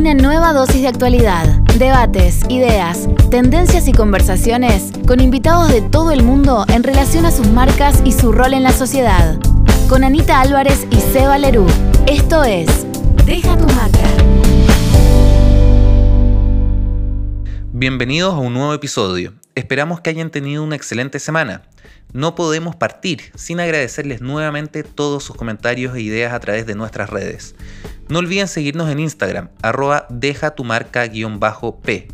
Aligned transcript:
Una 0.00 0.14
nueva 0.14 0.54
dosis 0.54 0.80
de 0.80 0.88
actualidad, 0.88 1.46
debates, 1.78 2.40
ideas, 2.48 3.06
tendencias 3.30 3.86
y 3.86 3.92
conversaciones 3.92 4.92
con 5.06 5.20
invitados 5.20 5.70
de 5.70 5.82
todo 5.82 6.10
el 6.10 6.22
mundo 6.22 6.64
en 6.68 6.82
relación 6.82 7.26
a 7.26 7.30
sus 7.30 7.48
marcas 7.48 8.00
y 8.02 8.12
su 8.12 8.32
rol 8.32 8.54
en 8.54 8.62
la 8.62 8.72
sociedad. 8.72 9.38
Con 9.90 10.02
Anita 10.02 10.40
Álvarez 10.40 10.86
y 10.90 10.96
Seba 10.96 11.36
Lerú. 11.36 11.66
Esto 12.06 12.44
es 12.44 12.86
Deja 13.26 13.58
tu 13.58 13.66
marca. 13.74 14.08
Bienvenidos 17.74 18.32
a 18.32 18.38
un 18.38 18.54
nuevo 18.54 18.72
episodio. 18.72 19.34
Esperamos 19.54 20.00
que 20.00 20.08
hayan 20.08 20.30
tenido 20.30 20.64
una 20.64 20.76
excelente 20.76 21.18
semana. 21.18 21.60
No 22.12 22.34
podemos 22.34 22.76
partir 22.76 23.32
sin 23.36 23.60
agradecerles 23.60 24.20
nuevamente 24.20 24.82
todos 24.82 25.22
sus 25.24 25.36
comentarios 25.36 25.94
e 25.94 26.00
ideas 26.00 26.32
a 26.32 26.40
través 26.40 26.66
de 26.66 26.74
nuestras 26.74 27.10
redes. 27.10 27.54
No 28.08 28.18
olviden 28.18 28.48
seguirnos 28.48 28.90
en 28.90 28.98
Instagram, 28.98 29.50
arroba 29.62 30.06
deja 30.10 30.54
tu 30.54 30.64
marca-p. 30.64 32.08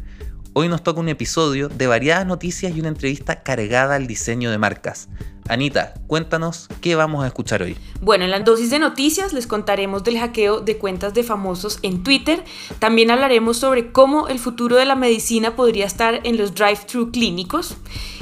Hoy 0.58 0.70
nos 0.70 0.82
toca 0.82 1.00
un 1.00 1.10
episodio 1.10 1.68
de 1.68 1.86
variadas 1.86 2.24
noticias 2.24 2.74
y 2.74 2.80
una 2.80 2.88
entrevista 2.88 3.42
cargada 3.42 3.94
al 3.94 4.06
diseño 4.06 4.50
de 4.50 4.56
marcas. 4.56 5.10
Anita, 5.50 5.92
cuéntanos 6.06 6.68
qué 6.80 6.94
vamos 6.94 7.22
a 7.22 7.26
escuchar 7.26 7.60
hoy. 7.60 7.76
Bueno, 8.00 8.24
en 8.24 8.30
la 8.30 8.40
dosis 8.40 8.70
de 8.70 8.78
noticias 8.78 9.34
les 9.34 9.46
contaremos 9.46 10.02
del 10.02 10.18
hackeo 10.18 10.60
de 10.60 10.78
cuentas 10.78 11.12
de 11.12 11.24
famosos 11.24 11.78
en 11.82 12.02
Twitter. 12.02 12.42
También 12.78 13.10
hablaremos 13.10 13.58
sobre 13.58 13.92
cómo 13.92 14.28
el 14.28 14.38
futuro 14.38 14.76
de 14.76 14.86
la 14.86 14.96
medicina 14.96 15.54
podría 15.54 15.84
estar 15.84 16.20
en 16.24 16.38
los 16.38 16.54
drive-thru 16.54 17.12
clínicos. 17.12 17.76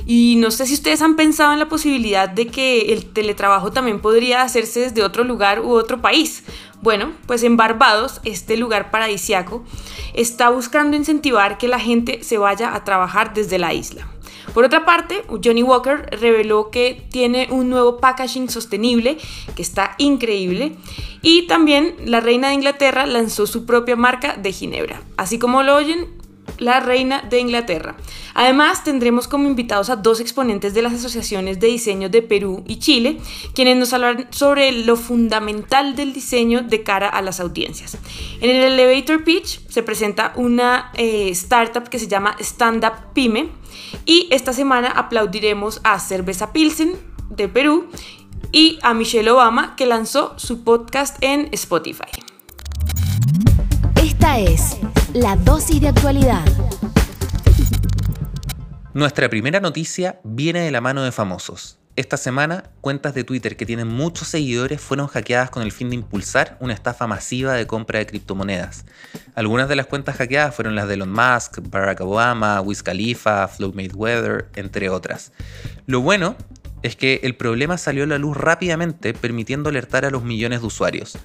Y 0.05 0.35
no 0.37 0.51
sé 0.51 0.67
si 0.67 0.75
ustedes 0.75 1.01
han 1.03 1.17
pensado 1.17 1.53
en 1.53 1.61
la 1.61 1.69
posibilidad 1.69 2.29
de 2.29 2.49
que 2.49 2.93
el 2.93 3.07
teletrabajo 3.07 3.71
también 3.71 4.01
podría 4.01 4.43
hacerse 4.43 4.81
desde 4.81 5.03
otro 5.03 5.25
lugar 5.25 5.61
u 5.61 5.71
otro 5.71 6.03
país. 6.03 6.43
Bueno, 6.85 7.15
pues 7.27 7.43
en 7.45 7.57
Barbados, 7.57 8.21
este 8.25 8.59
lugar 8.59 8.91
paradisiaco, 8.91 9.65
está 10.13 10.51
buscando 10.51 10.99
incentivar 10.99 11.57
que 11.57 11.67
la 11.67 11.79
gente 11.79 12.23
se 12.23 12.37
vaya 12.37 12.75
a 12.75 12.85
trabajar 12.85 13.33
desde 13.33 13.59
la 13.59 13.73
isla. 13.73 14.07
Por 14.53 14.67
otra 14.67 14.85
parte, 14.85 15.25
Johnny 15.43 15.63
Walker 15.63 16.07
reveló 16.13 16.71
que 16.71 17.03
tiene 17.11 17.49
un 17.51 17.71
nuevo 17.71 17.97
packaging 17.97 18.51
sostenible 18.51 19.17
que 19.57 19.63
está 19.63 19.95
increíble 19.97 20.77
y 21.23 21.47
también 21.47 21.95
la 22.05 22.21
reina 22.21 22.49
de 22.49 22.55
Inglaterra 22.57 23.07
lanzó 23.07 23.47
su 23.47 23.65
propia 23.65 23.97
marca 23.97 24.37
de 24.37 24.53
ginebra. 24.53 25.01
Así 25.17 25.39
como 25.39 25.63
lo 25.63 25.77
oyen, 25.77 26.09
la 26.59 26.81
reina 26.81 27.23
de 27.23 27.41
Inglaterra. 27.41 27.97
Además, 28.35 28.85
tendremos 28.85 29.29
como 29.29 29.47
invitados 29.47 29.91
a 29.91 29.97
dos 29.97 30.21
exponentes 30.21 30.75
de 30.75 30.83
las 30.83 30.93
asociaciones 30.93 31.61
de 31.61 31.69
diseño 31.69 32.09
de 32.09 32.23
Perú 32.23 32.65
y 32.67 32.79
Chile, 32.79 33.19
quienes 33.55 33.77
nos 33.77 33.93
hablarán 33.93 34.27
sobre 34.31 34.73
lo 34.73 34.97
fundamental 34.97 35.95
del 35.97 36.13
diseño 36.13 36.63
de 36.63 36.83
cara 36.83 37.09
a 37.09 37.23
las 37.23 37.41
audiencias. 37.41 37.97
En 38.41 38.51
el 38.51 38.73
elevator 38.73 39.25
pitch 39.25 39.61
se 39.69 39.83
presenta 39.83 40.33
una 40.37 40.91
eh, 40.95 41.29
startup 41.31 41.89
que 41.89 41.99
se 41.99 42.09
llama 42.09 42.37
Stand 42.41 42.85
Up 42.85 43.13
Pyme 43.15 43.49
y 44.05 44.29
esta 44.31 44.53
semana 44.53 44.89
aplaudiremos 44.89 45.81
a 45.85 45.99
Cerveza 45.99 46.53
Pilsen 46.53 46.95
de 47.31 47.49
Perú 47.49 47.89
y 48.53 48.79
a 48.83 48.95
Michelle 48.95 49.31
Obama 49.31 49.75
que 49.77 49.87
lanzó 49.87 50.35
su 50.39 50.63
podcast 50.63 51.17
en 51.21 51.49
Spotify. 51.53 52.11
Esta 53.97 54.39
es 54.39 54.77
la 55.15 55.37
dosis 55.37 55.81
de 55.81 55.89
actualidad. 55.89 56.45
Nuestra 58.95 59.29
primera 59.29 59.61
noticia 59.61 60.21
viene 60.25 60.61
de 60.61 60.73
la 60.73 60.81
mano 60.81 61.05
de 61.05 61.13
famosos. 61.13 61.79
Esta 61.95 62.17
semana, 62.17 62.65
cuentas 62.81 63.15
de 63.15 63.23
Twitter 63.23 63.57
que 63.57 63.65
tienen 63.65 63.87
muchos 63.87 64.27
seguidores 64.27 64.81
fueron 64.81 65.07
hackeadas 65.07 65.51
con 65.51 65.63
el 65.63 65.71
fin 65.71 65.91
de 65.91 65.95
impulsar 65.95 66.57
una 66.59 66.75
estafa 66.75 67.07
masiva 67.07 67.53
de 67.53 67.69
compra 67.69 68.01
de 68.01 68.07
criptomonedas. 68.07 68.87
Algunas 69.37 69.69
de 69.69 69.77
las 69.77 69.87
cuentas 69.87 70.17
hackeadas 70.17 70.53
fueron 70.53 70.75
las 70.75 70.89
de 70.89 70.95
Elon 70.95 71.13
Musk, 71.13 71.61
Barack 71.71 72.01
Obama, 72.01 72.61
Wiz 72.61 72.83
Khalifa, 72.83 73.47
Floyd 73.47 73.75
Mayweather, 73.75 74.49
entre 74.57 74.89
otras. 74.89 75.31
Lo 75.87 76.01
bueno 76.01 76.35
es 76.83 76.97
que 76.97 77.21
el 77.23 77.37
problema 77.37 77.79
salió 77.79 78.03
a 78.03 78.09
la 78.09 78.19
luz 78.19 78.37
rápidamente, 78.37 79.15
permitiendo 79.15 79.69
alertar 79.69 80.05
a 80.05 80.11
los 80.11 80.25
millones 80.25 80.61
de 80.63 80.67
usuarios. 80.67 81.17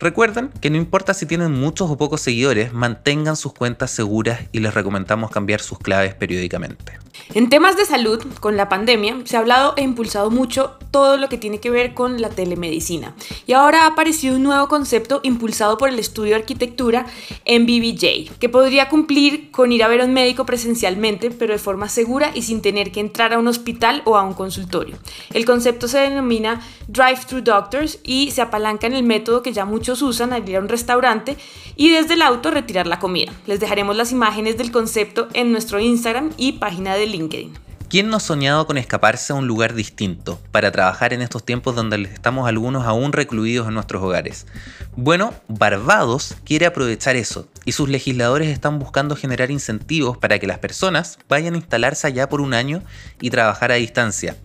Recuerden 0.00 0.50
que 0.62 0.70
no 0.70 0.78
importa 0.78 1.12
si 1.12 1.26
tienen 1.26 1.52
muchos 1.52 1.90
o 1.90 1.98
pocos 1.98 2.22
seguidores, 2.22 2.72
mantengan 2.72 3.36
sus 3.36 3.52
cuentas 3.52 3.90
seguras 3.90 4.40
y 4.50 4.60
les 4.60 4.72
recomendamos 4.72 5.30
cambiar 5.30 5.60
sus 5.60 5.78
claves 5.78 6.14
periódicamente. 6.14 6.98
En 7.34 7.50
temas 7.50 7.76
de 7.76 7.84
salud, 7.84 8.24
con 8.40 8.56
la 8.56 8.68
pandemia, 8.68 9.18
se 9.24 9.36
ha 9.36 9.40
hablado 9.40 9.74
e 9.76 9.82
impulsado 9.82 10.30
mucho 10.30 10.76
todo 10.90 11.16
lo 11.16 11.28
que 11.28 11.36
tiene 11.36 11.60
que 11.60 11.70
ver 11.70 11.94
con 11.94 12.20
la 12.20 12.30
telemedicina. 12.30 13.14
Y 13.46 13.52
ahora 13.52 13.84
ha 13.84 13.88
aparecido 13.88 14.36
un 14.36 14.42
nuevo 14.42 14.68
concepto 14.68 15.20
impulsado 15.22 15.76
por 15.76 15.90
el 15.90 15.98
estudio 15.98 16.30
de 16.30 16.40
arquitectura 16.40 17.06
MBBJ, 17.46 18.38
que 18.40 18.48
podría 18.48 18.88
cumplir 18.88 19.50
con 19.50 19.70
ir 19.70 19.84
a 19.84 19.88
ver 19.88 20.00
a 20.00 20.06
un 20.06 20.12
médico 20.12 20.46
presencialmente, 20.46 21.30
pero 21.30 21.52
de 21.52 21.58
forma 21.58 21.88
segura 21.88 22.32
y 22.34 22.42
sin 22.42 22.62
tener 22.62 22.90
que 22.90 23.00
entrar 23.00 23.32
a 23.32 23.38
un 23.38 23.48
hospital 23.48 24.02
o 24.06 24.16
a 24.16 24.22
un 24.22 24.34
consultorio. 24.34 24.96
El 25.32 25.44
concepto 25.44 25.86
se 25.88 25.98
denomina 25.98 26.60
Drive-Thru 26.88 27.42
Doctors 27.42 27.98
y 28.02 28.30
se 28.30 28.42
apalanca 28.42 28.86
en 28.86 28.94
el 28.94 29.04
método 29.04 29.42
que 29.42 29.52
ya 29.52 29.64
muchos 29.64 29.89
usan 30.02 30.32
al 30.32 30.48
ir 30.48 30.56
a 30.56 30.60
un 30.60 30.68
restaurante 30.68 31.36
y 31.76 31.90
desde 31.90 32.14
el 32.14 32.22
auto 32.22 32.50
retirar 32.50 32.86
la 32.86 32.98
comida. 32.98 33.32
Les 33.46 33.60
dejaremos 33.60 33.96
las 33.96 34.12
imágenes 34.12 34.56
del 34.56 34.70
concepto 34.70 35.28
en 35.34 35.52
nuestro 35.52 35.80
Instagram 35.80 36.30
y 36.36 36.52
página 36.52 36.94
de 36.94 37.06
LinkedIn. 37.06 37.70
¿Quién 37.90 38.08
no 38.08 38.18
ha 38.18 38.20
soñado 38.20 38.68
con 38.68 38.78
escaparse 38.78 39.32
a 39.32 39.36
un 39.36 39.48
lugar 39.48 39.74
distinto 39.74 40.40
para 40.52 40.70
trabajar 40.70 41.12
en 41.12 41.22
estos 41.22 41.44
tiempos 41.44 41.74
donde 41.74 42.00
estamos 42.04 42.48
algunos 42.48 42.86
aún 42.86 43.12
recluidos 43.12 43.66
en 43.66 43.74
nuestros 43.74 44.00
hogares? 44.00 44.46
Bueno, 44.94 45.34
Barbados 45.48 46.36
quiere 46.44 46.66
aprovechar 46.66 47.16
eso 47.16 47.48
y 47.64 47.72
sus 47.72 47.88
legisladores 47.88 48.46
están 48.46 48.78
buscando 48.78 49.16
generar 49.16 49.50
incentivos 49.50 50.16
para 50.16 50.38
que 50.38 50.46
las 50.46 50.60
personas 50.60 51.18
vayan 51.28 51.54
a 51.54 51.56
instalarse 51.56 52.06
allá 52.06 52.28
por 52.28 52.40
un 52.40 52.54
año 52.54 52.80
y 53.20 53.30
trabajar 53.30 53.72
a 53.72 53.74
distancia. 53.74 54.36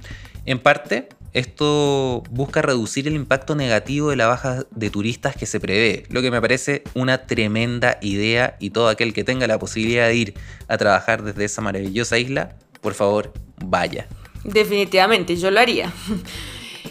En 0.48 0.58
parte, 0.58 1.10
esto 1.36 2.24
busca 2.32 2.62
reducir 2.62 3.08
el 3.08 3.16
impacto 3.16 3.56
negativo 3.56 4.10
de 4.10 4.16
la 4.16 4.28
baja 4.28 4.66
de 4.72 4.90
turistas 4.90 5.36
que 5.36 5.46
se 5.46 5.60
prevé, 5.60 6.04
lo 6.10 6.22
que 6.22 6.32
me 6.32 6.42
parece 6.42 6.84
una 6.96 7.28
tremenda 7.28 8.00
idea 8.02 8.58
y 8.60 8.72
todo 8.72 8.88
aquel 8.88 9.14
que 9.14 9.24
tenga 9.24 9.46
la 9.46 9.60
posibilidad 9.60 10.08
de 10.08 10.16
ir 10.16 10.34
a 10.68 10.78
trabajar 10.78 11.24
desde 11.24 11.46
esa 11.46 11.62
maravillosa 11.62 12.18
isla 12.18 12.56
por 12.86 12.94
favor, 12.94 13.34
vaya. 13.66 14.08
Definitivamente, 14.44 15.36
yo 15.38 15.50
lo 15.50 15.60
haría. 15.60 15.92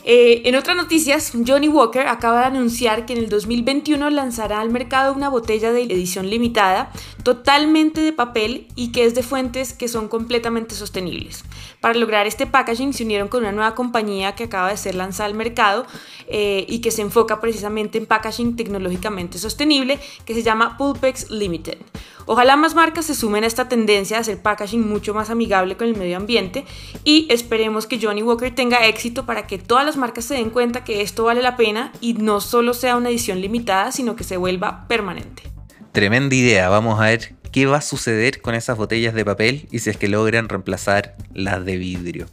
Eh, 0.06 0.42
en 0.44 0.54
otras 0.54 0.76
noticias, 0.76 1.32
Johnny 1.46 1.68
Walker 1.68 2.06
acaba 2.08 2.40
de 2.40 2.46
anunciar 2.46 3.06
que 3.06 3.14
en 3.14 3.20
el 3.20 3.30
2021 3.30 4.10
lanzará 4.10 4.60
al 4.60 4.68
mercado 4.68 5.14
una 5.14 5.30
botella 5.30 5.72
de 5.72 5.84
edición 5.84 6.28
limitada 6.28 6.90
totalmente 7.24 8.02
de 8.02 8.12
papel 8.12 8.68
y 8.76 8.92
que 8.92 9.04
es 9.04 9.14
de 9.14 9.22
fuentes 9.22 9.72
que 9.72 9.88
son 9.88 10.08
completamente 10.08 10.74
sostenibles. 10.74 11.44
Para 11.80 11.94
lograr 11.98 12.26
este 12.26 12.46
packaging 12.46 12.92
se 12.92 13.02
unieron 13.02 13.28
con 13.28 13.40
una 13.40 13.52
nueva 13.52 13.74
compañía 13.74 14.34
que 14.34 14.44
acaba 14.44 14.68
de 14.68 14.76
ser 14.76 14.94
lanzada 14.94 15.26
al 15.26 15.34
mercado 15.34 15.86
eh, 16.28 16.64
y 16.68 16.80
que 16.80 16.90
se 16.90 17.02
enfoca 17.02 17.40
precisamente 17.40 17.98
en 17.98 18.06
packaging 18.06 18.56
tecnológicamente 18.56 19.38
sostenible 19.38 19.98
que 20.24 20.34
se 20.34 20.42
llama 20.42 20.76
Pulpex 20.76 21.30
Limited. 21.30 21.78
Ojalá 22.26 22.56
más 22.56 22.74
marcas 22.74 23.06
se 23.06 23.14
sumen 23.14 23.44
a 23.44 23.46
esta 23.46 23.68
tendencia 23.68 24.16
de 24.16 24.22
hacer 24.22 24.42
packaging 24.42 24.86
mucho 24.86 25.12
más 25.14 25.30
amigable 25.30 25.76
con 25.76 25.88
el 25.88 25.96
medio 25.96 26.16
ambiente 26.16 26.64
y 27.04 27.26
esperemos 27.30 27.86
que 27.86 27.98
Johnny 28.00 28.22
Walker 28.22 28.54
tenga 28.54 28.86
éxito 28.86 29.26
para 29.26 29.46
que 29.46 29.58
todas 29.58 29.84
las 29.84 29.96
marcas 29.96 30.26
se 30.26 30.34
den 30.34 30.50
cuenta 30.50 30.84
que 30.84 31.00
esto 31.00 31.24
vale 31.24 31.42
la 31.42 31.56
pena 31.56 31.92
y 32.00 32.14
no 32.14 32.40
solo 32.40 32.74
sea 32.74 32.96
una 32.96 33.10
edición 33.10 33.40
limitada, 33.40 33.92
sino 33.92 34.14
que 34.14 34.24
se 34.24 34.36
vuelva 34.36 34.86
permanente. 34.88 35.53
Tremenda 35.94 36.34
idea, 36.34 36.68
vamos 36.70 36.98
a 36.98 37.04
ver 37.04 37.36
qué 37.52 37.66
va 37.66 37.76
a 37.76 37.80
suceder 37.80 38.40
con 38.40 38.56
esas 38.56 38.76
botellas 38.76 39.14
de 39.14 39.24
papel 39.24 39.68
y 39.70 39.78
si 39.78 39.90
es 39.90 39.96
que 39.96 40.08
logran 40.08 40.48
reemplazar 40.48 41.14
las 41.32 41.64
de 41.64 41.76
vidrio 41.76 42.26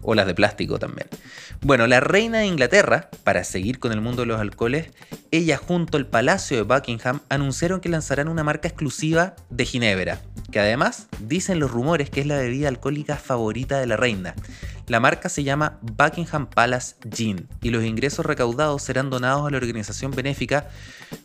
o 0.00 0.14
las 0.14 0.26
de 0.26 0.34
plástico 0.34 0.78
también. 0.78 1.08
Bueno, 1.60 1.86
la 1.86 2.00
reina 2.00 2.38
de 2.38 2.46
Inglaterra, 2.46 3.10
para 3.22 3.44
seguir 3.44 3.80
con 3.80 3.92
el 3.92 4.00
mundo 4.00 4.22
de 4.22 4.28
los 4.28 4.40
alcoholes, 4.40 4.92
ella 5.30 5.58
junto 5.58 5.98
al 5.98 6.06
Palacio 6.06 6.56
de 6.56 6.62
Buckingham 6.62 7.20
anunciaron 7.28 7.82
que 7.82 7.90
lanzarán 7.90 8.28
una 8.28 8.44
marca 8.44 8.66
exclusiva 8.66 9.36
de 9.50 9.66
Ginebra, 9.66 10.22
que 10.50 10.60
además 10.60 11.08
dicen 11.20 11.58
los 11.58 11.70
rumores 11.70 12.08
que 12.08 12.22
es 12.22 12.26
la 12.26 12.38
bebida 12.38 12.68
alcohólica 12.68 13.16
favorita 13.16 13.78
de 13.78 13.88
la 13.88 13.98
reina. 13.98 14.34
La 14.86 15.00
marca 15.00 15.28
se 15.28 15.44
llama 15.44 15.78
Buckingham 15.82 16.46
Palace 16.46 16.96
Gin 17.14 17.46
y 17.60 17.68
los 17.68 17.84
ingresos 17.84 18.24
recaudados 18.24 18.82
serán 18.82 19.10
donados 19.10 19.46
a 19.46 19.50
la 19.50 19.58
organización 19.58 20.12
benéfica 20.12 20.70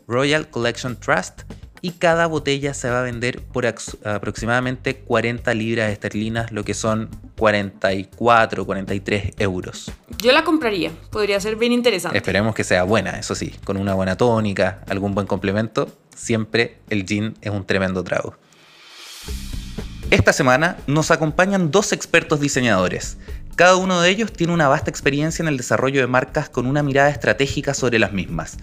Royal 0.06 0.50
Collection 0.50 1.00
Trust 1.00 1.44
y 1.82 1.92
cada 1.92 2.28
botella 2.28 2.74
se 2.74 2.90
va 2.90 3.00
a 3.00 3.04
vender 3.04 3.42
por 3.42 3.66
aproximadamente 3.66 4.98
40 4.98 5.54
libras 5.54 5.92
esterlinas, 5.92 6.52
lo 6.52 6.64
que 6.64 6.74
son 6.74 7.10
44, 7.38 8.66
43 8.66 9.34
euros. 9.40 9.92
Yo 10.22 10.32
la 10.32 10.44
compraría, 10.44 10.92
podría 11.12 11.40
ser 11.40 11.56
bien 11.56 11.72
interesante. 11.72 12.18
Esperemos 12.18 12.56
que 12.56 12.64
sea 12.64 12.84
buena, 12.84 13.20
eso 13.20 13.36
sí, 13.36 13.54
con 13.64 13.78
una 13.78 13.94
buena 13.94 14.18
tónica, 14.18 14.84
algún 14.88 15.14
buen 15.14 15.28
complemento, 15.28 15.90
siempre 16.16 16.78
el 16.90 17.06
gin 17.06 17.36
es 17.42 17.52
un 17.52 17.66
tremendo 17.66 18.04
trago. 18.04 18.36
Esta 20.10 20.32
semana 20.32 20.78
nos 20.88 21.12
acompañan 21.12 21.70
dos 21.70 21.92
expertos 21.92 22.40
diseñadores, 22.40 23.18
Cada 23.58 23.76
uno 23.76 24.00
de 24.02 24.12
ellos 24.12 24.32
tiene 24.32 24.54
una 24.54 24.68
vasta 24.68 24.92
experiencia 24.92 25.42
en 25.42 25.48
el 25.48 25.58
desarrollo 25.58 26.00
de 26.00 26.06
marcas 26.06 26.48
con 26.48 26.68
una 26.68 26.84
mirada 26.84 27.10
estratégica 27.10 27.74
sobre 27.74 27.98
las 27.98 28.14
mismas. 28.14 28.58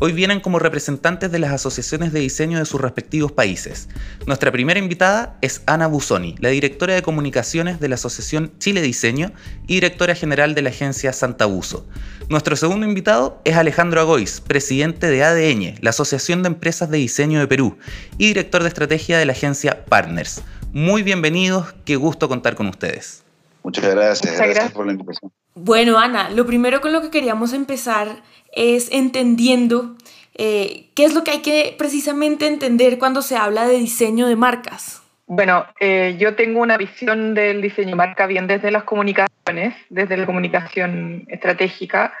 Hoy 0.00 0.12
vienen 0.12 0.40
como 0.40 0.58
representantes 0.58 1.30
de 1.30 1.38
las 1.38 1.52
asociaciones 1.52 2.12
de 2.12 2.18
diseño 2.18 2.58
de 2.58 2.64
sus 2.64 2.80
respectivos 2.80 3.30
países. 3.30 3.88
Nuestra 4.26 4.50
primera 4.50 4.80
invitada 4.80 5.38
es 5.40 5.62
Ana 5.66 5.86
Busoni, 5.86 6.34
la 6.40 6.48
directora 6.48 6.94
de 6.94 7.02
comunicaciones 7.02 7.78
de 7.78 7.90
la 7.90 7.94
Asociación 7.94 8.50
Chile 8.58 8.82
Diseño 8.82 9.30
y 9.68 9.74
directora 9.74 10.16
general 10.16 10.56
de 10.56 10.62
la 10.62 10.70
agencia 10.70 11.12
Santa 11.12 11.46
Buso. 11.46 11.86
Nuestro 12.28 12.56
segundo 12.56 12.84
invitado 12.84 13.40
es 13.44 13.54
Alejandro 13.54 14.00
Agois, 14.00 14.40
presidente 14.40 15.06
de 15.06 15.22
ADN, 15.22 15.76
la 15.80 15.90
Asociación 15.90 16.42
de 16.42 16.48
Empresas 16.48 16.90
de 16.90 16.98
Diseño 16.98 17.38
de 17.38 17.46
Perú, 17.46 17.78
y 18.18 18.26
director 18.26 18.62
de 18.64 18.68
estrategia 18.68 19.16
de 19.16 19.26
la 19.26 19.32
agencia 19.32 19.84
Partners. 19.84 20.42
Muy 20.72 21.04
bienvenidos, 21.04 21.72
qué 21.84 21.94
gusto 21.94 22.28
contar 22.28 22.56
con 22.56 22.66
ustedes. 22.66 23.22
Muchas 23.62 23.94
gracias, 23.94 24.36
gracias, 24.38 24.72
por 24.72 24.86
la 24.86 24.92
invitación. 24.92 25.32
Bueno, 25.54 25.98
Ana, 25.98 26.30
lo 26.30 26.46
primero 26.46 26.80
con 26.80 26.92
lo 26.92 27.02
que 27.02 27.10
queríamos 27.10 27.52
empezar 27.52 28.22
es 28.52 28.90
entendiendo 28.90 29.96
eh, 30.34 30.86
qué 30.94 31.04
es 31.04 31.14
lo 31.14 31.24
que 31.24 31.32
hay 31.32 31.42
que 31.42 31.74
precisamente 31.76 32.46
entender 32.46 32.98
cuando 32.98 33.22
se 33.22 33.36
habla 33.36 33.66
de 33.66 33.78
diseño 33.78 34.26
de 34.26 34.36
marcas. 34.36 35.02
Bueno, 35.26 35.66
eh, 35.78 36.16
yo 36.18 36.34
tengo 36.34 36.60
una 36.60 36.76
visión 36.76 37.34
del 37.34 37.62
diseño 37.62 37.90
de 37.90 37.94
marca 37.94 38.26
bien 38.26 38.46
desde 38.46 38.70
las 38.70 38.84
comunicaciones, 38.84 39.76
desde 39.88 40.16
la 40.16 40.26
comunicación 40.26 41.24
estratégica. 41.28 42.14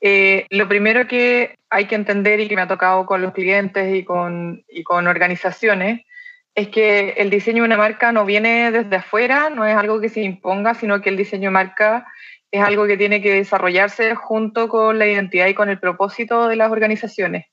Eh, 0.00 0.46
lo 0.50 0.68
primero 0.68 1.06
que 1.06 1.56
hay 1.68 1.86
que 1.86 1.94
entender 1.94 2.40
y 2.40 2.48
que 2.48 2.56
me 2.56 2.62
ha 2.62 2.68
tocado 2.68 3.04
con 3.06 3.20
los 3.20 3.32
clientes 3.32 3.94
y 3.94 4.04
con, 4.04 4.64
y 4.68 4.82
con 4.82 5.06
organizaciones 5.06 6.06
es 6.54 6.68
que 6.68 7.10
el 7.16 7.30
diseño 7.30 7.62
de 7.62 7.66
una 7.66 7.76
marca 7.76 8.12
no 8.12 8.24
viene 8.24 8.70
desde 8.70 8.96
afuera, 8.96 9.50
no 9.50 9.66
es 9.66 9.76
algo 9.76 10.00
que 10.00 10.08
se 10.08 10.20
imponga, 10.20 10.74
sino 10.74 11.00
que 11.00 11.10
el 11.10 11.16
diseño 11.16 11.48
de 11.48 11.54
marca 11.54 12.06
es 12.50 12.62
algo 12.62 12.86
que 12.86 12.96
tiene 12.96 13.20
que 13.20 13.34
desarrollarse 13.34 14.14
junto 14.14 14.68
con 14.68 14.98
la 14.98 15.06
identidad 15.06 15.48
y 15.48 15.54
con 15.54 15.68
el 15.68 15.80
propósito 15.80 16.46
de 16.46 16.54
las 16.54 16.70
organizaciones. 16.70 17.46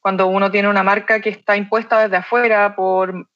Cuando 0.00 0.26
uno 0.26 0.50
tiene 0.50 0.68
una 0.68 0.82
marca 0.82 1.20
que 1.20 1.30
está 1.30 1.56
impuesta 1.56 2.02
desde 2.02 2.16
afuera 2.16 2.76
por, 2.76 3.28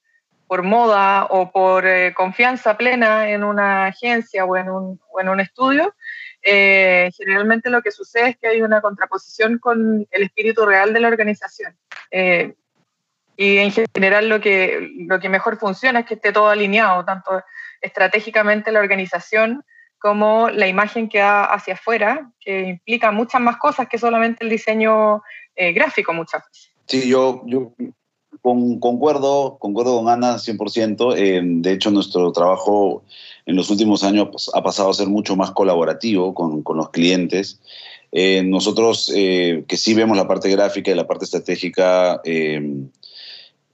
por 0.47 0.63
moda 0.63 1.25
o 1.25 1.51
por 1.51 1.87
eh, 1.87 2.13
confianza 2.13 2.77
plena 2.77 3.31
en 3.31 3.45
una 3.45 3.87
agencia 3.87 4.45
o 4.45 4.57
en 4.57 4.69
un, 4.69 5.01
en 5.19 5.29
un 5.31 5.41
estudio, 5.41 5.95
eh, 6.43 7.11
generalmente 7.17 7.71
lo 7.71 7.81
que 7.81 7.91
sucede 7.91 8.31
es 8.31 8.37
que 8.37 8.49
hay 8.49 8.61
una 8.61 8.83
contraposición 8.83 9.59
con 9.59 10.07
el 10.11 10.23
espíritu 10.23 10.67
real 10.67 10.93
de 10.93 11.01
la 11.01 11.09
organización. 11.09 11.75
Eh, 12.11 12.55
y 13.37 13.59
en 13.59 13.73
general 13.95 14.29
lo 14.29 14.41
que, 14.41 14.89
lo 15.09 15.21
que 15.21 15.29
mejor 15.29 15.59
funciona 15.59 16.01
es 16.01 16.07
que 16.07 16.15
esté 16.15 16.33
todo 16.33 16.49
alineado, 16.49 17.05
tanto 17.05 17.43
estratégicamente 17.81 18.73
la 18.73 18.81
organización 18.81 19.63
como 19.99 20.51
la 20.51 20.69
imagen 20.69 21.09
que 21.09 21.19
da 21.19 21.45
hacia 21.45 21.75
afuera, 21.75 22.31
que 22.41 22.69
implica 22.69 23.11
muchas 23.13 23.41
más 23.41 23.57
cosas 23.57 23.89
que 23.89 23.99
solamente 23.99 24.45
el 24.45 24.51
diseño 24.51 25.23
eh, 25.55 25.73
gráfico 25.73 26.13
muchas 26.13 26.43
veces. 26.47 26.71
Sí, 26.87 27.09
yo, 27.09 27.43
yo 27.47 27.73
concuerdo, 28.41 29.59
concuerdo 29.59 29.99
con 29.99 30.09
Ana 30.09 30.37
100%. 30.37 31.15
Eh, 31.17 31.41
de 31.43 31.73
hecho, 31.73 31.91
nuestro 31.91 32.31
trabajo 32.33 33.05
en 33.47 33.57
los 33.57 33.71
últimos 33.71 34.05
años 34.05 34.29
pues, 34.31 34.51
ha 34.55 34.63
pasado 34.63 34.91
a 34.91 34.95
ser 34.95 35.09
mucho 35.09 35.35
más 35.35 35.51
colaborativo 35.51 36.35
con, 36.35 36.63
con 36.63 36.77
los 36.77 36.91
clientes. 36.91 37.61
Eh, 38.13 38.43
nosotros, 38.45 39.11
que 39.13 39.77
sí 39.77 39.95
vemos 39.95 40.17
la 40.17 40.29
parte 40.29 40.49
gráfica 40.49 40.91
y 40.91 40.95
la 40.95 41.07
parte 41.07 41.25
estratégica, 41.25 42.21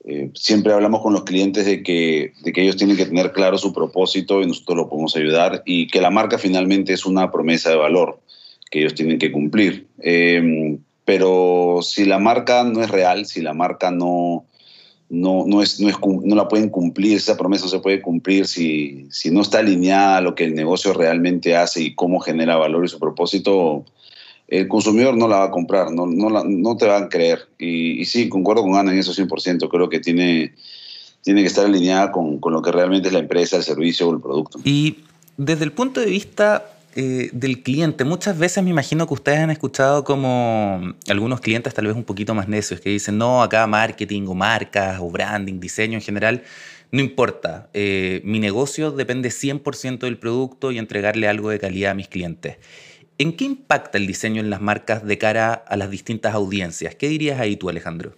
eh, 0.05 0.31
siempre 0.35 0.73
hablamos 0.73 1.01
con 1.01 1.13
los 1.13 1.23
clientes 1.23 1.65
de 1.65 1.83
que, 1.83 2.33
de 2.43 2.53
que 2.53 2.63
ellos 2.63 2.77
tienen 2.77 2.97
que 2.97 3.07
tener 3.07 3.33
claro 3.33 3.57
su 3.57 3.73
propósito 3.73 4.43
y 4.43 4.47
nosotros 4.47 4.77
lo 4.77 4.89
podemos 4.89 5.15
ayudar 5.17 5.63
y 5.65 5.87
que 5.87 6.01
la 6.01 6.11
marca 6.11 6.39
finalmente 6.39 6.93
es 6.93 7.07
una 7.07 7.31
promesa 7.31 7.71
de 7.71 7.77
valor 7.77 8.21
que 8.71 8.81
ellos 8.81 8.95
tienen 8.95 9.19
que 9.19 9.31
cumplir. 9.31 9.87
Em, 10.01 10.79
pero 11.05 11.81
si 11.83 12.05
la 12.05 12.19
marca 12.19 12.65
no 12.65 12.83
es 12.83 12.91
real, 12.91 13.27
si 13.27 13.43
la 13.43 13.55
marca 13.55 13.91
no, 13.93 14.45
no, 15.09 15.45
no, 15.47 15.63
es, 15.63 15.79
no, 15.79 16.35
la 16.35 16.49
pueden 16.49 16.71
cumplir, 16.71 17.19
esa 17.19 17.37
promesa 17.37 17.67
no 17.67 17.71
se 17.71 17.81
puede 17.81 18.01
cumplir 18.01 18.47
si, 18.47 19.07
si 19.11 19.31
no 19.31 19.43
está 19.43 19.59
alineada 19.59 20.17
a 20.17 20.21
lo 20.21 20.35
que 20.35 20.45
el 20.45 20.55
negocio 20.55 20.95
realmente 20.95 21.55
hace 21.55 21.83
y 21.83 21.95
cómo 21.95 22.19
genera 22.19 22.57
valor 22.57 22.85
y 22.85 22.89
su 22.89 22.99
propósito, 22.99 23.85
el 24.53 24.69
consumidor 24.69 25.17
no 25.17 25.29
la 25.29 25.39
va 25.39 25.45
a 25.45 25.51
comprar, 25.51 25.91
no, 25.91 26.77
te 26.77 26.87
van 26.87 27.05
a 27.05 27.09
creer. 27.09 27.49
Y, 27.59 28.05
sí, 28.05 28.29
concuerdo 28.29 28.63
con 28.63 28.77
Ana 28.77 28.93
en 28.93 28.99
eso 28.99 29.13
100%, 29.15 29.67
creo 29.71 29.89
que 29.89 29.99
tiene, 29.99 30.53
tiene 31.23 31.41
que 31.41 31.47
estar 31.47 31.65
alineada 31.65 32.13
con, 32.13 32.39
con, 32.39 32.53
lo 32.53 32.61
que 32.61 32.71
realmente 32.71 33.09
es 33.09 33.15
la 33.15 33.21
empresa, 33.21 33.57
el 33.57 33.63
servicio 33.63 34.09
o 34.09 34.13
el 34.13 34.21
producto. 34.21 34.61
Y 34.63 34.99
desde 35.39 35.65
el 35.65 35.73
punto 35.73 36.01
de 36.01 36.07
vista 36.07 36.67
eh, 36.95 37.31
del 37.33 37.63
cliente, 37.63 38.05
muchas 38.05 38.39
veces 38.39 38.63
me 38.63 38.69
imagino 38.69 39.07
que 39.07 39.15
ustedes 39.15 39.39
han 39.39 39.51
escuchado 39.51 40.05
como 40.05 40.83
algunos 41.09 41.41
clientes 41.41 41.73
tal 41.73 41.87
vez 41.87 41.97
un 41.97 42.05
poquito 42.05 42.35
más 42.35 42.47
necios 42.47 42.79
que 42.81 42.91
dicen, 42.91 43.17
no, 43.17 43.43
acá 43.43 43.67
marketing 43.67 44.27
o 44.27 44.35
marcas 44.35 44.99
o 45.01 45.09
branding, 45.09 45.61
diseño 45.61 45.95
en 45.95 46.03
general. 46.03 46.43
No 46.91 47.01
importa, 47.01 47.71
eh, 47.73 48.21
mi 48.23 48.39
negocio 48.39 48.91
depende 48.91 49.31
100% 49.31 50.01
del 50.01 50.19
producto 50.19 50.73
y 50.73 50.79
entregarle 50.79 51.27
algo 51.27 51.49
de 51.49 51.59
calidad 51.59 51.93
a 51.93 51.95
mis 51.95 52.09
clientes. 52.09 52.59
¿En 53.19 53.37
qué 53.37 53.45
impacta 53.45 53.99
el 53.99 54.07
diseño 54.07 54.41
en 54.41 54.51
las 54.51 54.61
marcas 54.61 55.05
de 55.07 55.19
cara 55.19 55.53
a 55.53 55.77
las 55.77 55.91
distintas 55.91 56.35
audiencias? 56.35 56.95
¿Qué 56.95 57.09
dirías 57.09 57.39
ahí 57.41 57.57
tú, 57.57 57.69
Alejandro? 57.69 58.15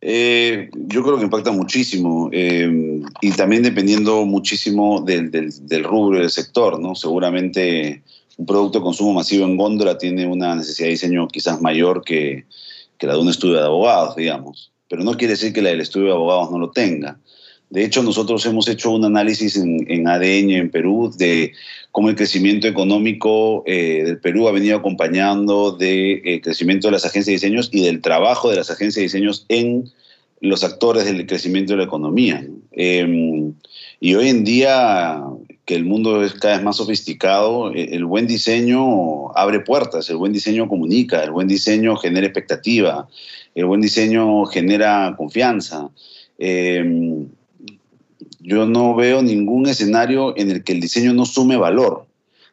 Eh, 0.00 0.70
yo 0.74 1.02
creo 1.02 1.18
que 1.18 1.24
impacta 1.24 1.50
muchísimo 1.50 2.30
eh, 2.32 3.00
y 3.20 3.30
también 3.32 3.62
dependiendo 3.62 4.24
muchísimo 4.24 5.00
del, 5.00 5.30
del, 5.30 5.84
rubro 5.84 6.20
del 6.20 6.30
sector, 6.30 6.78
¿no? 6.78 6.94
Seguramente 6.94 8.02
un 8.36 8.46
producto 8.46 8.78
de 8.78 8.84
consumo 8.84 9.14
masivo 9.14 9.44
en 9.44 9.56
góndola 9.56 9.98
tiene 9.98 10.26
una 10.26 10.54
necesidad 10.54 10.86
de 10.86 10.92
diseño 10.92 11.26
quizás 11.26 11.60
mayor 11.60 12.04
que, 12.04 12.44
que 12.96 13.06
la 13.08 13.14
de 13.14 13.20
un 13.20 13.28
estudio 13.28 13.56
de 13.56 13.64
abogados, 13.64 14.14
digamos, 14.14 14.70
pero 14.88 15.02
no 15.02 15.16
quiere 15.16 15.32
decir 15.32 15.52
que 15.52 15.62
la 15.62 15.70
del 15.70 15.80
estudio 15.80 16.06
de 16.06 16.12
abogados 16.12 16.50
no 16.52 16.58
lo 16.58 16.70
tenga. 16.70 17.18
De 17.70 17.84
hecho, 17.84 18.02
nosotros 18.02 18.44
hemos 18.46 18.66
hecho 18.68 18.90
un 18.90 19.04
análisis 19.04 19.56
en, 19.56 20.08
ADN 20.08 20.50
en 20.50 20.70
Perú 20.70 21.12
de 21.16 21.52
cómo 21.92 22.08
el 22.08 22.16
crecimiento 22.16 22.66
económico 22.66 23.62
eh, 23.66 24.02
del 24.04 24.18
Perú 24.18 24.48
ha 24.48 24.52
venido 24.52 24.78
acompañando 24.78 25.72
del 25.72 26.22
de, 26.22 26.34
eh, 26.34 26.40
crecimiento 26.40 26.88
de 26.88 26.92
las 26.92 27.04
agencias 27.04 27.26
de 27.26 27.32
diseños 27.32 27.68
y 27.72 27.82
del 27.82 28.00
trabajo 28.00 28.48
de 28.48 28.56
las 28.56 28.70
agencias 28.70 28.96
de 28.96 29.02
diseños 29.02 29.44
en 29.48 29.90
los 30.40 30.64
actores 30.64 31.04
del 31.04 31.26
crecimiento 31.26 31.72
de 31.72 31.78
la 31.78 31.84
economía. 31.84 32.46
Em, 32.72 33.52
y 34.00 34.14
hoy 34.14 34.28
en 34.28 34.44
día, 34.44 35.22
que 35.66 35.74
el 35.74 35.84
mundo 35.84 36.24
es 36.24 36.32
cada 36.34 36.54
vez 36.54 36.64
más 36.64 36.76
sofisticado, 36.76 37.74
eh, 37.74 37.90
el 37.92 38.06
buen 38.06 38.26
diseño 38.26 39.36
abre 39.36 39.60
puertas, 39.60 40.08
el 40.08 40.16
buen 40.16 40.32
diseño 40.32 40.68
comunica, 40.68 41.22
el 41.22 41.32
buen 41.32 41.48
diseño 41.48 41.96
genera 41.96 42.26
expectativa, 42.26 43.08
el 43.54 43.66
buen 43.66 43.82
diseño 43.82 44.46
genera 44.46 45.14
confianza. 45.18 45.90
Eh, 46.38 47.26
yo 48.40 48.66
no 48.66 48.94
veo 48.94 49.22
ningún 49.22 49.66
escenario 49.66 50.36
en 50.36 50.50
el 50.50 50.64
que 50.64 50.72
el 50.72 50.80
diseño 50.80 51.12
no 51.12 51.24
sume 51.24 51.56
valor. 51.56 52.06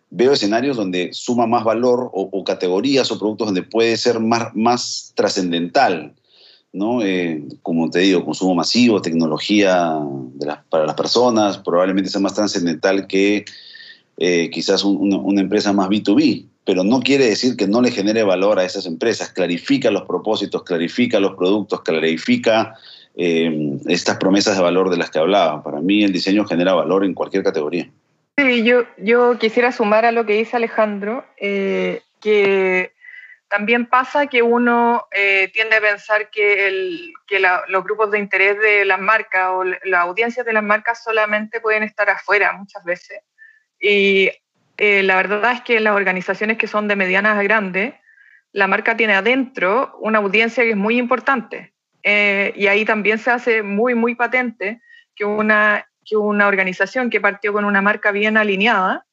Veo 0.10 0.34
escenarios 0.34 0.78
donde 0.78 1.10
suma 1.14 1.46
más 1.46 1.64
valor 1.64 2.10
o, 2.14 2.44
categorías 2.44 3.12
o 3.12 3.20
productos 3.20 3.48
donde 3.48 3.64
puede 3.64 3.98
ser 3.98 4.20
más, 4.20 4.56
más 4.56 5.12
trascendental. 5.16 6.14
¿no? 6.72 7.02
Eh, 7.02 7.44
como 7.62 7.90
te 7.90 8.00
digo, 8.00 8.26
consumo 8.26 8.56
masivo, 8.56 9.02
tecnología 9.02 9.98
para 10.70 10.86
las 10.86 10.96
personas, 10.96 11.58
probablemente 11.58 12.10
sea 12.10 12.22
más 12.22 12.34
trascendental 12.34 13.08
que 13.08 13.46
eh, 14.18 14.50
quizás 14.50 14.84
una 14.84 15.42
empresa 15.42 15.74
más 15.74 15.90
B2B, 15.90 16.46
pero 16.66 16.84
no 16.84 17.02
quiere 17.02 17.28
decir 17.28 17.56
que 17.56 17.68
no 17.68 17.82
le 17.82 17.92
genere 17.92 18.24
valor 18.24 18.60
a 18.60 18.66
esas 18.66 18.86
empresas. 18.86 19.30
Clarifica 19.30 19.92
los 19.92 20.04
propósitos, 20.04 20.64
clarifica 20.64 21.20
los 21.20 21.36
productos, 21.36 21.82
clarifica 21.82 22.76
eh, 23.18 23.78
estas 23.88 24.18
promesas 24.18 24.58
de 24.58 24.64
valor 24.64 24.90
de 24.90 24.98
las 24.98 25.10
que 25.10 25.20
hablaba. 25.20 25.64
Para 25.64 25.80
mí 25.80 26.04
el 26.04 26.12
diseño 26.12 26.46
genera 26.46 26.74
valor 26.74 27.06
en 27.06 27.14
cualquier 27.14 27.44
categoría. 27.44 27.90
Sí, 28.38 28.64
yo, 28.64 28.84
yo 28.98 29.40
quisiera 29.40 29.72
sumar 29.72 30.06
a 30.06 30.12
lo 30.12 30.26
que 30.26 30.34
dice 30.34 30.58
Alejandro, 30.58 31.26
eh, 31.38 32.02
que 32.20 32.92
también 33.48 33.86
pasa 33.86 34.28
que 34.28 34.42
uno 34.42 35.06
eh, 35.16 35.50
tiende 35.54 35.78
a 35.78 35.82
pensar 35.82 36.30
que, 36.30 36.68
el, 36.68 37.14
que 37.26 37.40
los 37.40 37.84
grupos 37.86 38.12
de 38.12 38.20
interés 38.20 38.60
de 38.60 38.84
las 38.84 39.00
marcas 39.00 39.50
o 39.52 39.64
las 39.64 40.02
audiencias 40.02 40.46
de 40.46 40.52
las 40.52 40.64
marcas 40.64 41.02
solamente 41.02 41.62
pueden 41.62 41.84
estar 41.84 42.10
afuera 42.10 42.52
muchas 42.52 42.84
veces. 42.84 43.22
Y 43.80 44.30
la 44.78 45.16
verdad 45.16 45.54
es 45.54 45.62
que 45.62 45.80
las 45.80 45.96
organizaciones 45.96 46.58
que 46.58 46.68
son 46.68 46.90
de 46.90 46.98
medianas 46.98 47.38
a 47.38 47.44
grandes, 47.44 47.94
la 48.52 48.68
marca 48.68 48.98
tiene 48.98 49.14
adentro 49.14 49.98
una 50.02 50.18
audiencia 50.18 50.64
que 50.66 50.72
es 50.72 50.76
muy 50.76 50.98
importante. 50.98 51.75
Eh, 52.08 52.54
y 52.56 52.68
ahí 52.68 52.86
también 52.86 53.18
se 53.18 53.32
hace 53.32 53.64
muy, 53.64 53.96
muy 53.96 54.14
patente 54.14 54.80
que 55.16 55.26
una, 55.26 55.88
que 56.06 56.16
una 56.16 56.48
organización 56.48 57.10
que 57.10 57.20
partió 57.20 57.52
con 57.52 57.66
una 57.66 57.82
marca 57.82 58.12
bien 58.12 58.38
alineada 58.38 59.08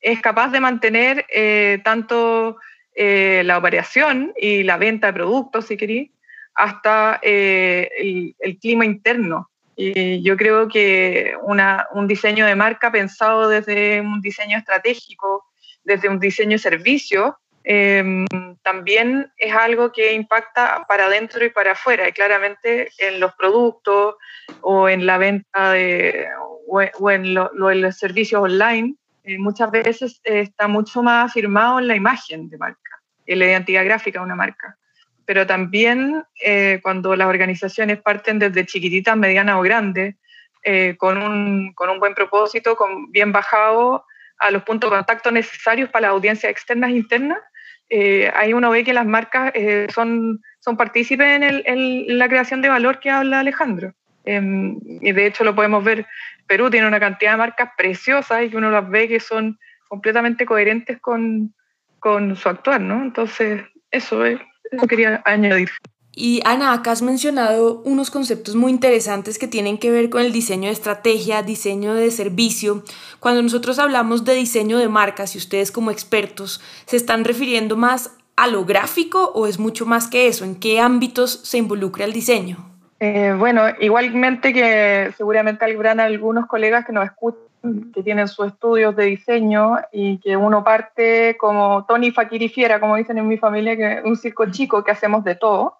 es 0.00 0.22
capaz 0.22 0.48
de 0.48 0.60
mantener 0.60 1.26
eh, 1.28 1.82
tanto 1.84 2.56
eh, 2.94 3.42
la 3.44 3.58
operación 3.58 4.32
y 4.40 4.62
la 4.62 4.78
venta 4.78 5.08
de 5.08 5.12
productos, 5.12 5.66
si 5.66 5.76
queréis, 5.76 6.10
hasta 6.54 7.20
el, 7.22 8.34
el, 8.38 8.58
clima 8.58 8.86
interno. 8.86 9.50
Y 9.76 10.22
yo 10.22 10.38
creo 10.38 10.68
que 10.68 11.34
una, 11.42 11.86
un 11.92 12.08
diseño 12.08 12.46
de 12.46 12.56
marca 12.56 12.90
pensado 12.90 13.48
desde 13.48 14.00
un 14.00 14.22
diseño 14.22 14.56
estratégico 14.56 15.44
desde 15.88 16.08
un 16.08 16.20
diseño 16.20 16.52
de 16.52 16.58
servicio, 16.58 17.38
em, 17.70 18.24
también 18.62 19.30
es 19.36 19.54
algo 19.54 19.92
que 19.92 20.14
impacta 20.14 20.86
para 20.88 21.04
adentro 21.04 21.44
y 21.44 21.50
para 21.50 21.72
afuera, 21.72 22.08
y 22.08 22.12
claramente 22.12 22.90
en 22.96 23.20
los 23.20 23.34
productos 23.34 24.16
o 24.62 24.88
en 24.88 25.04
la 25.04 25.18
venta 25.18 25.72
de, 25.72 26.26
o, 26.66 27.10
en 27.10 27.34
los 27.34 27.98
servicios 27.98 28.40
online, 28.42 28.94
eh, 29.24 29.36
muchas 29.38 29.70
veces 29.70 30.18
está 30.24 30.66
mucho 30.66 31.02
más 31.02 31.30
afirmado 31.30 31.78
en 31.78 31.88
la 31.88 31.94
imagen 31.94 32.48
de 32.48 32.56
marca, 32.56 33.02
en 33.26 33.38
la 33.38 33.44
identidad 33.44 33.84
gráfica 33.84 34.20
de 34.20 34.24
una 34.24 34.34
marca. 34.34 34.78
Pero 35.26 35.46
también 35.46 36.24
eh, 36.42 36.80
cuando 36.82 37.14
las 37.16 37.28
organizaciones 37.28 38.00
parten 38.00 38.38
desde 38.38 38.64
chiquititas, 38.64 39.14
medianas 39.14 39.56
o 39.56 39.60
grandes, 39.60 40.14
eh, 40.64 40.96
con, 40.96 41.18
un, 41.18 41.74
con, 41.74 41.90
un, 41.90 42.00
buen 42.00 42.14
propósito, 42.14 42.76
con 42.76 43.12
bien 43.12 43.30
bajado 43.30 44.06
a 44.38 44.50
los 44.50 44.62
puntos 44.62 44.90
de 44.90 44.96
contacto 44.96 45.30
necesarios 45.30 45.90
para 45.90 46.08
las 46.08 46.12
audiencias 46.12 46.50
externas 46.50 46.90
e 46.90 46.94
internas, 46.94 47.40
ahí 48.34 48.52
uno 48.52 48.70
ve 48.70 48.84
que 48.84 48.92
las 48.92 49.06
marcas 49.06 49.52
son, 49.94 50.42
son 50.60 50.76
partícipes 50.76 51.26
en, 51.26 51.62
en, 51.64 52.18
la 52.18 52.28
creación 52.28 52.60
de 52.62 52.68
valor 52.68 53.00
que 53.00 53.10
habla 53.10 53.40
Alejandro. 53.40 53.94
Em, 54.24 54.78
y 54.84 55.12
de 55.12 55.26
hecho 55.26 55.42
lo 55.42 55.54
podemos 55.54 55.82
ver 55.82 56.06
Perú 56.48 56.70
tiene 56.70 56.88
una 56.88 56.98
cantidad 56.98 57.32
de 57.32 57.36
marcas 57.36 57.70
preciosas 57.76 58.42
y 58.42 58.50
que 58.50 58.56
uno 58.56 58.70
las 58.70 58.88
ve 58.88 59.06
que 59.06 59.20
son 59.20 59.58
completamente 59.86 60.46
coherentes 60.46 60.98
con, 60.98 61.54
con 62.00 62.34
su 62.34 62.48
actuar, 62.48 62.80
¿no? 62.80 63.02
Entonces, 63.02 63.62
eso, 63.90 64.24
es, 64.24 64.40
eso 64.70 64.86
quería 64.86 65.22
añadir. 65.24 65.70
Y 66.20 66.40
Ana, 66.44 66.72
acá 66.72 66.90
has 66.90 67.00
mencionado 67.00 67.80
unos 67.84 68.10
conceptos 68.10 68.56
muy 68.56 68.72
interesantes 68.72 69.38
que 69.38 69.46
tienen 69.46 69.78
que 69.78 69.92
ver 69.92 70.10
con 70.10 70.20
el 70.20 70.32
diseño 70.32 70.64
de 70.64 70.72
estrategia, 70.72 71.44
diseño 71.44 71.94
de 71.94 72.10
servicio. 72.10 72.82
Cuando 73.20 73.40
nosotros 73.40 73.78
hablamos 73.78 74.24
de 74.24 74.34
diseño 74.34 74.78
de 74.78 74.88
marcas 74.88 75.36
y 75.36 75.38
ustedes 75.38 75.70
como 75.70 75.92
expertos, 75.92 76.60
¿se 76.86 76.96
están 76.96 77.24
refiriendo 77.24 77.76
más 77.76 78.16
a 78.34 78.48
lo 78.48 78.64
gráfico 78.64 79.30
o 79.32 79.46
es 79.46 79.60
mucho 79.60 79.86
más 79.86 80.08
que 80.08 80.26
eso? 80.26 80.44
¿En 80.44 80.56
qué 80.56 80.80
ámbitos 80.80 81.38
se 81.44 81.58
involucra 81.58 82.04
el 82.04 82.12
diseño? 82.12 82.56
Eh, 82.98 83.36
bueno, 83.38 83.62
igualmente 83.78 84.52
que 84.52 85.12
seguramente 85.16 85.66
habrán 85.66 86.00
algunos 86.00 86.46
colegas 86.46 86.84
que 86.84 86.92
nos 86.92 87.04
escuchan, 87.04 87.92
que 87.94 88.02
tienen 88.02 88.26
sus 88.26 88.48
estudios 88.48 88.96
de 88.96 89.04
diseño 89.04 89.76
y 89.92 90.18
que 90.18 90.36
uno 90.36 90.64
parte 90.64 91.36
como 91.38 91.84
Tony 91.86 92.10
Fakirifiera, 92.10 92.80
como 92.80 92.96
dicen 92.96 93.18
en 93.18 93.28
mi 93.28 93.36
familia, 93.36 93.76
que 93.76 94.02
un 94.04 94.16
circo 94.16 94.50
chico 94.50 94.82
que 94.82 94.90
hacemos 94.90 95.22
de 95.22 95.36
todo. 95.36 95.78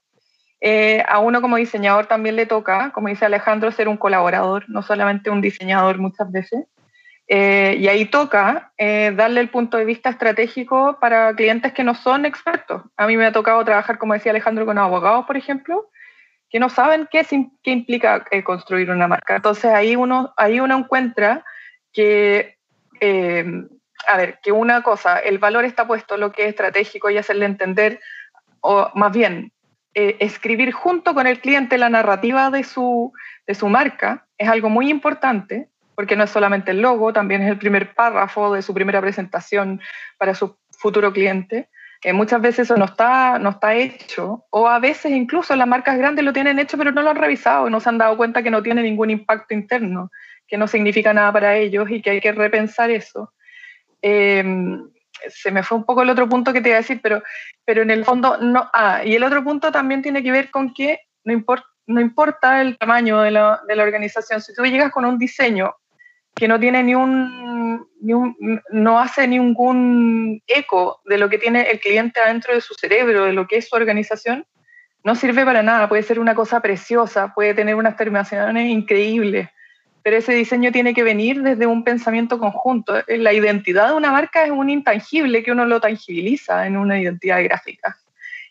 Eh, 0.61 1.03
a 1.09 1.21
uno 1.21 1.41
como 1.41 1.57
diseñador 1.57 2.07
también 2.07 2.37
le 2.37 2.47
toca, 2.47 2.91
como 2.93 3.09
dice 3.09 3.25
Alejandro, 3.25 3.71
ser 3.71 3.88
un 3.88 3.97
colaborador, 3.97 4.65
no 4.69 4.83
solamente 4.83 5.31
un 5.31 5.41
diseñador 5.41 5.99
muchas 5.99 6.31
veces. 6.33 6.65
Eh, 7.31 7.77
y 7.79 7.88
ahí 7.88 8.07
toca 8.07 8.73
darle 8.79 9.41
el 9.41 9.50
punto 9.50 9.77
de 9.77 9.85
vista 9.85 10.09
estratégico 10.09 10.99
para 10.99 11.35
clientes 11.35 11.73
que 11.75 11.85
no 11.85 11.95
son 11.95 12.25
expertos. 12.25 12.83
A 12.97 13.07
mí 13.07 13.17
me 13.17 13.27
ha 13.27 13.33
tocado 13.33 13.62
trabajar, 13.65 13.99
como 13.99 14.15
decía 14.15 14.33
Alejandro, 14.33 14.65
con 14.65 14.79
abogados, 14.79 15.27
por 15.27 15.37
ejemplo, 15.37 15.91
que 16.50 16.59
no 16.59 16.69
saben 16.69 17.09
qué, 17.11 17.27
qué 17.62 17.71
implica 17.71 18.25
eh, 18.31 18.43
construir 18.43 18.91
una 18.91 19.09
marca. 19.09 19.37
Entonces 19.37 19.67
ahí 19.73 19.97
uno, 19.97 20.33
ahí 20.37 20.61
uno 20.61 20.79
encuentra 20.79 21.45
que, 21.93 22.57
eh, 23.00 23.45
a 24.07 24.17
ver, 24.17 24.38
que 24.43 24.53
una 24.53 24.83
cosa, 24.83 25.19
el 25.19 25.38
valor 25.38 25.65
está 25.65 25.87
puesto 25.87 26.15
en 26.15 26.21
lo 26.21 26.33
que 26.33 26.45
es 26.45 26.49
estratégico 26.50 27.11
y 27.11 27.19
hacerle 27.19 27.45
entender, 27.45 28.00
o 28.61 28.91
más 28.95 29.12
bien, 29.12 29.53
eh, 30.00 30.17
escribir 30.21 30.73
junto 30.73 31.14
con 31.14 31.26
el 31.26 31.40
cliente 31.40 31.78
la 31.78 31.88
narrativa 31.88 32.50
de 32.50 32.62
su, 32.62 33.12
de 33.47 33.55
su 33.55 33.69
marca 33.69 34.26
es 34.37 34.49
algo 34.49 34.69
muy 34.69 34.90
importante, 34.90 35.69
porque 35.95 36.14
no 36.14 36.25
es 36.25 36.31
solamente 36.31 36.71
el 36.71 36.81
logo, 36.81 37.12
también 37.12 37.43
es 37.43 37.49
el 37.49 37.59
primer 37.59 37.95
párrafo 37.95 38.55
de 38.55 38.62
su 38.62 38.73
primera 38.73 39.00
presentación 39.00 39.81
para 40.17 40.35
su 40.35 40.57
futuro 40.71 41.12
cliente 41.12 41.69
muchas 42.12 42.40
veces 42.40 42.61
eso 42.61 42.76
no 42.76 42.85
está, 42.85 43.38
no 43.38 43.50
está 43.50 43.75
hecho, 43.75 44.45
o 44.50 44.69
a 44.69 44.78
veces 44.78 45.12
incluso 45.12 45.55
las 45.57 45.67
marcas 45.67 45.99
grandes 45.99 46.25
lo 46.25 46.33
tienen 46.33 46.59
hecho, 46.59 46.78
pero 46.78 46.93
no 46.93 47.02
lo 47.02 47.11
han 47.11 47.17
revisado, 47.17 47.69
no 47.71 47.81
se 47.81 47.88
han 47.88 47.99
dado 47.99 48.17
cuenta 48.17 48.43
que 48.43 48.50
no 48.50 48.62
tiene 48.62 48.83
ningún 48.83 49.11
impacto 49.11 49.55
interno, 49.55 50.11
que 50.47 50.57
no 50.57 50.69
significa 50.69 51.12
nada 51.12 51.33
para 51.33 51.57
ellos 51.57 51.90
y 51.90 52.00
que 52.00 52.11
hay 52.11 52.21
que 52.21 52.33
repensar 52.33 52.90
eso. 52.90 53.33
Em, 54.00 54.88
se 55.28 55.50
me 55.50 55.62
fue 55.62 55.78
un 55.78 55.84
poco 55.84 56.02
el 56.02 56.10
otro 56.10 56.28
punto 56.28 56.52
que 56.52 56.60
te 56.60 56.68
iba 56.68 56.78
a 56.78 56.82
decir, 56.82 57.00
pero, 57.02 57.22
pero 57.64 57.82
en 57.82 57.90
el 57.90 58.04
fondo 58.04 58.37
no. 58.38 58.68
Ah, 58.72 59.02
y 59.04 59.14
el 59.14 59.22
otro 59.22 59.42
punto 59.42 59.72
también 59.72 60.02
tiene 60.02 60.22
que 60.22 60.32
ver 60.32 60.50
con 60.50 60.72
que 60.72 61.00
no, 61.25 62.00
importa 62.00 62.60
el 62.60 62.78
tamaño 62.78 63.20
de 63.20 63.30
la, 63.30 63.60
de 63.66 63.76
la 63.76 63.82
organización, 63.82 64.40
si 64.40 64.54
tú 64.54 64.64
llegas 64.64 64.92
con 64.92 65.04
un 65.04 65.18
diseño 65.18 65.75
que 66.34 66.48
no 66.48 66.58
tiene 66.60 66.82
ni 66.82 66.94
un, 66.94 67.88
no 68.70 69.00
hace 69.00 69.26
ningún 69.26 70.40
eco 70.46 71.00
de 71.04 71.18
lo 71.18 71.28
que 71.28 71.38
tiene 71.38 71.62
el 71.70 71.80
cliente 71.80 72.20
adentro 72.20 72.54
de 72.54 72.60
su 72.60 72.75
cerebro, 72.75 73.25
de 73.25 73.32
lo 73.32 73.46
que 73.46 73.56
es 73.56 73.68
su 73.68 73.76
organización, 73.76 74.46
no 75.02 75.14
sirve 75.14 75.44
para 75.44 75.62
nada. 75.62 75.88
Puede 75.88 76.02
ser 76.02 76.20
una 76.20 76.34
cosa 76.34 76.60
preciosa, 76.60 77.34
puede 77.34 77.54
tener 77.54 77.75
unas 77.75 77.96
terminaciones 77.96 78.70
increíbles, 78.70 79.48
pero 80.02 80.17
ese 80.17 80.33
diseño 80.33 80.73
tiene 80.73 80.95
que 80.95 81.02
venir 81.02 81.43
desde 81.43 81.67
un 81.67 81.85
pensamiento 81.85 82.38
conjunto. 82.38 82.95
La 83.09 83.33
identidad 83.33 83.88
de 83.88 83.95
una 83.95 84.11
marca 84.11 84.45
es 84.45 84.50
un 84.50 84.71
intangible 84.71 85.43
que 85.43 85.52
uno 85.52 85.67
lo 85.67 85.81
tangibiliza 85.81 86.67
en 86.67 86.76
una 86.76 87.00
identidad 87.00 87.43
gráfica. 87.43 87.99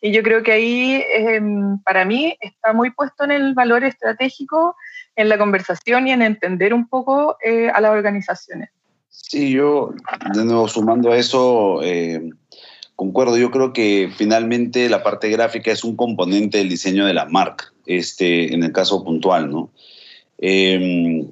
Y 0.01 0.11
yo 0.11 0.21
creo 0.21 0.43
que 0.43 0.51
ahí, 0.51 1.03
em, 1.11 1.79
para 1.79 2.05
mí, 2.05 2.37
está 2.39 2.73
muy 2.73 2.91
puesto 2.91 3.23
en 3.23 3.31
el 3.31 3.53
valor 3.53 3.83
estratégico 3.83 4.75
en 5.15 5.29
la 5.29 5.37
conversación 5.37 6.07
y 6.07 6.11
en 6.11 6.21
entender 6.21 6.73
un 6.73 6.87
poco 6.87 7.37
eh, 7.43 7.69
a 7.73 7.81
las 7.81 7.91
organizaciones. 7.91 8.69
Sí, 9.09 9.51
yo, 9.51 9.93
de 10.33 10.45
nuevo, 10.45 10.67
sumando 10.67 11.11
a 11.11 11.17
eso, 11.17 11.81
eh, 11.83 12.29
concuerdo. 12.95 13.37
Yo 13.37 13.49
creo 13.51 13.73
que 13.73 14.11
finalmente 14.15 14.87
la 14.89 15.03
parte 15.03 15.29
gráfica 15.29 15.71
es 15.71 15.83
un 15.83 15.95
componente 15.95 16.59
del 16.59 16.69
diseño 16.69 17.05
de 17.05 17.13
la 17.13 17.25
marca, 17.25 17.73
este, 17.85 18.53
en 18.53 18.63
el 18.63 18.71
caso 18.71 19.03
puntual, 19.03 19.49
¿no? 19.49 19.71
Em, 20.37 21.31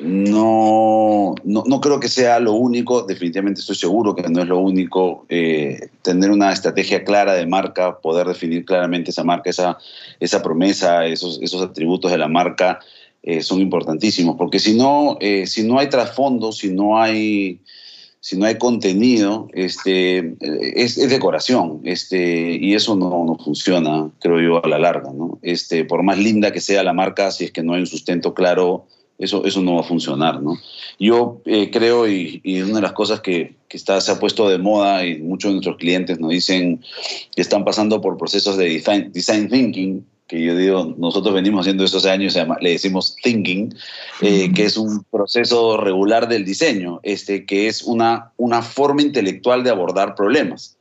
no, 0.00 1.36
no, 1.44 1.80
creo 1.80 2.00
que 2.00 2.08
sea 2.08 2.40
lo 2.40 2.52
único, 2.54 3.02
definitivamente 3.02 3.60
estoy 3.60 3.76
seguro 3.76 4.14
que 4.14 4.28
no 4.28 4.42
es 4.42 4.48
lo 4.48 4.58
único, 4.58 5.24
eh, 5.28 5.88
tener 6.02 6.30
una 6.30 6.52
estrategia 6.52 7.04
clara 7.04 7.34
de 7.34 7.46
marca, 7.46 8.00
poder 8.00 8.26
definir 8.26 8.64
claramente 8.64 9.10
esa 9.10 9.22
marca, 9.22 9.50
esa, 9.50 9.78
esa 10.18 10.42
promesa, 10.42 11.06
esos, 11.06 11.40
esos 11.42 11.62
atributos 11.62 12.10
de 12.10 12.18
la 12.18 12.26
marca, 12.26 12.80
eh, 13.22 13.40
son 13.40 13.60
importantísimos, 13.60 14.36
porque 14.36 14.58
si 14.58 14.76
no, 14.76 15.16
eh, 15.20 15.46
si 15.46 15.62
no 15.62 15.78
hay 15.78 15.88
trasfondo, 15.88 16.50
si 16.50 16.70
no 16.70 16.98
hay, 16.98 17.60
si 18.20 18.36
no 18.36 18.46
hay 18.46 18.58
contenido, 18.58 19.48
este, 19.54 20.34
es, 20.40 20.96
decoración, 21.08 21.80
este, 21.84 22.58
y 22.60 22.74
eso 22.74 22.96
no, 22.96 23.24
no, 23.24 23.38
funciona, 23.38 24.10
creo 24.18 24.40
yo, 24.40 24.64
a 24.64 24.68
la 24.68 24.78
larga. 24.78 25.12
¿no? 25.12 25.38
Este, 25.40 25.84
por 25.84 26.02
más 26.02 26.18
linda 26.18 26.52
que 26.52 26.60
sea 26.60 26.82
la 26.82 26.92
marca, 26.92 27.30
si 27.30 27.44
es 27.44 27.52
que 27.52 27.62
no 27.62 27.74
hay 27.74 27.80
un 27.80 27.86
sustento 27.86 28.34
claro, 28.34 28.86
eso, 29.18 29.44
eso 29.44 29.62
no 29.62 29.74
va 29.74 29.80
a 29.80 29.84
funcionar. 29.84 30.42
¿no? 30.42 30.58
Yo 30.98 31.40
eh, 31.44 31.70
creo, 31.70 32.08
y, 32.08 32.40
y, 32.42 32.62
una 32.62 32.76
de 32.76 32.82
las 32.82 32.92
cosas 32.92 33.20
que, 33.20 33.56
que 33.68 33.76
está, 33.76 34.00
se 34.00 34.12
ha 34.12 34.18
puesto 34.18 34.48
de 34.48 34.58
moda, 34.58 35.06
y 35.06 35.18
muchos 35.18 35.50
de 35.50 35.54
nuestros 35.54 35.76
clientes 35.76 36.18
nos 36.18 36.30
dicen 36.30 36.82
que 37.34 37.42
están 37.42 37.64
pasando 37.64 38.00
por 38.00 38.16
procesos 38.16 38.56
de 38.56 38.66
design, 38.66 39.12
design 39.12 39.48
thinking, 39.48 40.04
que 40.26 40.42
yo 40.42 40.56
digo, 40.56 40.94
nosotros 40.96 41.34
venimos 41.34 41.62
haciendo 41.62 41.84
eso 41.84 41.98
hace 41.98 42.10
años, 42.10 42.36
le 42.60 42.70
decimos 42.70 43.16
thinking, 43.22 43.74
eh, 44.22 44.52
que 44.54 44.64
es 44.64 44.76
un 44.76 45.04
proceso 45.04 45.76
regular 45.76 46.28
del 46.28 46.44
diseño, 46.44 47.00
este, 47.02 47.44
que 47.44 47.68
es 47.68 47.82
una, 47.82 48.32
una 48.38 48.62
forma 48.62 49.02
intelectual 49.02 49.62
de 49.64 49.70
abordar 49.70 50.14
problemas. 50.14 50.76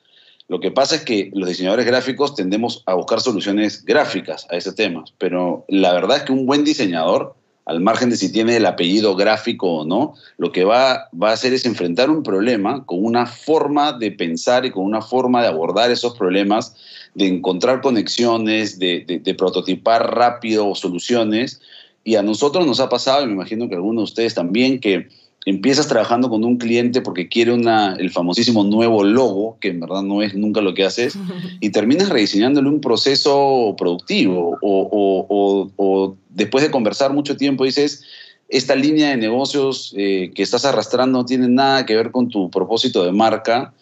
Lo 0.47 0.59
que 0.59 0.71
pasa 0.71 0.95
es 0.95 1.01
que 1.01 1.29
los 1.33 1.49
diseñadores 1.49 1.85
gráficos 1.85 2.35
tendemos 2.35 2.83
a 2.85 2.93
buscar 2.93 3.21
soluciones 3.21 3.83
gráficas 3.83 4.45
a 4.49 4.55
ese 4.55 4.71
tema, 4.73 5.03
pero 5.17 5.65
la 5.67 5.93
verdad 5.93 6.17
es 6.17 6.23
que 6.23 6.31
un 6.31 6.45
buen 6.45 6.63
diseñador, 6.63 7.35
al 7.65 7.79
margen 7.79 8.09
de 8.09 8.17
si 8.17 8.31
tiene 8.31 8.57
el 8.57 8.65
apellido 8.65 9.15
gráfico 9.15 9.71
o 9.71 9.85
no, 9.85 10.15
lo 10.37 10.51
que 10.51 10.65
va, 10.65 11.09
va 11.11 11.29
a 11.29 11.33
hacer 11.33 11.53
es 11.53 11.65
enfrentar 11.65 12.09
un 12.09 12.23
problema 12.23 12.85
con 12.85 13.03
una 13.03 13.25
forma 13.25 13.93
de 13.93 14.11
pensar 14.11 14.65
y 14.65 14.71
con 14.71 14.83
una 14.83 15.01
forma 15.01 15.41
de 15.41 15.47
abordar 15.47 15.89
esos 15.89 16.17
problemas 16.17 16.75
de 17.13 17.27
encontrar 17.27 17.81
conexiones, 17.81 18.79
de, 18.79 19.35
prototipar 19.37 20.15
rápido 20.15 20.73
soluciones. 20.75 21.61
Y 22.03 22.15
a 22.15 22.23
nosotros 22.23 22.65
nos 22.65 22.79
ha 22.79 22.89
pasado, 22.89 23.23
y 23.23 23.27
me 23.27 23.33
imagino 23.33 23.69
que 23.69 23.75
a 23.75 23.77
algunos 23.77 24.01
de 24.01 24.11
ustedes 24.11 24.33
también, 24.33 24.79
que 24.79 25.07
empiezas 25.45 25.87
trabajando 25.87 26.29
con 26.29 26.43
un 26.43 26.57
cliente 26.57 27.01
porque 27.01 27.27
quiere 27.27 27.53
una, 27.53 27.95
el 27.95 28.11
famosísimo 28.11 28.63
nuevo 28.63 29.03
logo, 29.03 29.57
que 29.59 29.69
en 29.69 29.79
verdad 29.79 30.01
no 30.01 30.21
es 30.21 30.35
nunca 30.35 30.61
lo 30.61 30.73
que 30.73 30.85
haces, 30.85 31.17
y 31.59 31.69
terminas 31.71 32.09
rediseñándole 32.09 32.69
un 32.69 32.81
proceso 32.81 33.75
productivo. 33.77 34.57
O, 34.61 36.15
después 36.29 36.63
de 36.63 36.71
conversar 36.71 37.13
mucho 37.13 37.37
tiempo 37.37 37.63
dices, 37.63 38.03
esta 38.49 38.75
línea 38.75 39.09
de 39.09 39.17
negocios 39.17 39.93
eh, 39.97 40.31
que 40.35 40.43
estás 40.43 40.65
arrastrando 40.65 41.19
no 41.19 41.25
tiene 41.25 41.47
nada 41.47 41.85
que 41.85 41.95
ver 41.95 42.11
con 42.11 42.29
tu 42.29 42.49
propósito 42.49 43.03
de 43.03 43.11
marca 43.11 43.73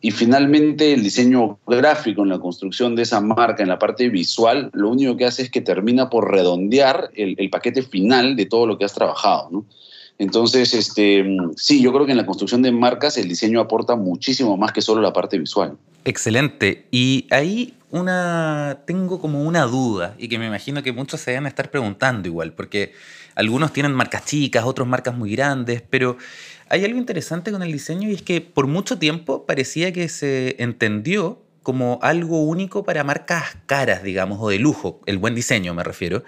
y 0.00 0.10
finalmente 0.10 0.92
el 0.92 1.02
diseño 1.02 1.58
gráfico 1.66 2.22
en 2.22 2.28
la 2.28 2.38
construcción 2.38 2.94
de 2.94 3.02
esa 3.02 3.20
marca, 3.20 3.62
en 3.62 3.68
la 3.68 3.78
parte 3.78 4.08
visual, 4.08 4.70
lo 4.72 4.90
único 4.90 5.16
que 5.16 5.24
hace 5.24 5.42
es 5.42 5.50
que 5.50 5.60
termina 5.60 6.10
por 6.10 6.30
redondear 6.30 7.10
el, 7.14 7.50
paquete 7.50 7.82
final 7.82 8.36
de 8.36 8.46
todo 8.46 8.66
lo 8.66 8.78
que 8.78 8.84
has 8.84 8.94
trabajado. 8.94 9.64
Entonces, 10.18 10.72
este, 10.74 11.26
sí, 11.56 11.82
yo 11.82 11.92
creo 11.92 12.06
que 12.06 12.12
en 12.12 12.18
la 12.18 12.26
construcción 12.26 12.62
de 12.62 12.72
marcas 12.72 13.18
el 13.18 13.28
diseño 13.28 13.60
aporta 13.60 13.96
muchísimo 13.96 14.56
más 14.56 14.72
que 14.72 14.80
solo 14.80 15.02
la 15.02 15.12
parte 15.12 15.38
visual. 15.38 15.76
Excelente. 16.04 16.86
Y 16.90 17.26
ahí 17.30 17.74
una 17.90 18.80
tengo 18.86 19.20
como 19.20 19.42
una 19.44 19.62
duda 19.62 20.14
y 20.18 20.28
que 20.28 20.38
me 20.38 20.46
imagino 20.46 20.82
que 20.82 20.92
muchos 20.92 21.20
se 21.20 21.36
a 21.36 21.48
estar 21.48 21.70
preguntando 21.70 22.28
igual, 22.28 22.52
porque 22.52 22.92
algunos 23.34 23.72
tienen 23.72 23.92
marcas 23.92 24.24
chicas, 24.24 24.64
otros 24.64 24.88
marcas 24.88 25.16
muy 25.16 25.32
grandes, 25.32 25.82
pero 25.88 26.16
hay 26.68 26.84
algo 26.84 26.98
interesante 26.98 27.52
con 27.52 27.62
el 27.62 27.72
diseño 27.72 28.08
y 28.08 28.14
es 28.14 28.22
que 28.22 28.40
por 28.40 28.66
mucho 28.66 28.98
tiempo 28.98 29.46
parecía 29.46 29.92
que 29.92 30.08
se 30.08 30.56
entendió 30.58 31.42
como 31.62 31.98
algo 32.02 32.44
único 32.44 32.84
para 32.84 33.02
marcas 33.02 33.56
caras, 33.66 34.04
digamos, 34.04 34.38
o 34.40 34.50
de 34.50 34.58
lujo, 34.60 35.00
el 35.06 35.18
buen 35.18 35.34
diseño 35.34 35.74
me 35.74 35.82
refiero. 35.82 36.22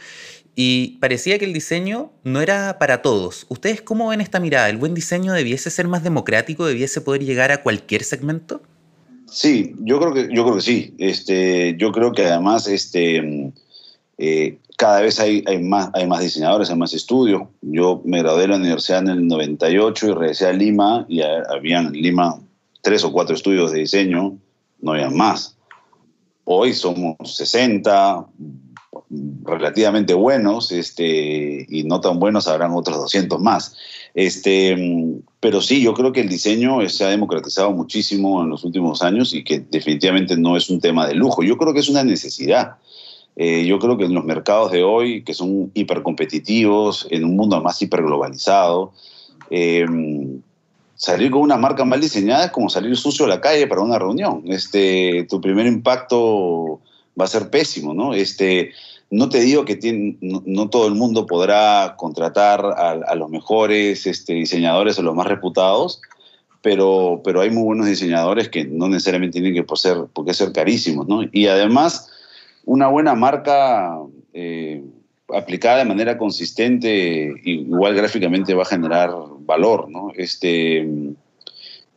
Y 0.61 0.97
parecía 0.99 1.39
que 1.39 1.45
el 1.45 1.53
diseño 1.53 2.11
no 2.25 2.41
era 2.41 2.81
para 2.81 3.01
todos. 3.01 3.47
¿Ustedes 3.49 3.81
cómo 3.81 4.09
ven 4.09 4.21
esta 4.21 4.41
mirada? 4.41 4.69
¿El 4.69 4.77
buen 4.77 4.93
diseño 4.93 5.33
debiese 5.33 5.71
ser 5.71 5.87
más 5.87 6.03
democrático? 6.03 6.67
¿Debiese 6.67 7.01
poder 7.01 7.25
llegar 7.25 7.53
a 7.53 7.63
cualquier 7.63 8.03
segmento? 8.03 8.61
Sí, 9.31 9.77
yo 9.79 10.01
creo 10.01 10.13
que, 10.13 10.35
yo 10.35 10.43
creo 10.43 10.57
que 10.57 10.63
sí. 10.63 10.97
Este, 10.99 11.77
yo 11.79 11.93
creo 11.93 12.11
que 12.11 12.27
además 12.27 12.67
este, 12.67 13.53
eh, 14.19 14.59
cada 14.77 15.01
vez 15.01 15.21
hay, 15.21 15.45
más, 15.63 15.91
hay 15.95 16.09
más 16.09 16.23
diseñadores, 16.23 16.71
hay 16.71 16.77
más 16.77 16.93
estudios. 16.93 17.43
Yo 17.63 18.03
me 18.05 18.19
gradué 18.19 18.41
de 18.43 18.49
la 18.49 18.57
universidad 18.57 19.03
en 19.03 19.11
el 19.11 19.29
98 19.29 20.09
y 20.09 20.13
regresé 20.13 20.47
a 20.47 20.53
Lima 20.53 21.07
y 21.09 21.21
habían 21.23 21.87
en 21.87 21.93
Lima 21.93 22.41
tres 22.83 23.05
o 23.05 23.13
cuatro 23.13 23.37
estudios 23.37 23.71
de 23.71 23.79
diseño, 23.79 24.37
no 24.81 24.91
había 24.91 25.09
más. 25.09 25.57
Hoy 26.43 26.73
somos 26.73 27.17
60, 27.37 28.27
relativamente 29.45 30.15
buenos, 30.15 30.73
este, 30.73 31.67
y 31.69 31.85
no 31.85 32.01
tan 32.01 32.19
buenos 32.19 32.49
habrán 32.49 32.73
otros 32.73 32.99
200 32.99 33.41
más. 33.41 33.77
Este, 34.15 34.77
pero 35.41 35.61
sí, 35.61 35.83
yo 35.83 35.95
creo 35.95 36.13
que 36.13 36.21
el 36.21 36.29
diseño 36.29 36.87
se 36.89 37.05
ha 37.05 37.09
democratizado 37.09 37.71
muchísimo 37.73 38.43
en 38.43 38.51
los 38.51 38.65
últimos 38.65 39.03
años 39.03 39.35
y 39.35 39.45
que 39.45 39.61
definitivamente 39.61 40.37
no 40.37 40.57
es 40.57 40.71
un 40.71 40.81
tema 40.81 41.07
de 41.07 41.15
lujo. 41.15 41.43
Yo 41.43 41.57
creo 41.57 41.75
que 41.75 41.81
es 41.81 41.89
una 41.89 42.05
necesidad. 42.05 42.77
Eh, 43.37 43.67
yo 43.67 43.79
creo 43.79 43.97
que 43.97 44.05
en 44.05 44.15
los 44.15 44.25
mercados 44.25 44.73
de 44.73 44.83
hoy, 44.83 45.23
que 45.23 45.35
son 45.35 45.71
hipercompetitivos, 45.75 47.07
en 47.11 47.25
un 47.25 47.37
mundo 47.37 47.61
más 47.63 47.81
hiperglobalizado, 47.81 48.93
eh, 49.51 49.87
salir 50.97 51.31
con 51.31 51.43
una 51.43 51.57
marca 51.57 51.85
mal 51.85 52.01
diseñada 52.01 52.47
es 52.47 52.51
como 52.51 52.69
salir 52.69 52.97
sucio 52.97 53.27
a 53.27 53.29
la 53.29 53.41
calle 53.41 53.69
para 53.69 53.83
una 53.83 53.99
reunión. 53.99 54.43
Este, 54.47 55.25
tu 55.31 55.41
primer 55.41 55.67
impacto 55.67 56.81
va 57.19 57.25
a 57.25 57.29
ser 57.29 57.51
pésimo, 57.51 57.95
¿no? 57.95 58.15
Este, 58.15 58.73
no 59.11 59.29
te 59.29 59.41
digo 59.41 59.65
que 59.65 59.79
no, 60.21 60.69
todo 60.69 60.87
el 60.87 60.95
mundo 60.95 61.27
podrá 61.27 61.95
contratar 61.97 62.65
a, 62.65 63.15
los 63.15 63.31
mejores 63.31 64.07
este, 64.07 64.35
diseñadores 64.35 64.99
o 64.99 65.03
los 65.03 65.15
más 65.15 65.27
reputados, 65.27 66.01
pero, 66.63 67.23
pero 67.25 67.41
hay 67.41 67.51
muy 67.51 67.63
buenos 67.63 67.87
diseñadores 67.87 68.49
que 68.49 68.65
no 68.65 68.89
necesariamente 68.89 69.41
tienen 69.41 69.55
que 69.55 69.63
por 69.63 69.79
ser, 69.79 69.97
ser 70.33 70.53
carísimos, 70.53 71.09
¿no? 71.09 71.23
Y 71.33 71.47
además, 71.47 72.11
una 72.65 72.89
buena 72.89 73.15
marca 73.15 73.97
eh, 74.35 74.85
aplicada 75.35 75.79
de 75.79 75.85
manera 75.85 76.19
consistente, 76.19 77.33
igual 77.45 77.95
gráficamente 77.95 78.55
va 78.55 78.63
a 78.63 78.67
generar 78.67 79.11
valor, 79.41 79.89
¿no? 79.89 80.13
Este, 80.17 80.87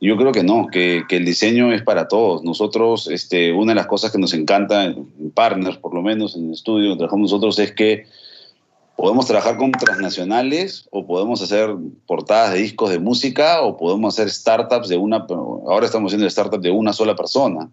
yo 0.07 0.17
creo 0.17 0.31
que 0.31 0.43
no, 0.43 0.67
que, 0.67 1.03
que, 1.07 1.17
el 1.17 1.25
diseño 1.25 1.71
es 1.71 1.83
para 1.83 2.07
todos. 2.07 2.43
Nosotros, 2.43 3.07
este, 3.07 3.53
una 3.53 3.71
de 3.71 3.75
las 3.75 3.85
cosas 3.85 4.11
que 4.11 4.17
nos 4.17 4.33
encanta, 4.33 4.85
en 4.85 5.05
partners 5.35 5.77
por 5.77 5.93
lo 5.93 6.01
menos, 6.01 6.35
en 6.35 6.47
el 6.47 6.53
estudio 6.53 6.97
trabajamos 6.97 7.31
nosotros, 7.31 7.59
es 7.59 7.71
que 7.71 8.05
podemos 8.95 9.27
trabajar 9.27 9.57
con 9.57 9.71
transnacionales 9.71 10.87
o 10.91 11.05
podemos 11.05 11.41
hacer 11.43 11.75
portadas 12.07 12.53
de 12.53 12.61
discos 12.61 12.89
de 12.89 12.97
música 12.97 13.61
o 13.61 13.77
podemos 13.77 14.15
hacer 14.15 14.31
startups 14.31 14.89
de 14.89 14.97
una, 14.97 15.25
ahora 15.29 15.85
estamos 15.85 16.11
haciendo 16.11 16.29
startups 16.29 16.63
de 16.63 16.71
una 16.71 16.93
sola 16.93 17.15
persona. 17.15 17.69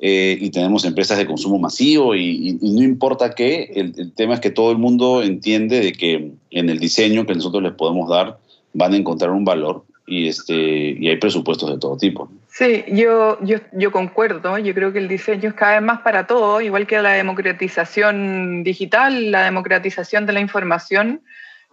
Eh, 0.00 0.38
y 0.40 0.50
tenemos 0.50 0.84
empresas 0.84 1.18
de 1.18 1.26
consumo 1.26 1.58
masivo 1.58 2.14
y, 2.14 2.56
y, 2.60 2.70
no 2.70 2.82
importa 2.82 3.34
qué, 3.34 3.72
el, 3.74 3.94
el, 3.98 4.12
tema 4.12 4.34
es 4.34 4.40
que 4.40 4.50
todo 4.50 4.70
el 4.70 4.78
mundo 4.78 5.24
entiende 5.24 5.80
de 5.80 5.92
que 5.92 6.30
en 6.52 6.70
el 6.70 6.78
diseño 6.78 7.26
que 7.26 7.34
nosotros 7.34 7.64
les 7.64 7.72
podemos 7.72 8.08
dar 8.08 8.38
van 8.74 8.94
a 8.94 8.96
encontrar 8.96 9.32
un 9.32 9.44
valor 9.44 9.82
y, 10.08 10.28
este, 10.28 10.54
y 10.54 11.08
hay 11.08 11.16
presupuestos 11.16 11.70
de 11.70 11.78
todo 11.78 11.96
tipo. 11.96 12.30
Sí, 12.48 12.84
yo, 12.88 13.38
yo, 13.42 13.58
yo 13.72 13.92
concuerdo. 13.92 14.58
Yo 14.58 14.74
creo 14.74 14.92
que 14.92 14.98
el 14.98 15.08
diseño 15.08 15.50
es 15.50 15.54
cada 15.54 15.74
vez 15.74 15.82
más 15.82 16.00
para 16.00 16.26
todo, 16.26 16.60
igual 16.60 16.86
que 16.86 17.00
la 17.00 17.12
democratización 17.12 18.64
digital, 18.64 19.30
la 19.30 19.44
democratización 19.44 20.24
de 20.24 20.32
la 20.32 20.40
información, 20.40 21.20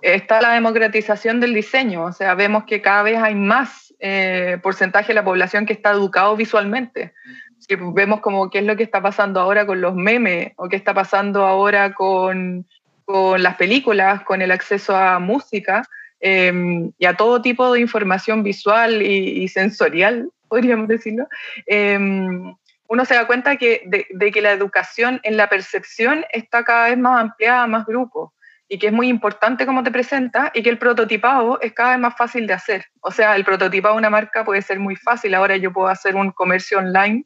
está 0.01 0.41
la 0.41 0.53
democratización 0.53 1.39
del 1.39 1.53
diseño. 1.53 2.03
O 2.03 2.11
sea, 2.11 2.35
vemos 2.35 2.65
que 2.65 2.81
cada 2.81 3.03
vez 3.03 3.17
hay 3.17 3.35
más 3.35 3.93
eh, 3.99 4.59
porcentaje 4.61 5.07
de 5.07 5.15
la 5.15 5.23
población 5.23 5.65
que 5.65 5.73
está 5.73 5.91
educado 5.91 6.35
visualmente. 6.35 7.13
Si 7.59 7.75
vemos 7.75 8.19
como 8.19 8.49
qué 8.49 8.59
es 8.59 8.65
lo 8.65 8.75
que 8.75 8.83
está 8.83 9.01
pasando 9.01 9.39
ahora 9.39 9.65
con 9.65 9.79
los 9.79 9.95
memes 9.95 10.51
o 10.57 10.67
qué 10.67 10.75
está 10.75 10.93
pasando 10.93 11.45
ahora 11.45 11.93
con, 11.93 12.67
con 13.05 13.41
las 13.41 13.55
películas, 13.55 14.23
con 14.23 14.41
el 14.41 14.51
acceso 14.51 14.95
a 14.95 15.19
música 15.19 15.87
Em, 16.19 16.91
y 16.97 17.05
a 17.05 17.15
todo 17.15 17.41
tipo 17.41 17.71
de 17.73 17.81
información 17.81 18.43
visual 18.43 19.01
y, 19.01 19.47
sensorial, 19.47 20.29
podríamos 20.49 20.87
decirlo, 20.87 21.27
em, 21.65 22.55
uno 22.87 23.05
se 23.05 23.15
da 23.15 23.27
cuenta 23.27 23.57
que, 23.57 23.81
de, 23.85 24.31
que 24.31 24.41
la 24.41 24.51
educación 24.51 25.19
en 25.23 25.37
la 25.37 25.49
percepción 25.49 26.23
está 26.31 26.63
cada 26.63 26.89
vez 26.89 26.97
más 26.97 27.19
ampliada 27.19 27.63
a 27.63 27.67
más 27.67 27.85
grupos 27.85 28.31
y 28.67 28.79
que 28.79 28.87
es 28.87 28.93
muy 28.93 29.07
importante 29.07 29.65
cómo 29.65 29.83
te 29.83 29.91
presenta 29.91 30.51
y 30.53 30.63
que 30.63 30.69
el 30.69 30.77
prototipado 30.77 31.59
es 31.61 31.73
cada 31.73 31.91
vez 31.91 31.99
más 31.99 32.15
fácil 32.15 32.47
de 32.47 32.53
hacer. 32.53 32.85
O 33.01 33.11
sea, 33.11 33.35
el 33.35 33.43
prototipado 33.43 33.95
de 33.95 33.99
una 33.99 34.09
marca 34.09 34.43
puede 34.43 34.61
ser 34.61 34.79
muy 34.79 34.95
fácil. 34.95 35.33
Ahora 35.35 35.57
yo 35.57 35.71
puedo 35.71 35.87
hacer 35.87 36.15
un 36.15 36.31
comercio 36.31 36.79
online 36.79 37.25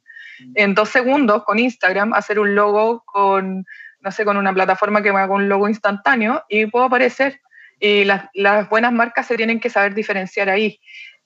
en 0.54 0.74
dos 0.74 0.88
segundos 0.88 1.44
con 1.44 1.58
Instagram, 1.58 2.12
hacer 2.14 2.38
un 2.38 2.54
logo 2.54 3.02
con, 3.04 3.64
no 4.00 4.10
sé, 4.10 4.24
con 4.24 4.36
una 4.36 4.52
plataforma 4.52 5.02
que 5.02 5.12
me 5.12 5.20
haga 5.20 5.34
un 5.34 5.48
logo 5.48 5.68
instantáneo 5.68 6.44
y 6.48 6.66
puedo 6.66 6.86
aparecer 6.86 7.40
y 7.80 8.04
las, 8.04 8.26
las, 8.34 8.68
buenas 8.68 8.92
marcas 8.92 9.26
se 9.26 9.36
tienen 9.36 9.58
que 9.58 9.70
saber 9.70 9.94
diferenciar 9.94 10.48
ahí. 10.48 10.78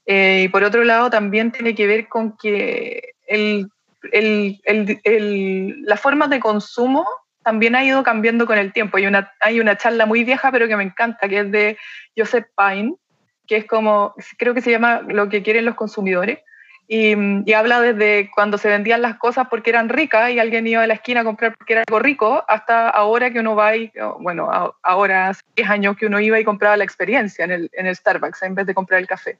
Eh, 0.07 0.43
y 0.45 0.49
por 0.49 0.63
otro 0.63 0.85
lado, 0.85 1.11
también 1.11 1.51
tiene 1.51 1.75
que 1.75 1.87
ver 1.87 2.09
con 2.09 2.37
que 2.37 3.15
el, 3.27 3.69
el, 4.13 4.61
el, 4.65 5.83
las 5.83 6.01
formas 6.01 6.31
de 6.31 6.41
consumo 6.41 7.07
también 7.43 7.75
ha 7.75 7.85
ido 7.85 8.03
cambiando 8.03 8.47
con 8.47 8.57
el 8.57 8.73
tiempo. 8.73 8.97
Hay 8.97 9.07
una, 9.07 9.33
hay 9.41 9.61
una 9.61 9.77
charla 9.77 10.07
muy 10.07 10.25
vieja, 10.25 10.51
pero 10.53 10.69
que 10.69 10.77
me 10.77 10.85
encanta, 10.85 11.29
que 11.29 11.41
es 11.41 11.51
de 11.51 11.77
Joseph 12.17 12.47
Pine, 12.57 12.95
que 13.47 13.57
es 13.57 13.67
como, 13.67 14.15
creo 14.39 14.55
que 14.55 14.63
se 14.63 14.71
llama 14.71 15.03
Lo 15.07 15.29
que 15.29 15.43
quieren 15.43 15.65
los 15.65 15.75
consumidores, 15.75 16.39
y, 16.87 17.53
habla 17.53 17.81
desde 17.81 18.31
cuando 18.35 18.59
se 18.59 18.69
vendían 18.69 19.01
las 19.01 19.17
cosas 19.17 19.49
porque 19.49 19.71
eran 19.71 19.89
ricas 19.89 20.31
y 20.31 20.39
alguien 20.39 20.67
iba 20.67 20.83
a 20.83 20.87
la 20.87 20.95
esquina 20.95 21.21
a 21.21 21.25
comprar 21.25 21.57
porque 21.57 21.73
era 21.75 21.83
algo 21.87 21.99
rico, 21.99 22.45
hasta 22.47 22.91
ahora 22.91 23.33
que 23.33 23.41
uno 23.41 23.57
va 23.57 23.77
y, 23.77 23.91
bueno, 24.21 24.51
ahora 24.83 25.29
hace 25.29 25.43
10 25.57 25.71
años 25.71 25.97
que 25.97 26.07
uno 26.07 26.21
iba 26.21 26.39
y 26.39 26.45
compraba 26.45 26.77
la 26.77 26.85
experiencia 26.85 27.45
en 27.45 27.53
el, 27.53 27.71
en 27.73 27.87
el 27.87 27.97
Starbucks 27.97 28.43
en 28.43 28.55
vez 28.55 28.67
de 28.67 28.75
comprar 28.75 29.01
el 29.01 29.07
café. 29.07 29.39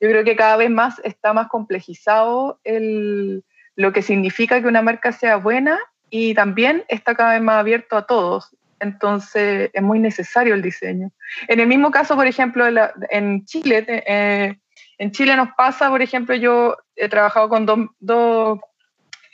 Yo 0.00 0.08
creo 0.10 0.24
que 0.24 0.36
cada 0.36 0.56
vez 0.56 0.70
más 0.70 1.00
está 1.04 1.32
más 1.32 1.48
complejizado 1.48 2.58
el, 2.64 3.44
lo 3.76 3.92
que 3.92 4.02
significa 4.02 4.60
que 4.60 4.68
una 4.68 4.82
marca 4.82 5.12
sea 5.12 5.36
buena 5.36 5.78
y 6.10 6.34
también 6.34 6.84
está 6.88 7.14
cada 7.14 7.32
vez 7.32 7.42
más 7.42 7.56
abierto 7.56 7.96
a 7.96 8.06
todos. 8.06 8.54
Entonces 8.80 9.70
es 9.72 9.82
muy 9.82 9.98
necesario 9.98 10.54
el 10.54 10.62
diseño. 10.62 11.10
En 11.48 11.60
el 11.60 11.66
mismo 11.66 11.90
caso, 11.90 12.14
por 12.16 12.26
ejemplo, 12.26 12.64
en 13.10 13.44
Chile, 13.44 13.84
eh, 13.88 14.56
en 14.98 15.10
Chile 15.10 15.36
nos 15.36 15.48
pasa, 15.56 15.90
por 15.90 16.02
ejemplo, 16.02 16.34
yo 16.34 16.76
he 16.96 17.08
trabajado 17.08 17.48
con 17.48 17.66
dos, 17.66 18.58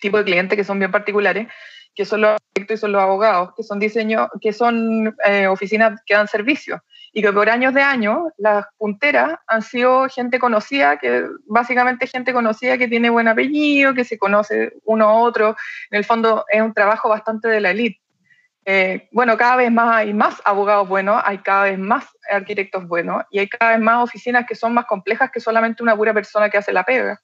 tipos 0.00 0.20
de 0.20 0.24
clientes 0.24 0.56
que 0.56 0.64
son 0.64 0.78
bien 0.78 0.90
particulares, 0.90 1.46
que 1.94 2.04
son 2.04 2.22
los 2.22 2.38
y 2.56 2.94
abogados, 2.94 3.50
que 3.56 3.62
son 3.62 3.78
diseño, 3.78 4.28
que 4.40 4.52
son 4.52 5.14
eh, 5.26 5.46
oficinas 5.46 6.00
que 6.06 6.14
dan 6.14 6.28
servicios 6.28 6.80
y 7.12 7.22
que 7.22 7.32
por 7.32 7.50
años 7.50 7.74
de 7.74 7.82
años 7.82 8.18
las 8.38 8.66
punteras 8.78 9.38
han 9.46 9.62
sido 9.62 10.08
gente 10.08 10.38
conocida, 10.38 10.98
que 10.98 11.26
básicamente 11.46 12.06
gente 12.06 12.32
conocida 12.32 12.78
que 12.78 12.88
tiene 12.88 13.10
buen 13.10 13.28
apellido, 13.28 13.94
que 13.94 14.04
se 14.04 14.18
conoce 14.18 14.74
uno 14.84 15.08
a 15.08 15.14
otro. 15.14 15.56
En 15.90 15.98
el 15.98 16.04
fondo 16.04 16.44
es 16.48 16.62
un 16.62 16.72
trabajo 16.72 17.08
bastante 17.08 17.48
de 17.48 17.60
la 17.60 17.70
élite. 17.72 18.00
Eh, 18.66 19.08
bueno, 19.10 19.36
cada 19.38 19.56
vez 19.56 19.72
más 19.72 19.96
hay 19.96 20.12
más 20.12 20.40
abogados 20.44 20.88
buenos, 20.88 21.20
hay 21.24 21.38
cada 21.38 21.64
vez 21.64 21.78
más 21.78 22.06
arquitectos 22.30 22.86
buenos 22.86 23.24
y 23.30 23.38
hay 23.38 23.48
cada 23.48 23.72
vez 23.72 23.80
más 23.80 24.04
oficinas 24.04 24.46
que 24.46 24.54
son 24.54 24.74
más 24.74 24.84
complejas 24.84 25.30
que 25.30 25.40
solamente 25.40 25.82
una 25.82 25.96
pura 25.96 26.12
persona 26.12 26.50
que 26.50 26.58
hace 26.58 26.72
la 26.72 26.84
pega. 26.84 27.20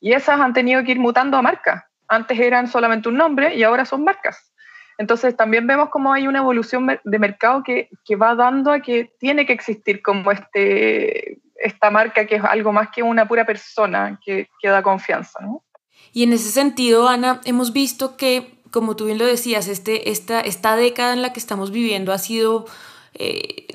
Y 0.00 0.12
esas 0.12 0.40
han 0.40 0.52
tenido 0.52 0.84
que 0.84 0.92
ir 0.92 1.00
mutando 1.00 1.36
a 1.36 1.42
marcas. 1.42 1.82
Antes 2.08 2.38
eran 2.38 2.68
solamente 2.68 3.08
un 3.08 3.16
nombre 3.16 3.54
y 3.54 3.62
ahora 3.64 3.84
son 3.84 4.04
marcas. 4.04 4.52
Entonces 4.98 5.36
también 5.36 5.66
vemos 5.66 5.90
cómo 5.90 6.12
hay 6.12 6.26
una 6.26 6.38
evolución 6.38 6.86
de 7.02 7.18
mercado 7.18 7.62
que, 7.62 7.90
que 8.04 8.16
va 8.16 8.34
dando 8.34 8.70
a 8.70 8.80
que 8.80 9.12
tiene 9.18 9.44
que 9.44 9.52
existir 9.52 10.00
como 10.02 10.30
este, 10.30 11.38
esta 11.56 11.90
marca 11.90 12.26
que 12.26 12.36
es 12.36 12.44
algo 12.44 12.72
más 12.72 12.88
que 12.90 13.02
una 13.02 13.28
pura 13.28 13.44
persona 13.44 14.18
que, 14.24 14.48
que 14.60 14.68
da 14.68 14.82
confianza. 14.82 15.40
¿no? 15.42 15.64
Y 16.12 16.22
en 16.22 16.32
ese 16.32 16.50
sentido, 16.50 17.08
Ana, 17.08 17.40
hemos 17.44 17.72
visto 17.72 18.16
que 18.16 18.55
como 18.70 18.96
tú 18.96 19.06
bien 19.06 19.18
lo 19.18 19.26
decías, 19.26 19.68
este, 19.68 20.10
esta, 20.10 20.40
esta 20.40 20.76
década 20.76 21.12
en 21.12 21.22
la 21.22 21.32
que 21.32 21.40
estamos 21.40 21.70
viviendo 21.70 22.12
ha 22.12 22.18
sido 22.18 22.66
eh, 23.14 23.66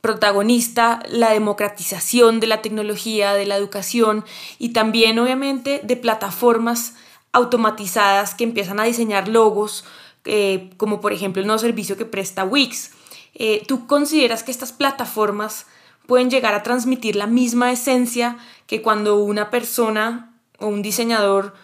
protagonista 0.00 1.02
la 1.08 1.32
democratización 1.32 2.40
de 2.40 2.46
la 2.46 2.62
tecnología, 2.62 3.34
de 3.34 3.46
la 3.46 3.56
educación 3.56 4.24
y 4.58 4.70
también 4.70 5.18
obviamente 5.18 5.80
de 5.82 5.96
plataformas 5.96 6.94
automatizadas 7.32 8.34
que 8.34 8.44
empiezan 8.44 8.80
a 8.80 8.84
diseñar 8.84 9.28
logos, 9.28 9.84
eh, 10.24 10.70
como 10.76 11.00
por 11.00 11.12
ejemplo 11.12 11.40
el 11.40 11.46
nuevo 11.46 11.58
servicio 11.58 11.96
que 11.96 12.04
presta 12.04 12.44
Wix. 12.44 12.92
Eh, 13.34 13.64
¿Tú 13.66 13.86
consideras 13.86 14.42
que 14.42 14.50
estas 14.50 14.72
plataformas 14.72 15.66
pueden 16.06 16.30
llegar 16.30 16.54
a 16.54 16.62
transmitir 16.62 17.16
la 17.16 17.26
misma 17.26 17.72
esencia 17.72 18.36
que 18.66 18.82
cuando 18.82 19.16
una 19.16 19.50
persona 19.50 20.34
o 20.58 20.66
un 20.66 20.82
diseñador 20.82 21.54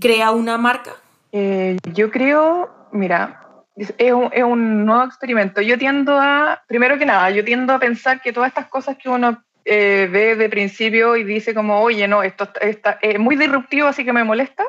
crea 0.00 0.30
una 0.30 0.56
marca? 0.56 0.94
Yo 1.32 2.10
creo, 2.10 2.88
mira, 2.92 3.40
es 3.76 4.12
un, 4.12 4.30
es 4.32 4.42
un, 4.42 4.84
nuevo 4.86 5.04
experimento. 5.04 5.60
Yo 5.60 5.78
tiendo 5.78 6.18
a, 6.18 6.62
primero 6.66 6.98
que 6.98 7.06
nada, 7.06 7.30
yo 7.30 7.44
tiendo 7.44 7.72
a 7.72 7.78
pensar 7.78 8.20
que 8.20 8.32
todas 8.32 8.48
estas 8.48 8.66
cosas 8.68 8.96
que 8.96 9.08
uno 9.08 9.42
ve 9.64 10.36
de 10.36 10.48
principio 10.48 11.16
y 11.16 11.24
dice 11.24 11.54
como, 11.54 11.80
oye, 11.80 12.08
no, 12.08 12.22
esto 12.22 12.48
está, 12.60 12.98
es 13.02 13.18
muy 13.18 13.36
disruptivo, 13.36 13.88
así 13.88 14.04
que 14.04 14.12
me 14.12 14.24
molesta, 14.24 14.64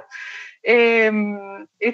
eh, 0.61 1.11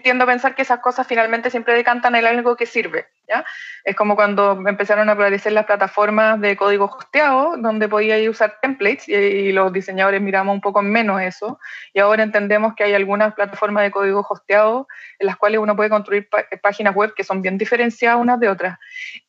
tiendo 0.03 0.23
a 0.23 0.27
pensar 0.27 0.55
que 0.55 0.63
esas 0.63 0.79
cosas 0.79 1.05
finalmente 1.05 1.49
siempre 1.49 1.75
decantan 1.75 2.15
en 2.15 2.25
algo 2.25 2.55
que 2.55 2.65
sirve. 2.65 3.07
¿ya? 3.27 3.45
Es 3.83 3.95
como 3.95 4.15
cuando 4.15 4.63
empezaron 4.67 5.09
a 5.09 5.13
aparecer 5.13 5.51
las 5.51 5.65
plataformas 5.65 6.41
de 6.41 6.57
código 6.57 6.85
hosteado, 6.85 7.55
donde 7.57 7.87
podía 7.87 8.29
usar 8.29 8.57
templates 8.61 9.07
y, 9.07 9.51
los 9.51 9.71
diseñadores 9.71 10.21
miramos 10.21 10.55
un 10.55 10.61
poco 10.61 10.81
menos 10.81 11.21
eso. 11.21 11.59
Y 11.93 11.99
ahora 11.99 12.23
entendemos 12.23 12.73
que 12.75 12.83
hay 12.83 12.93
algunas 12.93 13.33
plataformas 13.35 13.83
de 13.83 13.91
código 13.91 14.25
hosteado 14.27 14.87
en 15.19 15.27
las 15.27 15.37
cuales 15.37 15.59
uno 15.59 15.75
puede 15.75 15.89
construir 15.89 16.27
páginas 16.61 16.95
web 16.95 17.13
que 17.15 17.23
son 17.23 17.41
bien 17.41 17.57
diferenciadas 17.57 18.19
unas 18.19 18.39
de 18.39 18.49
otras. 18.49 18.79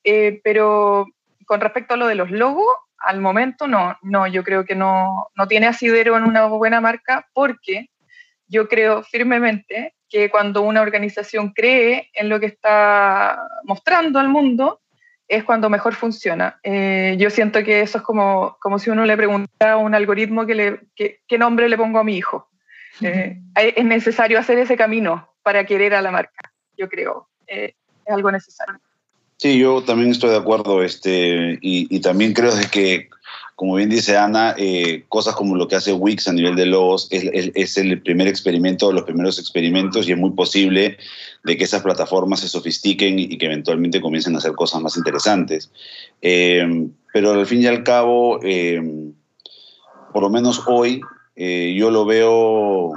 Eh, 0.05 0.40
pero 0.42 1.07
con 1.44 1.61
respecto 1.61 1.94
a 1.94 1.96
lo 1.96 2.07
de 2.07 2.14
los 2.14 2.31
logos, 2.31 2.66
al 2.99 3.20
momento 3.20 3.68
no, 3.68 3.96
no, 4.03 4.27
yo 4.27 4.42
creo 4.42 4.64
que 4.64 4.75
no, 4.75 5.29
no 5.37 5.46
tiene 5.46 5.66
asidero 5.66 6.16
en 6.16 6.25
una 6.25 6.46
buena 6.46 6.81
marca 6.81 7.29
porque 7.35 7.90
yo 8.49 8.69
creo 8.69 9.03
firmemente 9.03 9.95
que 10.09 10.31
cuando 10.31 10.63
una 10.63 10.83
organización 10.83 11.53
cree 11.53 12.11
en 12.15 12.29
lo 12.29 12.39
que 12.39 12.47
está 12.47 13.49
mostrando 13.65 14.19
al 14.19 14.29
mundo, 14.29 14.81
es 15.29 15.45
cuando 15.45 15.69
mejor 15.69 15.95
funciona. 15.95 16.61
Eh, 16.63 17.17
yo 17.19 17.31
siento 17.31 17.65
que 17.65 17.81
eso 17.81 17.99
es 17.99 18.05
como, 18.05 18.57
como 18.61 18.79
si 18.79 18.91
uno 18.91 19.05
le 19.05 19.17
preguntara 19.17 19.73
a 19.73 19.77
un 19.77 19.95
algoritmo 19.95 20.47
que 20.47 20.55
le, 20.55 20.81
qué 20.95 21.39
nombre 21.39 21.69
le 21.69 21.77
pongo 21.77 21.99
a 21.99 22.05
mi 22.05 22.17
hijo. 22.17 22.49
Eh, 23.59 23.75
es 23.77 23.85
necesario 23.85 24.39
hacer 24.39 24.59
ese 24.59 24.75
camino 24.75 25.35
para 25.43 25.67
querer 25.67 25.95
a 25.95 26.01
la 26.01 26.11
marca, 26.11 26.53
yo 26.79 26.89
creo. 26.89 27.29
Eh, 27.47 27.75
es 28.07 28.13
algo 28.13 28.31
necesario. 28.31 28.81
Sí, 29.37 29.59
yo 29.59 29.83
también 29.83 30.11
estoy 30.11 30.31
de 30.31 30.39
acuerdo 30.39 30.83
este, 30.83 31.59
y, 31.61 31.95
y 31.95 32.01
también 32.01 32.33
creo 32.33 32.53
que 32.73 33.11
como 33.57 33.75
bien 33.75 33.88
dice 33.88 34.19
Ana, 34.19 34.55
eh, 34.59 35.05
cosas 35.09 35.35
como 35.35 35.57
lo 35.57 35.66
que 35.66 35.77
hace 35.77 35.95
Wix 35.95 36.29
a 36.29 36.35
nivel 36.35 36.57
de 36.57 36.66
logos 36.66 37.09
es, 37.11 37.79
el 37.79 38.03
primer 38.03 38.29
experimento, 38.29 38.92
los 38.92 39.05
primeros 39.05 39.38
experimentos, 39.38 40.07
y 40.07 40.12
es 40.12 40.19
muy 40.19 40.33
posible 40.33 40.99
de 41.42 41.57
que 41.57 41.64
esas 41.64 41.83
plataformas 41.83 42.40
se 42.40 42.49
sofistiquen 42.49 43.19
y, 43.19 43.38
que 43.38 43.47
eventualmente 43.47 44.03
comiencen 44.03 44.35
a 44.35 44.38
hacer 44.38 44.53
cosas 44.53 44.83
más 44.83 44.99
interesantes. 44.99 45.71
Eh, 46.21 46.87
pero 47.14 47.33
al 47.33 47.47
fin 47.47 47.62
y 47.62 47.66
al 47.66 47.83
cabo, 47.83 48.40
eh, 48.42 48.79
por 50.12 50.23
lo 50.23 50.29
menos 50.29 50.62
hoy, 50.66 51.01
yo 51.35 51.90
lo 51.90 52.05
veo 52.05 52.92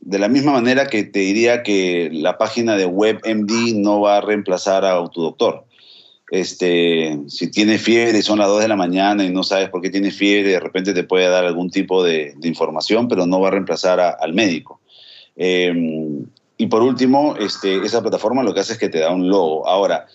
de 0.00 0.18
la 0.18 0.28
misma 0.28 0.52
manera 0.52 0.86
que 0.86 1.04
te 1.04 1.18
diría 1.20 1.62
que 1.62 2.08
la 2.10 2.38
página 2.38 2.76
de 2.76 2.86
WebMD 2.86 3.74
no 3.74 4.00
va 4.00 4.16
a 4.16 4.20
reemplazar 4.22 4.86
a 4.86 4.92
Autodoctor 4.92 5.66
este, 6.30 7.18
si 7.28 7.50
tienes 7.50 7.82
fiebre 7.82 8.18
y 8.18 8.22
son 8.22 8.38
las 8.38 8.48
2 8.48 8.62
de 8.62 8.68
la 8.68 8.76
mañana 8.76 9.24
y 9.24 9.30
no 9.30 9.42
sabes 9.42 9.68
por 9.68 9.82
qué 9.82 9.90
tienes 9.90 10.16
fiebre, 10.16 10.52
de 10.52 10.60
repente 10.60 10.94
te 10.94 11.04
puede 11.04 11.28
dar 11.28 11.44
algún 11.44 11.70
tipo 11.70 12.02
de, 12.02 12.34
información, 12.42 13.08
pero 13.08 13.26
no 13.26 13.40
va 13.40 13.48
a 13.48 13.52
reemplazar 13.52 14.00
al 14.00 14.32
médico. 14.32 14.80
Em, 15.36 16.26
y 16.56 16.66
por 16.66 16.82
último, 16.82 17.36
este, 17.36 17.76
esa 17.84 18.00
plataforma 18.00 18.42
lo 18.42 18.54
que 18.54 18.60
hace 18.60 18.74
es 18.74 18.78
que 18.78 18.88
te 18.88 19.00
da 19.00 19.12
un 19.12 19.28
logo. 19.28 19.66
Ahora, 19.66 20.06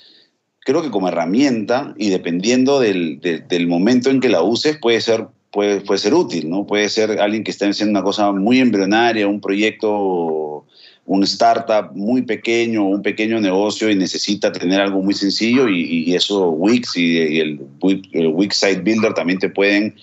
creo 0.61 0.81
que 0.81 0.91
como 0.91 1.07
herramienta 1.09 1.93
y 1.97 2.09
dependiendo 2.09 2.79
del, 2.79 3.19
del 3.19 3.67
momento 3.67 4.09
en 4.09 4.19
que 4.19 4.29
la 4.29 4.41
uses, 4.41 4.77
puede 4.77 5.01
ser, 5.01 5.27
puede, 5.51 5.81
puede 5.81 5.99
ser 5.99 6.13
útil, 6.13 6.49
¿no? 6.49 6.65
Puede 6.65 6.89
ser 6.89 7.19
alguien 7.19 7.43
que 7.43 7.51
está 7.51 7.67
haciendo 7.67 7.99
una 7.99 8.03
cosa 8.03 8.31
muy 8.31 8.59
embrionaria, 8.59 9.27
un 9.27 9.41
proyecto 9.41 10.65
un 11.09 11.23
startup 11.23 11.91
muy 11.95 12.21
pequeño, 12.21 12.85
un 12.85 13.01
pequeño 13.01 13.41
negocio 13.41 13.89
y 13.89 13.95
necesita 13.95 14.51
tener 14.51 14.79
algo 14.79 15.01
muy 15.01 15.15
sencillo 15.15 15.67
y, 15.67 16.13
eso 16.13 16.51
Wix 16.51 16.95
y, 16.97 17.39
el, 17.39 17.59
Wix 17.81 18.57
Site 18.57 18.81
Builder 18.81 19.15
también 19.15 19.39
te 19.39 19.49
pueden, 19.49 19.95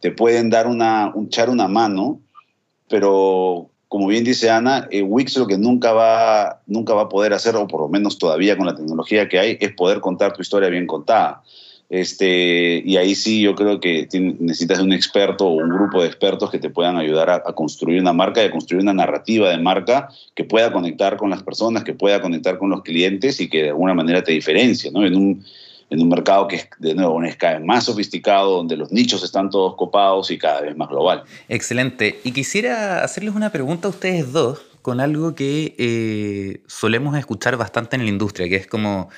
te 0.00 0.10
pueden 0.10 0.48
dar 0.48 0.66
una, 0.66 1.12
un, 1.14 1.26
echar 1.26 1.50
una 1.50 1.68
mano, 1.68 2.18
pero 2.88 3.68
como 3.88 4.06
bien 4.06 4.24
dice 4.24 4.48
Ana, 4.48 4.88
eh, 4.90 5.02
Wix 5.02 5.36
lo 5.36 5.46
que 5.46 5.58
nunca 5.58 5.92
va, 5.92 6.62
nunca 6.66 6.94
va 6.94 7.02
a 7.02 7.08
poder 7.10 7.34
hacer, 7.34 7.54
o 7.56 7.68
por 7.68 7.82
lo 7.82 7.88
menos 7.90 8.16
todavía 8.16 8.56
con 8.56 8.64
la 8.64 8.74
tecnología 8.74 9.28
que 9.28 9.38
hay, 9.38 9.58
es 9.60 9.74
poder 9.74 10.00
contar 10.00 10.32
tu 10.32 10.40
historia 10.40 10.70
bien 10.70 10.86
contada. 10.86 11.42
Este, 11.90 12.82
y 12.84 12.96
ahí 12.96 13.14
sí 13.14 13.42
yo 13.42 13.54
creo 13.54 13.78
que 13.78 14.08
necesitas 14.40 14.80
un 14.80 14.92
experto 14.92 15.46
o 15.46 15.62
un 15.62 15.68
grupo 15.68 16.00
de 16.00 16.08
expertos 16.08 16.50
que 16.50 16.58
te 16.58 16.70
puedan 16.70 16.96
ayudar 16.96 17.30
a, 17.30 17.42
construir 17.54 18.00
una 18.00 18.12
marca 18.12 18.42
y 18.42 18.46
a 18.46 18.50
construir 18.50 18.82
una 18.82 18.94
narrativa 18.94 19.50
de 19.50 19.58
marca 19.58 20.08
que 20.34 20.44
pueda 20.44 20.72
conectar 20.72 21.16
con 21.16 21.30
las 21.30 21.42
personas, 21.42 21.84
que 21.84 21.94
pueda 21.94 22.20
conectar 22.20 22.58
con 22.58 22.70
los 22.70 22.82
clientes 22.82 23.40
y 23.40 23.48
que 23.48 23.64
de 23.64 23.68
alguna 23.68 23.94
manera 23.94 24.24
te 24.24 24.32
diferencie, 24.32 24.90
¿no? 24.90 25.04
En 25.04 25.14
un, 25.14 25.44
en 25.90 26.00
un 26.00 26.08
mercado 26.08 26.48
que 26.48 26.56
es, 26.56 26.68
de 26.78 26.94
nuevo, 26.94 27.20
cada 27.38 27.58
vez 27.58 27.66
más 27.66 27.84
sofisticado, 27.84 28.56
donde 28.56 28.76
los 28.76 28.90
nichos 28.90 29.22
están 29.22 29.50
todos 29.50 29.76
copados 29.76 30.30
y 30.30 30.38
cada 30.38 30.62
vez 30.62 30.76
más 30.76 30.88
global. 30.88 31.24
Excelente. 31.48 32.18
Y 32.24 32.32
quisiera 32.32 33.04
hacerles 33.04 33.34
una 33.34 33.52
pregunta 33.52 33.88
a 33.88 33.90
ustedes 33.90 34.32
dos 34.32 34.62
con 34.82 35.00
algo 35.00 35.34
que 35.34 35.74
eh, 35.78 36.60
solemos 36.66 37.16
escuchar 37.16 37.56
bastante 37.56 37.96
en 37.96 38.02
la 38.02 38.08
industria, 38.08 38.48
que 38.48 38.56
es 38.56 38.66
como 38.66 39.08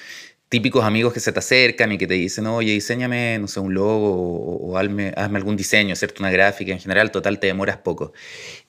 típicos 0.56 0.86
amigos 0.86 1.12
que 1.12 1.20
se 1.20 1.32
te 1.32 1.38
acercan 1.38 1.92
y 1.92 1.98
que 1.98 2.06
te 2.06 2.14
dicen, 2.14 2.46
oye, 2.46 2.72
diseñame, 2.72 3.38
no 3.38 3.46
sé, 3.46 3.60
un 3.60 3.74
logo 3.74 4.70
o, 4.70 4.78
hazme, 4.78 5.12
algún 5.14 5.54
diseño, 5.54 5.92
hacerte 5.92 6.20
una 6.20 6.30
gráfica, 6.30 6.72
en 6.72 6.78
general, 6.78 7.10
total, 7.10 7.38
te 7.38 7.48
demoras 7.48 7.76
poco. 7.76 8.14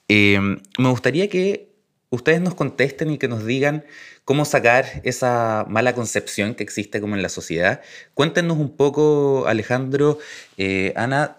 Em, 0.10 0.60
me 0.78 0.90
gustaría 0.90 1.30
que 1.30 1.70
ustedes 2.10 2.42
nos 2.42 2.56
contesten 2.56 3.12
y 3.12 3.18
que 3.18 3.30
nos 3.30 3.46
digan 3.46 3.86
cómo 4.26 4.44
sacar 4.44 4.86
esa 5.06 5.66
mala 5.70 5.96
concepción 5.96 6.56
que 6.56 6.64
existe 6.64 7.00
como 7.00 7.16
en 7.16 7.22
la 7.22 7.30
sociedad. 7.30 7.80
Cuéntenos 8.14 8.58
un 8.58 8.76
poco, 8.76 9.46
Alejandro, 9.48 10.20
eh, 10.58 10.92
Ana, 10.98 11.38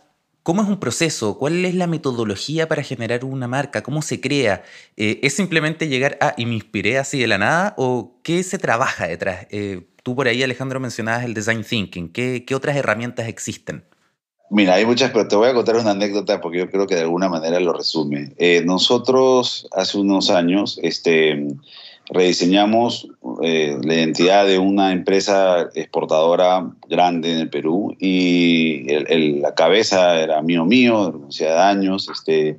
¿Cómo 0.48 0.62
es 0.62 0.68
un 0.68 0.80
proceso? 0.80 1.36
¿Cuál 1.36 1.62
es 1.66 1.74
la 1.74 1.86
metodología 1.86 2.68
para 2.68 2.82
generar 2.82 3.22
una 3.22 3.46
marca? 3.46 3.82
¿Cómo 3.82 4.00
se 4.00 4.18
crea? 4.18 4.62
Eh, 4.96 5.20
¿Es 5.22 5.34
simplemente 5.34 5.88
llegar 5.88 6.16
a 6.22 6.32
y 6.38 6.46
me 6.46 6.54
inspiré 6.54 6.96
así 6.96 7.20
de 7.20 7.26
la 7.26 7.36
nada? 7.36 7.74
¿O 7.76 8.14
qué 8.22 8.42
se 8.42 8.56
trabaja 8.56 9.06
detrás? 9.06 9.46
Eh, 9.50 9.82
Tú 10.02 10.16
por 10.16 10.26
ahí, 10.26 10.42
Alejandro, 10.42 10.80
mencionabas 10.80 11.26
el 11.26 11.34
design 11.34 11.64
thinking. 11.64 12.08
¿Qué, 12.08 12.46
qué 12.46 12.54
otras 12.54 12.78
herramientas 12.78 13.28
existen? 13.28 13.84
Mira, 14.48 14.72
hay 14.72 14.86
muchas, 14.86 15.10
pero 15.10 15.28
te 15.28 15.36
voy 15.36 15.50
a 15.50 15.52
contar 15.52 15.76
una 15.76 15.90
anécdota 15.90 16.40
porque 16.40 16.60
yo 16.60 16.70
creo 16.70 16.86
que 16.86 16.94
de 16.94 17.02
alguna 17.02 17.28
manera 17.28 17.60
lo 17.60 17.74
resume. 17.74 18.32
Eh, 18.38 18.62
nosotros 18.64 19.68
hace 19.72 19.98
unos 19.98 20.30
años 20.30 20.80
este, 20.82 21.46
rediseñamos 22.10 23.08
eh, 23.42 23.78
la 23.82 23.94
identidad 23.94 24.46
de 24.46 24.58
una 24.58 24.92
empresa 24.92 25.68
exportadora 25.74 26.70
grande 26.88 27.32
en 27.32 27.38
el 27.38 27.50
Perú 27.50 27.94
y 27.98 28.86
la 29.40 29.54
cabeza 29.54 30.20
era 30.20 30.42
mío 30.42 30.64
mío, 30.64 31.20
hacía 31.28 31.68
años. 31.68 32.08
Este, 32.08 32.58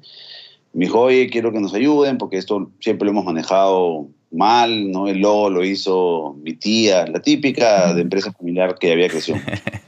me 0.73 0.85
dijo, 0.85 1.01
oye, 1.01 1.29
quiero 1.29 1.51
que 1.51 1.59
nos 1.59 1.73
ayuden 1.73 2.17
porque 2.17 2.37
esto 2.37 2.69
siempre 2.79 3.05
lo 3.05 3.11
hemos 3.11 3.25
manejado 3.25 4.07
mal, 4.31 4.91
¿no? 4.91 5.07
El 5.07 5.19
logo 5.19 5.49
lo 5.49 5.65
hizo 5.65 6.35
mi 6.43 6.53
tía, 6.53 7.07
la 7.07 7.19
típica 7.21 7.93
de 7.93 8.01
empresa 8.01 8.31
familiar 8.31 8.77
que 8.77 8.91
había 8.91 9.09
crecido. 9.09 9.39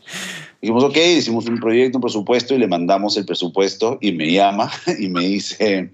Dijimos, 0.62 0.84
ok, 0.84 0.98
hicimos 0.98 1.48
un 1.48 1.60
proyecto, 1.60 1.98
un 1.98 2.02
presupuesto 2.02 2.54
y 2.56 2.60
le 2.60 2.68
mandamos 2.68 3.18
el 3.18 3.26
presupuesto 3.26 3.98
y 4.02 4.12
me 4.12 4.32
llama 4.32 4.72
y 5.00 5.10
me 5.10 5.22
dice, 5.22 5.92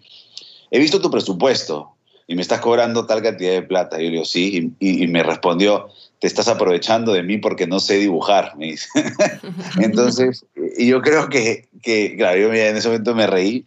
he 0.72 0.80
visto 0.80 1.02
tu 1.02 1.12
presupuesto 1.12 1.97
y 2.28 2.36
me 2.36 2.42
estás 2.42 2.60
cobrando 2.60 3.06
tal 3.06 3.24
cantidad 3.24 3.54
de 3.54 3.62
plata. 3.62 4.00
Y 4.00 4.04
yo 4.04 4.10
le 4.10 4.12
digo, 4.16 4.26
sí, 4.26 4.74
y, 4.80 5.08
me 5.08 5.24
respondió, 5.24 5.88
te 6.20 6.28
estás 6.28 6.50
aprovechando 6.50 7.14
de 7.14 7.24
mí 7.24 7.38
porque 7.38 7.68
no 7.68 7.80
sé 7.80 7.96
dibujar, 7.96 8.54
me 8.58 8.68
dice. 8.68 8.90
Entonces, 9.80 10.46
y 10.78 10.88
yo 10.88 11.02
creo 11.02 11.30
que, 11.30 11.70
que, 11.82 12.16
claro, 12.18 12.38
yo 12.38 12.54
en 12.54 12.76
ese 12.76 12.90
momento 12.90 13.16
me 13.16 13.28
reí 13.28 13.66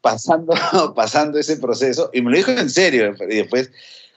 pasando, 0.00 0.52
pasando 0.96 1.38
ese 1.38 1.56
proceso, 1.58 2.10
y 2.12 2.22
me 2.22 2.30
lo 2.32 2.36
dijo 2.36 2.50
en 2.50 2.70
serio, 2.70 3.14
y 3.20 3.36
después, 3.36 3.70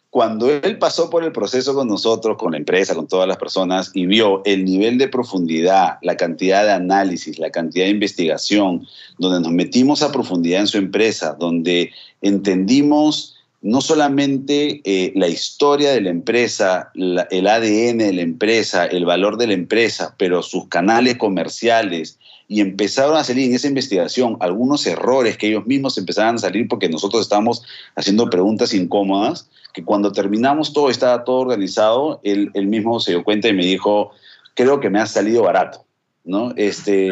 cuando 0.09 0.49
él 0.49 0.79
pasó 0.79 1.11
por 1.11 1.23
el 1.23 1.31
proceso 1.31 1.75
con 1.75 1.87
nosotros, 1.87 2.37
con 2.37 2.53
la 2.53 2.57
empresa, 2.57 2.95
con 2.95 3.07
todas 3.07 3.27
las 3.27 3.37
personas, 3.37 3.91
y 3.93 4.07
vio 4.07 4.41
el 4.45 4.65
nivel 4.65 4.97
de 4.97 5.07
profundidad, 5.07 5.97
la 6.01 6.17
cantidad 6.17 6.63
de 6.63 6.71
análisis, 6.71 7.37
la 7.37 7.51
cantidad 7.51 7.85
de 7.85 7.91
investigación, 7.91 8.87
donde 9.19 9.41
nos 9.41 9.51
metimos 9.51 10.01
a 10.01 10.11
profundidad 10.11 10.61
en 10.61 10.67
su 10.67 10.77
empresa, 10.79 11.35
donde 11.39 11.91
entendimos 12.21 13.32
no 13.63 13.79
solamente 13.79 14.81
eh, 14.83 15.13
la 15.15 15.29
historia 15.29 15.93
de 15.93 16.01
la 16.01 16.09
empresa, 16.09 16.91
el 16.93 17.47
ADN 17.47 17.97
de 17.97 18.13
la 18.13 18.21
empresa, 18.21 18.85
el 18.85 19.05
valor 19.05 19.37
de 19.37 19.47
la 19.47 19.53
empresa, 19.53 20.15
pero 20.17 20.43
sus 20.43 20.67
canales 20.67 21.17
comerciales, 21.17 22.19
y 22.49 22.59
empezaron 22.59 23.15
a 23.15 23.23
salir 23.23 23.49
en 23.49 23.55
esa 23.55 23.69
investigación 23.69 24.35
algunos 24.41 24.85
errores 24.85 25.37
que 25.37 25.47
ellos 25.47 25.65
mismos 25.65 25.97
empezaban 25.97 26.35
a 26.35 26.39
salir 26.39 26.67
porque 26.67 26.89
nosotros 26.89 27.21
estábamos 27.21 27.63
haciendo 27.95 28.29
preguntas 28.29 28.73
incómodas, 28.73 29.49
que 29.73 29.83
cuando 29.83 30.11
terminamos 30.11 30.73
todo, 30.73 30.89
estaba 30.89 31.23
todo 31.23 31.37
organizado, 31.37 32.19
él, 32.23 32.51
él 32.53 32.67
mismo 32.67 32.99
se 32.99 33.11
dio 33.11 33.23
cuenta 33.23 33.47
y 33.47 33.53
me 33.53 33.65
dijo, 33.65 34.11
creo 34.55 34.81
que 34.81 34.89
me 34.89 34.99
ha 34.99 35.05
salido 35.05 35.41
barato. 35.41 35.85
¿no? 36.25 36.53
Este, 36.57 37.09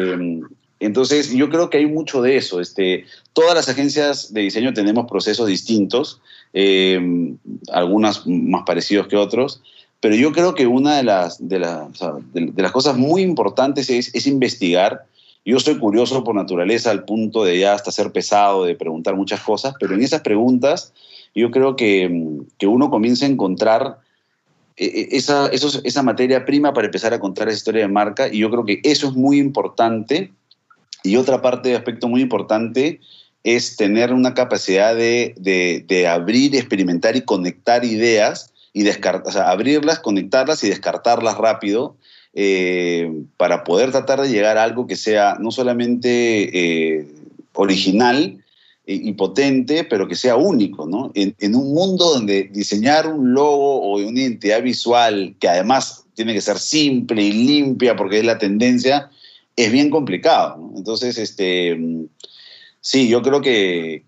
entonces, 0.80 1.32
yo 1.32 1.48
creo 1.48 1.70
que 1.70 1.78
hay 1.78 1.86
mucho 1.86 2.22
de 2.22 2.36
eso. 2.36 2.60
Este, 2.60 3.04
todas 3.32 3.54
las 3.54 3.68
agencias 3.68 4.32
de 4.32 4.42
diseño 4.42 4.74
tenemos 4.74 5.06
procesos 5.08 5.46
distintos, 5.46 6.20
eh, 6.52 7.34
algunas 7.72 8.26
más 8.26 8.64
parecidos 8.64 9.06
que 9.08 9.16
otros, 9.16 9.62
pero 10.00 10.16
yo 10.16 10.32
creo 10.32 10.54
que 10.54 10.66
una 10.66 10.96
de 10.96 11.04
las, 11.04 11.48
de, 11.48 11.58
de, 12.32 12.62
las 12.62 12.72
cosas 12.72 12.96
muy 12.96 13.22
importantes 13.22 13.88
es, 13.88 14.12
es, 14.14 14.26
investigar. 14.26 15.04
Yo 15.44 15.60
soy 15.60 15.78
curioso 15.78 16.24
por 16.24 16.34
naturaleza 16.34 16.90
al 16.90 17.04
punto 17.04 17.44
de 17.44 17.58
ya 17.58 17.74
hasta 17.74 17.92
ser 17.92 18.10
pesado, 18.10 18.64
de 18.64 18.74
preguntar 18.74 19.14
muchas 19.14 19.40
cosas, 19.40 19.74
pero 19.78 19.94
en 19.94 20.02
esas 20.02 20.22
preguntas 20.22 20.92
yo 21.34 21.50
creo 21.50 21.76
que, 21.76 22.40
que 22.58 22.66
uno 22.66 22.90
comienza 22.90 23.26
a 23.26 23.28
encontrar 23.28 23.98
e, 24.76 24.86
e, 24.86 25.16
esa, 25.16 25.48
esa 25.48 26.02
materia 26.02 26.44
prima 26.44 26.72
para 26.72 26.86
empezar 26.86 27.14
a 27.14 27.20
contar 27.20 27.48
esa 27.48 27.58
historia 27.58 27.82
de 27.82 27.88
marca 27.88 28.28
y 28.28 28.38
yo 28.38 28.50
creo 28.50 28.64
que 28.64 28.80
eso 28.82 29.08
es 29.08 29.14
muy 29.14 29.38
importante 29.38 30.32
y 31.04 31.16
otra 31.16 31.40
parte 31.42 31.70
de 31.70 31.76
aspecto 31.76 32.08
muy 32.08 32.22
importante 32.22 33.00
es 33.44 33.76
tener 33.76 34.12
una 34.12 34.34
capacidad 34.34 34.94
de, 34.94 35.34
de, 35.36 36.06
abrir, 36.06 36.54
experimentar 36.54 37.16
y 37.16 37.22
conectar 37.22 37.84
ideas 37.84 38.52
y 38.72 38.84
descartar, 38.84 39.28
o 39.28 39.32
sea, 39.32 39.50
abrirlas, 39.50 39.98
conectarlas 39.98 40.62
y 40.64 40.68
descartarlas 40.68 41.36
rápido 41.36 41.96
eh, 42.34 43.10
para 43.36 43.64
poder 43.64 43.90
tratar 43.90 44.20
de 44.20 44.30
llegar 44.30 44.58
a 44.58 44.62
algo 44.62 44.86
que 44.86 44.96
sea 44.96 45.36
no 45.38 45.50
solamente 45.50 46.98
eh, 46.98 47.06
original 47.54 48.38
y 48.84 49.12
potente, 49.12 49.84
pero 49.84 50.08
que 50.08 50.16
sea 50.16 50.34
único, 50.34 50.86
¿no? 50.86 51.12
En, 51.14 51.54
un 51.54 51.72
mundo 51.72 52.14
donde 52.14 52.50
diseñar 52.52 53.06
un 53.06 53.32
logo 53.32 53.80
o 53.80 53.98
una 53.98 54.20
identidad 54.20 54.60
visual 54.60 55.36
que 55.38 55.48
además 55.48 56.04
tiene 56.14 56.34
que 56.34 56.40
ser 56.40 56.58
simple 56.58 57.22
y 57.22 57.32
limpia 57.32 57.94
porque 57.94 58.18
es 58.18 58.24
la 58.24 58.38
tendencia, 58.38 59.08
es 59.54 59.70
bien 59.70 59.88
complicado. 59.88 60.72
Entonces, 60.76 61.16
este, 61.16 61.78
sí, 62.82 63.08
yo 63.08 63.22
creo 63.22 63.40
que, 63.40 64.04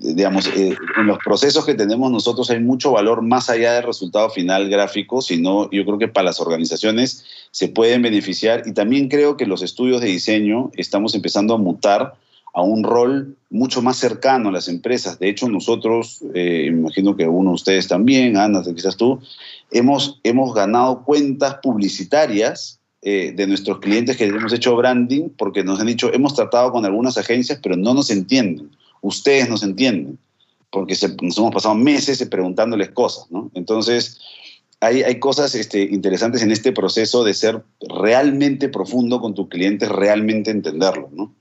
digamos, 0.00 0.46
eh, 0.46 0.74
en 0.96 1.06
los 1.06 1.18
procesos 1.18 1.66
que 1.66 1.74
tenemos 1.74 2.10
nosotros 2.10 2.48
hay 2.48 2.60
mucho 2.60 2.92
valor 2.92 3.20
más 3.20 3.50
allá 3.50 3.74
del 3.74 3.82
resultado 3.82 4.30
final 4.30 4.70
gráfico, 4.70 5.20
sino 5.20 5.70
yo 5.70 5.84
creo 5.84 5.98
que 5.98 6.08
para 6.08 6.24
las 6.24 6.40
organizaciones 6.40 7.24
se 7.50 7.68
pueden 7.68 8.00
beneficiar 8.00 8.62
y 8.64 8.72
también 8.72 9.08
creo 9.08 9.36
que 9.36 9.44
los 9.44 9.60
estudios 9.60 10.00
de 10.00 10.06
diseño 10.06 10.70
estamos 10.76 11.14
empezando 11.14 11.52
a 11.52 11.58
mutar 11.58 12.14
a 12.54 12.62
un 12.62 12.84
rol 12.84 13.36
mucho 13.50 13.82
más 13.82 13.96
cercano 13.96 14.48
a 14.48 14.52
las 14.52 14.68
empresas. 14.68 15.18
De 15.18 15.28
hecho, 15.28 15.48
nosotros, 15.48 16.20
eh, 16.34 16.66
imagino 16.68 17.16
que 17.16 17.24
algunos 17.24 17.50
de 17.50 17.54
ustedes 17.54 17.88
también, 17.88 18.36
Ana, 18.36 18.62
quizás 18.62 18.96
tú, 18.96 19.20
hemos, 19.72 20.20
hemos 20.22 20.54
ganado 20.54 21.02
cuentas 21.04 21.56
publicitarias 21.62 22.78
eh, 23.06 23.32
de 23.36 23.46
nuestros 23.46 23.80
clientes 23.80 24.16
que 24.16 24.24
hemos 24.24 24.50
hecho 24.54 24.74
branding 24.76 25.28
porque 25.36 25.62
nos 25.62 25.78
han 25.78 25.88
dicho, 25.88 26.10
hemos 26.14 26.34
tratado 26.34 26.72
con 26.72 26.86
algunas 26.86 27.18
agencias, 27.18 27.60
pero 27.62 27.76
no 27.76 27.92
nos 27.92 28.08
entienden. 28.08 28.70
Ustedes 29.02 29.46
nos 29.46 29.62
entienden, 29.62 30.18
porque 30.70 30.96
nos 31.20 31.36
hemos 31.36 31.52
pasado 31.52 31.74
meses 31.74 32.26
preguntándoles 32.26 32.92
cosas, 32.92 33.30
¿no? 33.30 33.50
Entonces, 33.52 34.22
hay, 34.80 35.02
hay 35.02 35.18
cosas 35.18 35.54
este, 35.54 35.82
interesantes 35.82 36.42
en 36.42 36.50
este 36.50 36.72
proceso 36.72 37.24
de 37.24 37.34
ser 37.34 37.62
realmente 37.90 38.70
profundo 38.70 39.20
con 39.20 39.34
tu 39.34 39.50
cliente, 39.50 39.86
realmente 39.86 40.50
entenderlo, 40.50 41.10
¿no? 41.12 41.34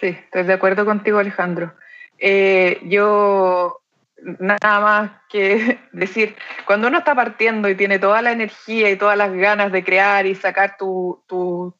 Sí, 0.00 0.06
estoy 0.06 0.44
de 0.44 0.54
acuerdo 0.54 0.86
contigo, 0.86 1.18
Alejandro. 1.18 1.74
Eh, 2.18 2.80
yo 2.88 3.82
nada 4.26 4.80
más 4.80 5.10
que 5.28 5.78
decir, 5.92 6.36
cuando 6.66 6.88
uno 6.88 6.98
está 6.98 7.14
partiendo 7.14 7.68
y 7.68 7.74
tiene 7.74 7.98
toda 7.98 8.22
la 8.22 8.32
energía 8.32 8.90
y 8.90 8.96
todas 8.96 9.16
las 9.16 9.32
ganas 9.32 9.72
de 9.72 9.84
crear 9.84 10.26
y 10.26 10.34
sacar 10.34 10.76
tu, 10.76 11.22
tu, 11.26 11.74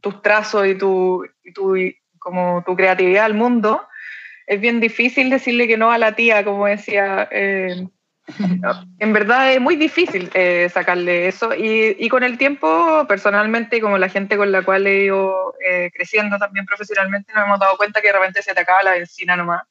tus 0.00 0.22
trazos 0.22 0.66
y, 0.66 0.74
tu, 0.74 1.26
tu, 1.54 1.76
como 2.18 2.62
tu 2.66 2.74
creatividad 2.76 3.24
al 3.24 3.34
mundo, 3.34 3.86
es 4.46 4.60
bien 4.60 4.80
difícil 4.80 5.30
decirle 5.30 5.66
que 5.66 5.76
no 5.76 5.90
a 5.90 5.98
la 5.98 6.14
tía, 6.14 6.44
como 6.44 6.66
decía. 6.66 7.28
Eh, 7.30 7.86
en 8.98 9.12
verdad 9.12 9.52
es 9.52 9.60
muy 9.60 9.76
difícil 9.76 10.30
eh, 10.32 10.70
sacarle 10.72 11.28
eso 11.28 11.54
y, 11.54 11.94
y, 11.98 12.08
con 12.08 12.24
el 12.24 12.38
tiempo, 12.38 13.04
personalmente, 13.06 13.80
como 13.82 13.98
la 13.98 14.08
gente 14.08 14.38
con 14.38 14.50
la 14.50 14.62
cual 14.62 14.86
he 14.86 15.04
ido 15.04 15.54
eh, 15.66 15.90
creciendo 15.94 16.38
también 16.38 16.64
profesionalmente, 16.64 17.32
nos 17.34 17.44
hemos 17.44 17.60
dado 17.60 17.76
cuenta 17.76 18.00
que 18.00 18.08
de 18.08 18.14
repente 18.14 18.42
se 18.42 18.54
te 18.54 18.60
acaba 18.60 18.82
la 18.82 18.92
benzina 18.92 19.36
nomás 19.36 19.62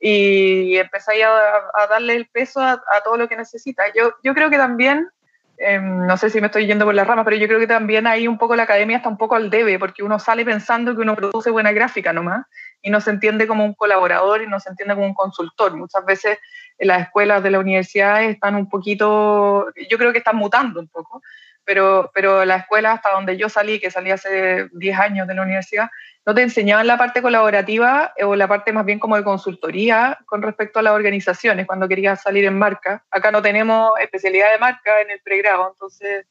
y 0.00 0.76
empezáis 0.76 1.24
a, 1.24 1.38
a 1.74 1.86
darle 1.88 2.14
el 2.14 2.26
peso 2.26 2.60
a, 2.60 2.80
todo 3.04 3.16
lo 3.16 3.28
que 3.28 3.36
necesita. 3.36 3.84
Yo, 3.96 4.14
yo 4.22 4.34
creo 4.34 4.50
que 4.50 4.56
también, 4.56 5.08
em, 5.56 6.06
no 6.06 6.16
sé 6.16 6.30
si 6.30 6.40
me 6.40 6.46
estoy 6.46 6.66
yendo 6.66 6.84
por 6.84 6.94
las 6.94 7.06
ramas, 7.06 7.24
pero 7.24 7.36
yo 7.36 7.48
creo 7.48 7.58
que 7.58 7.66
también 7.66 8.06
ahí 8.06 8.28
un 8.28 8.38
poco 8.38 8.54
la 8.54 8.62
academia 8.62 8.98
está 8.98 9.08
un 9.08 9.18
poco 9.18 9.34
al 9.34 9.50
debe, 9.50 9.78
porque 9.78 10.02
uno 10.02 10.18
sale 10.18 10.44
pensando 10.44 10.94
que 10.94 11.02
uno 11.02 11.16
produce 11.16 11.50
buena 11.50 11.72
gráfica 11.72 12.12
nomás 12.12 12.46
y 12.80 12.90
no 12.90 13.00
se 13.00 13.10
entiende 13.10 13.46
como 13.46 13.64
un 13.64 13.74
colaborador 13.74 14.42
y 14.42 14.46
no 14.46 14.60
se 14.60 14.70
entiende 14.70 14.94
como 14.94 15.06
un 15.06 15.14
consultor. 15.14 15.76
Muchas 15.76 16.04
veces 16.04 16.38
en 16.78 16.88
las 16.88 17.02
escuelas 17.02 17.42
de 17.42 17.50
la 17.50 17.58
universidad 17.58 18.22
están 18.22 18.54
un 18.54 18.68
poquito, 18.68 19.66
yo 19.90 19.98
creo 19.98 20.12
que 20.12 20.18
están 20.18 20.36
mutando 20.36 20.78
un 20.78 20.88
poco, 20.88 21.22
pero, 21.68 22.10
pero 22.14 22.46
la 22.46 22.56
escuela 22.56 22.92
hasta 22.92 23.12
donde 23.12 23.36
yo 23.36 23.50
salí, 23.50 23.78
que 23.78 23.90
salí 23.90 24.10
hace 24.10 24.70
10 24.72 24.98
años 24.98 25.28
de 25.28 25.34
la 25.34 25.42
universidad, 25.42 25.90
no 26.24 26.34
te 26.34 26.40
enseñaban 26.40 26.86
la 26.86 26.96
parte 26.96 27.20
colaborativa 27.20 28.14
eh, 28.16 28.24
o 28.24 28.34
la 28.36 28.48
parte 28.48 28.72
más 28.72 28.86
bien 28.86 28.98
como 28.98 29.16
de 29.16 29.22
consultoría 29.22 30.18
con 30.24 30.40
respecto 30.40 30.78
a 30.78 30.82
las 30.82 30.94
organizaciones 30.94 31.66
cuando 31.66 31.86
querías 31.86 32.22
salir 32.22 32.46
en 32.46 32.58
marca. 32.58 33.04
Acá 33.10 33.30
no 33.30 33.42
tenemos 33.42 33.92
especialidad 34.00 34.50
de 34.50 34.58
marca 34.58 35.02
en 35.02 35.10
el 35.10 35.20
pregrado, 35.20 35.68
entonces 35.70 36.26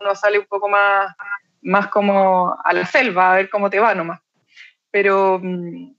uno 0.00 0.12
sale 0.16 0.40
un 0.40 0.46
poco 0.46 0.68
más, 0.68 1.14
más 1.62 1.86
como 1.86 2.58
a 2.64 2.72
la 2.72 2.84
selva 2.84 3.32
a 3.32 3.36
ver 3.36 3.48
cómo 3.48 3.70
te 3.70 3.78
va 3.78 3.94
nomás. 3.94 4.20
Pero, 4.90 5.38
mm, 5.40 5.94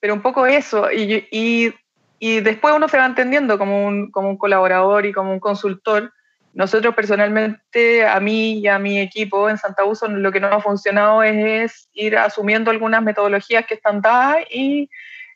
pero 0.00 0.12
un 0.12 0.20
poco 0.20 0.44
eso, 0.44 0.92
y, 0.92 1.26
y, 1.30 1.74
y 2.18 2.40
después 2.40 2.74
uno 2.74 2.88
se 2.88 2.98
va 2.98 3.06
entendiendo 3.06 3.56
como 3.56 3.86
un, 3.86 4.10
como 4.10 4.28
un 4.28 4.36
colaborador 4.36 5.06
y 5.06 5.14
como 5.14 5.32
un 5.32 5.40
consultor 5.40 6.12
nosotros 6.54 6.94
personalmente, 6.94 8.06
a 8.06 8.20
mí 8.20 8.60
y 8.60 8.68
a 8.68 8.78
mi 8.78 9.00
equipo 9.00 9.50
en 9.50 9.58
Santa 9.58 9.84
Uso, 9.84 10.06
lo 10.06 10.30
que 10.30 10.38
no 10.38 10.46
ha 10.46 10.60
funcionado 10.60 11.22
es, 11.24 11.88
ir 11.92 12.16
asumiendo 12.16 12.70
algunas 12.70 13.02
metodologías 13.02 13.66
que 13.66 13.74
están 13.74 14.00
dadas 14.00 14.44
y 14.50 14.88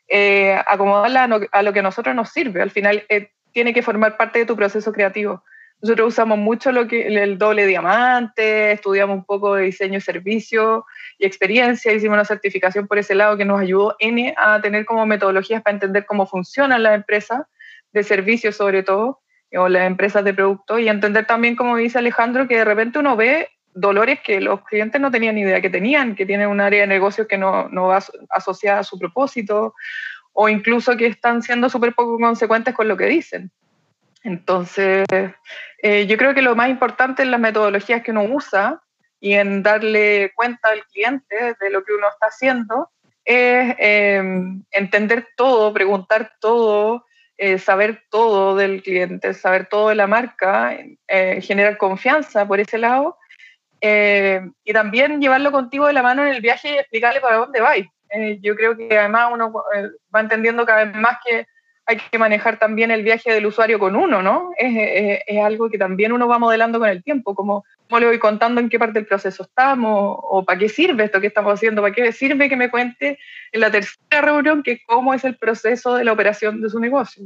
eh, 0.07 0.57
acomodarlas 0.65 1.29
a, 1.51 1.61
lo 1.61 1.73
que 1.73 1.79
a 1.79 1.83
nosotros 1.83 2.15
nos 2.15 2.29
sirve. 2.29 2.61
Al 2.61 2.71
final 2.71 3.03
eh, 3.09 3.31
tiene 3.51 3.73
que 3.73 3.81
formar 3.81 4.15
parte 4.15 4.39
de 4.39 4.45
tu 4.45 4.55
proceso 4.55 4.93
creativo. 4.93 5.43
Nosotros 5.81 6.07
usamos 6.09 6.37
mucho 6.37 6.71
lo 6.71 6.87
que, 6.87 7.07
el 7.07 7.37
doble 7.37 7.65
diamante, 7.65 8.71
estudiamos 8.71 9.17
un 9.17 9.25
poco 9.25 9.55
de 9.55 9.63
diseño 9.63 9.99
servicio 9.99 10.85
y 11.17 11.25
experiencia, 11.25 11.91
hicimos 11.91 12.15
una 12.15 12.25
certificación 12.25 12.87
por 12.87 12.97
ese 12.97 13.15
lado 13.15 13.35
que 13.35 13.45
nos 13.45 13.59
ayudó 13.59 13.95
N 13.99 14.33
a 14.37 14.61
tener 14.61 14.85
como 14.85 15.05
metodologías 15.05 15.61
para 15.63 15.73
entender 15.73 16.05
cómo 16.05 16.25
funcionan 16.25 16.83
las 16.83 16.95
empresas 16.95 17.43
de 17.91 18.03
servicio 18.03 18.51
sobre 18.53 18.83
todo 18.83 19.21
o 19.55 19.67
las 19.67 19.87
empresas 19.87 20.23
de 20.23 20.33
producto 20.33 20.79
y 20.79 20.87
entender 20.87 21.25
también, 21.25 21.55
como 21.55 21.77
dice 21.77 21.97
Alejandro, 21.97 22.47
que 22.47 22.57
de 22.57 22.65
repente 22.65 22.99
uno 22.99 23.15
ve 23.15 23.49
dolores 23.73 24.19
que 24.21 24.41
los 24.41 24.63
clientes 24.63 24.99
no 24.99 25.11
tenían 25.11 25.35
ni 25.35 25.41
idea 25.41 25.61
que 25.61 25.69
tenían, 25.69 26.15
que 26.15 26.25
tienen 26.25 26.49
un 26.49 26.61
área 26.61 26.81
de 26.81 26.87
negocio 26.87 27.27
que 27.27 27.37
no, 27.37 27.69
no 27.69 27.87
va 27.87 28.03
asociada 28.29 28.79
a 28.79 28.83
su 28.83 28.99
propósito 28.99 29.73
o 30.33 30.49
incluso 30.49 30.95
que 30.97 31.07
están 31.07 31.41
siendo 31.41 31.69
súper 31.69 31.93
poco 31.93 32.17
consecuentes 32.19 32.73
con 32.73 32.87
lo 32.87 32.97
que 32.97 33.05
dicen. 33.05 33.51
Entonces, 34.23 35.05
eh, 35.81 36.07
yo 36.07 36.17
creo 36.17 36.33
que 36.33 36.41
lo 36.41 36.55
más 36.55 36.69
importante 36.69 37.23
en 37.23 37.31
las 37.31 37.39
metodologías 37.39 38.03
que 38.03 38.11
uno 38.11 38.23
usa 38.23 38.81
y 39.19 39.33
en 39.33 39.63
darle 39.63 40.31
cuenta 40.35 40.69
al 40.69 40.85
cliente 40.85 41.55
de 41.59 41.69
lo 41.69 41.83
que 41.83 41.93
uno 41.93 42.07
está 42.09 42.27
haciendo 42.27 42.89
es 43.23 43.75
eh, 43.79 44.21
entender 44.71 45.27
todo, 45.35 45.73
preguntar 45.73 46.33
todo, 46.39 47.05
eh, 47.41 47.57
saber 47.57 48.03
todo 48.09 48.57
del 48.57 48.83
cliente, 48.83 49.33
saber 49.33 49.67
todo 49.67 49.87
de 49.87 49.95
la 49.95 50.07
marca, 50.07 50.77
eh, 51.07 51.39
generar 51.41 51.77
confianza 51.77 52.45
por 52.45 52.59
ese 52.59 52.77
lado 52.77 53.17
eh, 53.79 54.41
y 54.65 54.73
también 54.73 55.21
llevarlo 55.21 55.49
contigo 55.53 55.87
de 55.87 55.93
la 55.93 56.03
mano 56.03 56.21
en 56.23 56.33
el 56.33 56.41
viaje 56.41 56.69
y 56.69 56.77
explicarle 56.77 57.21
para 57.21 57.37
dónde 57.37 57.61
vais. 57.61 57.87
yo 58.41 58.57
creo 58.57 58.75
que 58.75 58.97
además 58.97 59.29
uno 59.31 59.53
va 60.13 60.19
entendiendo 60.19 60.65
cada 60.65 60.83
vez 60.83 60.95
más 60.95 61.17
que 61.25 61.45
hay 61.89 61.97
que 61.97 62.19
manejar 62.19 62.59
también 62.59 62.91
el 62.91 63.01
viaje 63.01 63.33
del 63.33 63.47
usuario 63.47 63.79
con 63.79 63.95
uno, 63.95 64.21
¿no? 64.21 64.51
Es, 64.57 65.23
es, 65.25 65.39
algo 65.43 65.71
que 65.71 65.79
también 65.79 66.11
uno 66.11 66.27
va 66.27 66.37
modelando 66.37 66.77
con 66.77 66.87
el 66.87 67.03
tiempo, 67.03 67.33
como, 67.33 67.65
como 67.87 67.99
le 67.99 68.05
voy 68.05 68.19
contando 68.19 68.61
en 68.61 68.69
qué 68.69 68.77
parte 68.77 68.99
del 68.99 69.07
proceso 69.07 69.41
estamos, 69.41 70.19
o 70.21 70.45
para 70.45 70.59
qué 70.59 70.69
sirve 70.69 71.05
esto 71.05 71.19
que 71.19 71.25
estamos 71.25 71.51
haciendo, 71.51 71.81
para 71.81 71.95
qué 71.95 72.11
sirve 72.11 72.47
que 72.47 72.55
me 72.55 72.69
cuente 72.69 73.17
en 73.51 73.59
la 73.59 73.71
tercera 73.71 74.21
reunión 74.21 74.61
que 74.61 74.83
cómo 74.85 75.15
es 75.15 75.25
el 75.25 75.35
proceso 75.35 75.95
de 75.95 76.03
la 76.03 76.13
operación 76.13 76.61
de 76.61 76.69
su 76.69 76.79
negocio. 76.79 77.23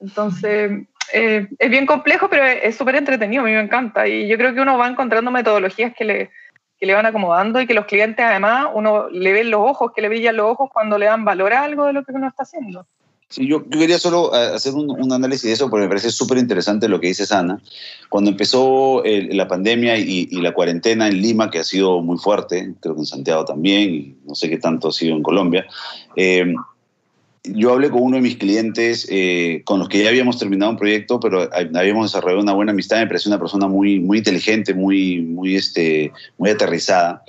Entonces, 0.00 0.86
eh, 1.14 1.48
es 1.58 1.70
bien 1.70 1.86
complejo, 1.86 2.28
pero 2.28 2.44
es 2.44 2.76
súper 2.76 2.96
entretenido, 2.96 3.42
a 3.42 3.46
mí 3.46 3.52
me 3.52 3.60
encanta. 3.60 4.06
Y 4.06 4.28
yo 4.28 4.36
creo 4.36 4.52
que 4.52 4.60
uno 4.60 4.76
va 4.76 4.86
encontrando 4.86 5.30
metodologías 5.30 5.94
que 5.96 6.04
le, 6.04 6.30
que 6.78 6.84
le 6.84 6.92
van 6.92 7.06
acomodando 7.06 7.58
y 7.58 7.66
que 7.66 7.72
los 7.72 7.86
clientes 7.86 8.22
además, 8.22 8.66
uno 8.74 9.08
le 9.08 9.32
ven 9.32 9.50
los 9.50 9.62
ojos, 9.62 9.92
que 9.94 10.02
le 10.02 10.10
brillan 10.10 10.36
los 10.36 10.50
ojos 10.50 10.68
cuando 10.70 10.98
le 10.98 11.06
dan 11.06 11.24
valor 11.24 11.54
a 11.54 11.62
algo 11.62 11.86
de 11.86 11.94
lo 11.94 12.04
que 12.04 12.12
uno 12.12 12.28
está 12.28 12.42
haciendo. 12.42 12.86
Sí, 13.34 13.48
yo, 13.48 13.68
quería 13.68 13.98
solo 13.98 14.32
eh, 14.32 14.54
hacer 14.54 14.74
un, 14.74 15.12
análisis 15.12 15.42
de 15.42 15.52
eso 15.54 15.68
porque 15.68 15.82
me 15.82 15.88
parece 15.88 16.12
súper 16.12 16.38
interesante 16.38 16.88
lo 16.88 17.00
que 17.00 17.08
dice 17.08 17.26
Sana. 17.26 17.60
Cuando 18.08 18.30
empezó 18.30 19.02
la 19.04 19.48
pandemia 19.48 19.98
y, 19.98 20.26
la 20.40 20.54
cuarentena 20.54 21.08
en 21.08 21.20
Lima, 21.20 21.50
que 21.50 21.58
ha 21.58 21.64
sido 21.64 22.00
muy 22.00 22.16
fuerte, 22.16 22.74
creo 22.78 22.94
que 22.94 23.00
en 23.00 23.06
Santiago 23.06 23.44
también, 23.44 23.92
y 23.92 24.16
no 24.24 24.36
sé 24.36 24.48
qué 24.48 24.58
tanto 24.58 24.86
ha 24.86 24.92
sido 24.92 25.16
en 25.16 25.24
Colombia, 25.24 25.66
eh, 26.14 26.54
yo 27.42 27.72
hablé 27.72 27.90
con 27.90 28.04
uno 28.04 28.16
de 28.18 28.22
mis 28.22 28.36
clientes 28.36 29.04
eh, 29.10 29.62
con 29.64 29.80
los 29.80 29.88
que 29.88 30.04
ya 30.04 30.10
habíamos 30.10 30.38
terminado 30.38 30.70
un 30.70 30.78
proyecto, 30.78 31.18
pero 31.18 31.50
habíamos 31.52 32.12
desarrollado 32.12 32.40
una 32.40 32.54
buena 32.54 32.70
amistad. 32.70 33.00
Me 33.00 33.08
pareció 33.08 33.30
una 33.30 33.40
persona 33.40 33.66
muy, 33.66 33.98
muy 33.98 34.18
inteligente, 34.18 34.74
muy, 34.74 35.22
muy, 35.22 35.56
este, 35.56 36.12
muy 36.38 36.50
aterrizada. 36.50 37.24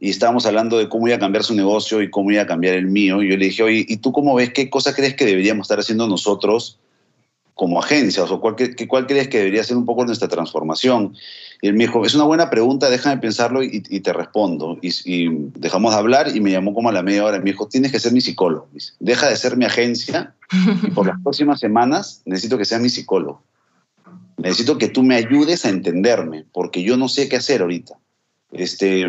Y 0.00 0.08
estábamos 0.08 0.46
hablando 0.46 0.78
de 0.78 0.88
cómo 0.88 1.06
iba 1.08 1.16
a 1.16 1.20
cambiar 1.20 1.44
su 1.44 1.54
negocio 1.54 2.00
y 2.00 2.08
cómo 2.08 2.30
iba 2.30 2.42
a 2.42 2.46
cambiar 2.46 2.74
el 2.74 2.86
mío. 2.86 3.22
Y 3.22 3.28
yo 3.28 3.36
le 3.36 3.44
dije, 3.44 3.62
oye, 3.62 3.84
¿y 3.86 3.98
tú 3.98 4.12
cómo 4.12 4.34
ves? 4.34 4.50
¿Qué 4.50 4.70
cosa 4.70 4.94
crees 4.94 5.14
que 5.14 5.26
deberíamos 5.26 5.66
estar 5.66 5.78
haciendo 5.78 6.08
nosotros 6.08 6.78
como 7.54 7.78
agencia? 7.78 8.24
O 8.24 8.40
¿cuál, 8.40 8.56
cuál 8.88 9.06
crees 9.06 9.28
que 9.28 9.36
debería 9.36 9.62
ser 9.62 9.76
un 9.76 9.84
poco 9.84 10.06
nuestra 10.06 10.28
transformación? 10.28 11.14
Y 11.60 11.68
él 11.68 11.74
me 11.74 11.84
dijo, 11.84 12.06
es 12.06 12.14
una 12.14 12.24
buena 12.24 12.48
pregunta, 12.48 12.88
déjame 12.88 13.20
pensarlo 13.20 13.62
y, 13.62 13.80
te 13.80 14.12
respondo. 14.14 14.78
Y, 14.80 15.28
dejamos 15.58 15.92
de 15.92 15.98
hablar 15.98 16.34
y 16.34 16.40
me 16.40 16.50
llamó 16.50 16.72
como 16.72 16.88
a 16.88 16.92
la 16.92 17.02
media 17.02 17.22
hora. 17.22 17.38
Me 17.38 17.50
dijo, 17.50 17.68
tienes 17.68 17.92
que 17.92 18.00
ser 18.00 18.12
mi 18.12 18.22
psicólogo. 18.22 18.68
Deja 19.00 19.28
de 19.28 19.36
ser 19.36 19.58
mi 19.58 19.66
agencia 19.66 20.34
y 20.82 20.90
por 20.92 21.06
las 21.06 21.20
próximas 21.22 21.60
semanas 21.60 22.22
necesito 22.24 22.56
que 22.56 22.64
seas 22.64 22.80
mi 22.80 22.88
psicólogo. 22.88 23.42
Necesito 24.38 24.78
que 24.78 24.88
tú 24.88 25.02
me 25.02 25.16
ayudes 25.16 25.66
a 25.66 25.68
entenderme 25.68 26.46
porque 26.52 26.82
yo 26.82 26.96
no 26.96 27.08
sé 27.08 27.28
qué 27.28 27.36
hacer 27.36 27.60
ahorita. 27.60 27.98
Este, 28.52 29.06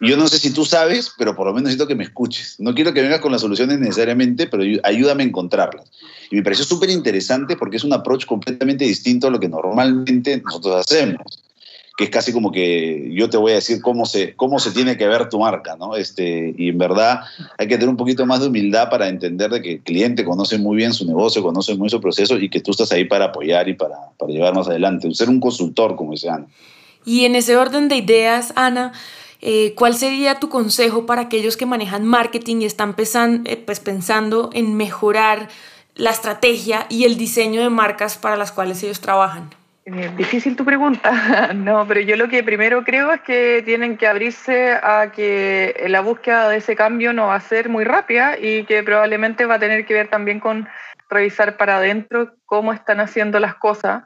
yo 0.00 0.16
no 0.16 0.28
sé 0.28 0.38
si 0.38 0.52
tú 0.52 0.64
sabes, 0.64 1.12
pero 1.16 1.34
por 1.34 1.46
lo 1.46 1.52
menos 1.52 1.64
necesito 1.64 1.86
que 1.86 1.94
me 1.94 2.04
escuches. 2.04 2.56
No 2.58 2.74
quiero 2.74 2.92
que 2.92 3.02
vengas 3.02 3.20
con 3.20 3.32
las 3.32 3.40
soluciones 3.40 3.78
necesariamente, 3.78 4.46
pero 4.46 4.62
ayúdame 4.82 5.22
a 5.22 5.26
encontrarlas. 5.26 5.90
Y 6.30 6.36
me 6.36 6.42
pareció 6.42 6.64
súper 6.64 6.90
interesante 6.90 7.56
porque 7.56 7.76
es 7.76 7.84
un 7.84 7.92
approach 7.92 8.26
completamente 8.26 8.84
distinto 8.84 9.28
a 9.28 9.30
lo 9.30 9.40
que 9.40 9.48
normalmente 9.48 10.40
nosotros 10.44 10.76
hacemos 10.76 11.42
que 11.96 12.04
es 12.04 12.10
casi 12.10 12.32
como 12.32 12.52
que 12.52 13.10
yo 13.14 13.30
te 13.30 13.38
voy 13.38 13.52
a 13.52 13.56
decir 13.56 13.80
cómo 13.80 14.04
se, 14.04 14.34
cómo 14.36 14.58
se 14.58 14.70
tiene 14.70 14.98
que 14.98 15.06
ver 15.06 15.30
tu 15.30 15.38
marca, 15.38 15.76
¿no? 15.76 15.96
Este, 15.96 16.54
y 16.56 16.68
en 16.68 16.76
verdad 16.76 17.20
hay 17.56 17.68
que 17.68 17.76
tener 17.76 17.88
un 17.88 17.96
poquito 17.96 18.26
más 18.26 18.40
de 18.40 18.48
humildad 18.48 18.90
para 18.90 19.08
entender 19.08 19.50
de 19.50 19.62
que 19.62 19.72
el 19.72 19.80
cliente 19.80 20.22
conoce 20.22 20.58
muy 20.58 20.76
bien 20.76 20.92
su 20.92 21.06
negocio, 21.06 21.42
conoce 21.42 21.72
muy 21.72 21.84
bien 21.84 21.90
su 21.90 22.00
proceso 22.02 22.36
y 22.36 22.50
que 22.50 22.60
tú 22.60 22.72
estás 22.72 22.92
ahí 22.92 23.04
para 23.04 23.26
apoyar 23.26 23.66
y 23.68 23.74
para, 23.74 23.96
para 24.18 24.30
llevar 24.30 24.54
más 24.54 24.68
adelante, 24.68 25.12
ser 25.14 25.30
un 25.30 25.40
consultor, 25.40 25.96
como 25.96 26.12
dice 26.12 26.28
Ana. 26.28 26.46
Y 27.06 27.24
en 27.24 27.34
ese 27.34 27.56
orden 27.56 27.88
de 27.88 27.96
ideas, 27.96 28.52
Ana, 28.56 28.92
eh, 29.40 29.74
¿cuál 29.74 29.94
sería 29.94 30.38
tu 30.40 30.48
consejo 30.48 31.06
para 31.06 31.22
aquellos 31.22 31.56
que 31.56 31.66
manejan 31.66 32.04
marketing 32.04 32.62
y 32.62 32.64
están 32.64 32.94
eh, 33.44 33.62
pues, 33.64 33.80
pensando 33.80 34.50
en 34.52 34.76
mejorar 34.76 35.48
la 35.94 36.10
estrategia 36.10 36.86
y 36.88 37.04
el 37.04 37.16
diseño 37.16 37.62
de 37.62 37.70
marcas 37.70 38.18
para 38.18 38.36
las 38.36 38.52
cuales 38.52 38.82
ellos 38.82 39.00
trabajan? 39.00 39.50
Eh, 39.86 40.10
difícil 40.16 40.56
tu 40.56 40.64
pregunta, 40.64 41.52
no, 41.54 41.86
pero 41.86 42.00
yo 42.00 42.16
lo 42.16 42.28
que 42.28 42.42
primero 42.42 42.82
creo 42.82 43.12
es 43.12 43.20
que 43.20 43.62
tienen 43.64 43.96
que 43.96 44.08
abrirse 44.08 44.72
a 44.72 45.12
que 45.12 45.84
la 45.88 46.00
búsqueda 46.00 46.48
de 46.48 46.56
ese 46.56 46.74
cambio 46.74 47.12
no 47.12 47.28
va 47.28 47.36
a 47.36 47.40
ser 47.40 47.68
muy 47.68 47.84
rápida 47.84 48.36
y 48.36 48.64
que 48.64 48.82
probablemente 48.82 49.46
va 49.46 49.54
a 49.54 49.58
tener 49.60 49.86
que 49.86 49.94
ver 49.94 50.08
también 50.08 50.40
con 50.40 50.68
revisar 51.08 51.56
para 51.56 51.76
adentro 51.76 52.34
cómo 52.46 52.72
están 52.72 52.98
haciendo 52.98 53.38
las 53.38 53.54
cosas. 53.54 54.02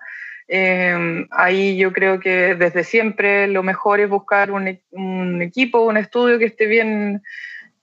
Em, 0.52 1.28
ahí 1.30 1.76
yo 1.76 1.92
creo 1.92 2.18
que 2.18 2.56
desde 2.56 2.82
siempre 2.82 3.46
lo 3.46 3.62
mejor 3.62 4.00
es 4.00 4.08
buscar 4.08 4.50
un, 4.50 4.80
un, 4.90 5.42
equipo, 5.42 5.82
un 5.82 5.96
estudio 5.96 6.40
que 6.40 6.46
esté 6.46 6.66
bien, 6.66 7.22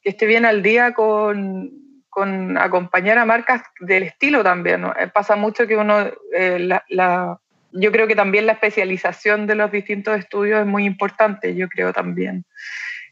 que 0.02 0.10
esté 0.10 0.26
bien 0.26 0.46
al 0.46 0.62
día 0.62 0.94
con, 0.94 1.72
con 2.10 2.58
acompañar 2.58 3.20
a 3.20 3.26
marcas 3.26 3.62
del 3.80 4.04
estilo 4.04 4.44
también. 4.44 4.84
Eh, 5.00 5.08
pasa 5.14 5.38
mucho 5.38 5.66
que 5.66 5.78
uno, 5.78 6.12
eh, 6.34 6.60
la 6.90 7.40
yo 7.72 7.92
creo 7.92 8.08
que 8.08 8.16
también 8.16 8.46
la 8.46 8.54
especialización 8.54 9.48
de 9.48 9.56
los 9.56 9.72
distintos 9.72 10.18
estudios 10.18 10.62
es 10.62 10.66
muy 10.66 10.86
importante, 10.86 11.56
yo 11.56 11.68
creo 11.68 11.94
también. 11.94 12.46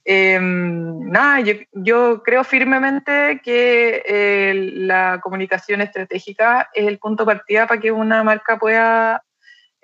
Em, 0.04 1.10
nada, 1.10 1.44
yo, 1.74 2.22
creo 2.24 2.44
firmemente 2.44 3.41
que 3.44 4.04
eh, 4.06 4.54
la 4.76 5.20
comunicación 5.22 5.82
estratégica 5.82 6.70
es 6.74 6.88
el 6.88 7.00
punto 7.00 7.26
de 7.26 7.36
partida 7.36 7.68
para 7.68 7.82
que 7.82 7.91
una 7.91 8.24
marca 8.24 8.60
pueda 8.60 9.24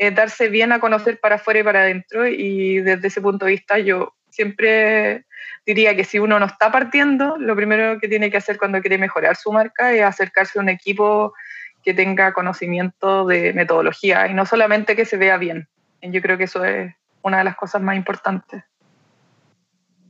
eh, 0.02 0.10
darse 0.10 0.50
bien 0.50 0.72
a 0.72 0.80
conocer 0.80 1.20
para 1.20 1.36
afuera 1.36 1.60
y 1.60 1.64
para 1.64 1.82
adentro. 1.82 2.28
Y 2.28 2.80
desde 2.80 3.08
ese 3.08 3.22
punto 3.22 3.46
de 3.46 3.52
vista 3.52 3.78
yo 3.78 4.16
siempre 4.32 5.26
diría 5.64 5.96
que 5.96 6.06
si 6.06 6.18
uno 6.18 6.40
no 6.40 6.48
está 6.48 6.72
partiendo, 6.72 7.38
lo 7.38 7.56
primero 7.56 8.00
que 8.00 8.08
tiene 8.08 8.32
que 8.32 8.38
hacer 8.38 8.58
cuando 8.58 8.82
quiere 8.82 8.98
mejorar 8.98 9.36
su 9.36 9.52
marca 9.52 9.94
es 9.94 10.02
acercarse 10.02 10.58
a 10.58 10.64
un 10.64 10.70
equipo 10.70 11.36
que 11.84 11.94
tenga 11.94 12.34
conocimiento 12.34 13.28
de 13.28 13.54
metodología 13.54 14.28
y 14.28 14.34
no 14.34 14.48
solamente 14.48 14.96
que 14.96 15.06
se 15.06 15.18
vea 15.18 15.38
bien. 15.38 15.68
Yo 16.02 16.20
creo 16.20 16.36
que 16.36 16.46
eso 16.46 16.66
es 16.66 16.92
una 17.22 17.38
de 17.38 17.44
las 17.44 17.56
cosas 17.56 17.84
más 17.84 17.96
importantes. 17.96 18.64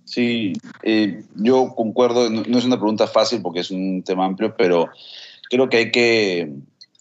Sí, 0.05 0.53
eh, 0.83 1.21
yo 1.35 1.73
concuerdo, 1.75 2.29
no, 2.29 2.57
es 2.57 2.63
una 2.63 2.77
pregunta 2.77 3.07
fácil 3.07 3.41
porque 3.41 3.59
es 3.59 3.71
un 3.71 4.03
tema 4.03 4.23
amplio, 4.23 4.55
pero 4.55 4.89
creo 5.49 5.67
que 5.67 5.77
hay 5.77 5.91
que, 5.91 6.49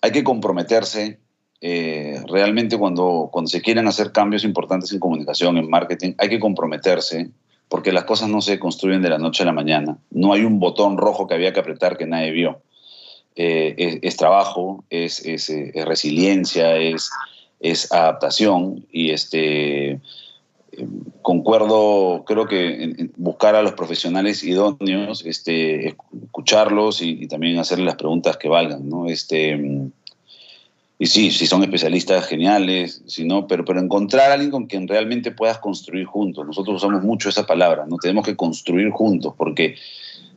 hay 0.02 0.10
que 0.10 0.24
comprometerse 0.24 1.20
eh, 1.60 2.22
realmente 2.28 2.78
cuando, 2.78 3.28
cuando 3.32 3.48
se 3.48 3.60
quieren 3.60 3.86
hacer 3.86 4.12
cambios 4.12 4.44
importantes 4.44 4.92
en 4.92 5.00
comunicación, 5.00 5.58
en 5.58 5.68
marketing, 5.68 6.14
hay 6.18 6.28
que 6.28 6.40
comprometerse 6.40 7.30
porque 7.70 7.92
las 7.92 8.04
cosas 8.04 8.28
no 8.28 8.40
se 8.40 8.58
construyen 8.58 9.00
de 9.00 9.10
la 9.10 9.18
noche 9.18 9.44
a 9.44 9.46
la 9.46 9.52
mañana. 9.52 9.96
No 10.10 10.32
hay 10.32 10.42
un 10.42 10.58
botón 10.58 10.98
rojo 10.98 11.28
que 11.28 11.34
había 11.34 11.52
que 11.52 11.60
apretar 11.60 11.96
que 11.96 12.04
nadie 12.04 12.32
vio. 12.32 12.62
Eh, 13.36 14.00
es, 14.02 14.16
trabajo, 14.16 14.84
es, 14.90 15.22
eh, 15.24 15.72
resiliencia, 15.86 16.76
es, 16.76 17.10
adaptación 17.92 18.84
y 18.90 19.10
este, 19.10 19.92
eh, 19.92 19.98
concuerdo, 21.22 22.24
creo 22.26 22.48
que 22.48 23.08
buscar 23.16 23.54
a 23.54 23.62
los 23.62 23.72
profesionales 23.72 24.42
idóneos, 24.42 25.24
este, 25.24 25.96
escucharlos 26.24 27.02
y, 27.02 27.28
también 27.28 27.56
hacerles 27.58 27.86
las 27.86 27.96
preguntas 27.96 28.36
que 28.36 28.48
valgan, 28.48 28.88
¿no? 28.88 29.06
Este, 29.06 29.56
y 31.02 31.06
sí, 31.06 31.30
si 31.30 31.46
son 31.46 31.62
especialistas 31.62 32.26
geniales, 32.26 33.02
si 33.06 33.24
no, 33.24 33.46
pero, 33.46 33.64
pero 33.64 33.80
encontrar 33.80 34.30
a 34.30 34.34
alguien 34.34 34.50
con 34.50 34.66
quien 34.66 34.86
realmente 34.86 35.30
puedas 35.30 35.56
construir 35.56 36.04
juntos. 36.04 36.46
Nosotros 36.46 36.76
usamos 36.76 37.02
mucho 37.02 37.30
esa 37.30 37.46
palabra, 37.46 37.86
¿no? 37.88 37.96
Tenemos 37.96 38.22
que 38.22 38.36
construir 38.36 38.90
juntos, 38.90 39.32
porque 39.34 39.76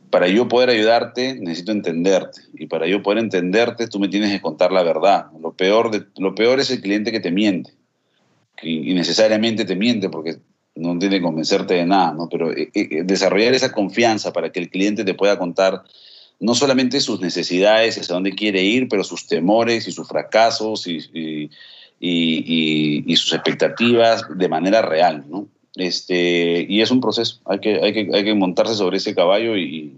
para 0.08 0.26
yo 0.26 0.48
poder 0.48 0.70
ayudarte, 0.70 1.34
necesito 1.38 1.70
entenderte. 1.70 2.40
Y 2.54 2.64
para 2.64 2.86
yo 2.86 3.02
poder 3.02 3.18
entenderte, 3.18 3.88
tú 3.88 3.98
me 4.00 4.08
tienes 4.08 4.32
que 4.32 4.40
contar 4.40 4.72
la 4.72 4.82
verdad. 4.82 5.26
Lo 5.38 5.52
peor, 5.52 5.90
de, 5.90 6.04
lo 6.16 6.34
peor 6.34 6.58
es 6.60 6.70
el 6.70 6.80
cliente 6.80 7.12
que 7.12 7.20
te 7.20 7.30
miente. 7.30 7.74
Y 8.62 8.94
necesariamente 8.94 9.66
te 9.66 9.76
miente 9.76 10.08
porque 10.08 10.38
no 10.76 10.98
tiene 10.98 11.16
que 11.16 11.22
convencerte 11.22 11.74
de 11.74 11.84
nada, 11.84 12.14
¿no? 12.14 12.30
Pero 12.30 12.50
eh, 12.52 12.70
eh, 12.72 13.02
desarrollar 13.04 13.52
esa 13.52 13.70
confianza 13.70 14.32
para 14.32 14.50
que 14.50 14.60
el 14.60 14.70
cliente 14.70 15.04
te 15.04 15.12
pueda 15.12 15.38
contar 15.38 15.82
no 16.40 16.54
solamente 16.54 17.00
sus 17.00 17.20
necesidades, 17.20 17.98
hacia 17.98 18.14
dónde 18.14 18.32
quiere 18.32 18.62
ir, 18.62 18.88
pero 18.88 19.04
sus 19.04 19.26
temores 19.26 19.88
y 19.88 19.92
sus 19.92 20.08
fracasos 20.08 20.86
y, 20.86 20.98
y, 22.00 23.04
y 23.06 23.16
sus 23.16 23.32
expectativas 23.32 24.24
de 24.28 24.48
manera 24.48 24.82
real, 24.82 25.24
¿no? 25.28 25.48
Este, 25.76 26.66
y 26.68 26.82
es 26.82 26.90
un 26.90 27.00
proceso, 27.00 27.40
hay 27.46 27.58
que, 27.58 27.80
hay 27.82 27.92
que, 27.92 28.08
hay 28.14 28.24
que 28.24 28.34
montarse 28.34 28.74
sobre 28.74 28.98
ese 28.98 29.14
caballo 29.14 29.56
y, 29.56 29.92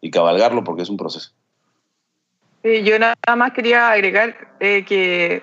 y 0.00 0.10
cabalgarlo 0.10 0.64
porque 0.64 0.82
es 0.82 0.88
un 0.88 0.96
proceso. 0.96 1.30
yo 2.64 2.98
nada 2.98 3.14
más 3.36 3.52
quería 3.52 3.92
agregar 3.92 4.36
eh, 4.58 4.84
que, 4.84 5.42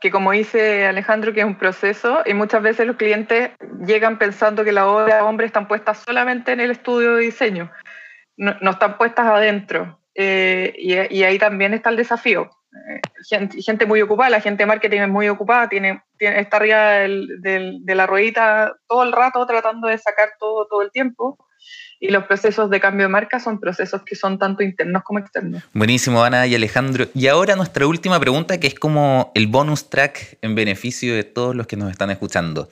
que, 0.00 0.10
como 0.10 0.32
dice 0.32 0.86
Alejandro, 0.86 1.34
que 1.34 1.40
es 1.40 1.46
un 1.46 1.58
proceso 1.58 2.22
y 2.24 2.32
muchas 2.32 2.62
veces 2.62 2.86
los 2.86 2.96
clientes 2.96 3.50
llegan 3.86 4.18
pensando 4.18 4.64
que 4.64 4.72
las 4.72 4.84
obras 4.84 5.14
de 5.14 5.20
hombre 5.20 5.46
están 5.46 5.68
puestas 5.68 6.02
solamente 6.06 6.52
en 6.52 6.60
el 6.60 6.70
estudio 6.70 7.16
de 7.16 7.24
diseño, 7.24 7.70
no, 8.36 8.70
están 8.70 8.98
puestas 8.98 9.26
adentro. 9.26 10.00
Eh, 10.14 10.74
y, 10.78 11.22
ahí 11.22 11.38
también 11.38 11.74
está 11.74 11.90
el 11.90 11.96
desafío. 11.96 12.50
Eh, 12.90 13.00
gente, 13.64 13.86
muy 13.86 14.02
ocupada, 14.02 14.30
la 14.30 14.40
gente 14.40 14.62
de 14.62 14.66
marketing 14.66 15.00
es 15.00 15.08
muy 15.08 15.28
ocupada, 15.28 15.68
tiene, 15.68 16.02
está 16.18 16.58
arriba 16.58 16.90
del, 16.92 17.28
de 17.40 17.94
la 17.94 18.06
ruedita 18.06 18.74
todo 18.86 19.02
el 19.02 19.12
rato 19.12 19.46
tratando 19.46 19.88
de 19.88 19.96
sacar 19.96 20.30
todo 20.38 20.66
todo 20.66 20.82
el 20.82 20.90
tiempo 20.90 21.38
y 22.00 22.08
los 22.08 22.24
procesos 22.24 22.70
de 22.70 22.80
cambio 22.80 23.06
de 23.06 23.08
marca 23.08 23.40
son 23.40 23.58
procesos 23.58 24.02
que 24.02 24.14
son 24.16 24.38
tanto 24.38 24.62
internos 24.62 25.02
como 25.02 25.18
externos. 25.18 25.62
Buenísimo, 25.72 26.22
Ana 26.22 26.46
y 26.46 26.54
Alejandro. 26.54 27.06
Y 27.14 27.26
ahora 27.28 27.56
nuestra 27.56 27.86
última 27.86 28.20
pregunta, 28.20 28.60
que 28.60 28.66
es 28.66 28.74
como 28.74 29.32
el 29.34 29.46
bonus 29.46 29.88
track 29.88 30.38
en 30.42 30.54
beneficio 30.54 31.14
de 31.14 31.24
todos 31.24 31.56
los 31.56 31.66
que 31.66 31.76
nos 31.76 31.90
están 31.90 32.10
escuchando. 32.10 32.68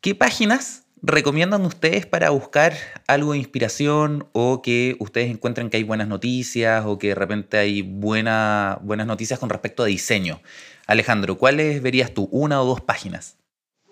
¿Qué 0.00 0.14
páginas 0.14 0.81
recomiendan 1.02 1.64
ustedes 1.66 2.06
para 2.06 2.30
buscar 2.30 2.74
algo 3.08 3.32
de 3.32 3.38
inspiración 3.38 4.26
o 4.32 4.62
que 4.62 4.96
ustedes 5.00 5.30
encuentren 5.30 5.68
que 5.68 5.76
hay 5.76 5.82
buenas 5.82 6.06
noticias 6.06 6.84
o 6.86 6.98
que 6.98 7.08
de 7.08 7.14
repente 7.16 7.58
hay 7.58 7.82
buenas 7.82 8.78
noticias 9.06 9.38
con 9.38 9.50
respecto 9.50 9.82
a 9.82 9.86
diseño? 9.86 10.40
Alejandro, 10.86 11.36
¿cuáles 11.36 11.82
verías 11.82 12.14
tú? 12.14 12.28
¿Una 12.30 12.62
o 12.62 12.64
dos 12.64 12.80
páginas? 12.80 13.36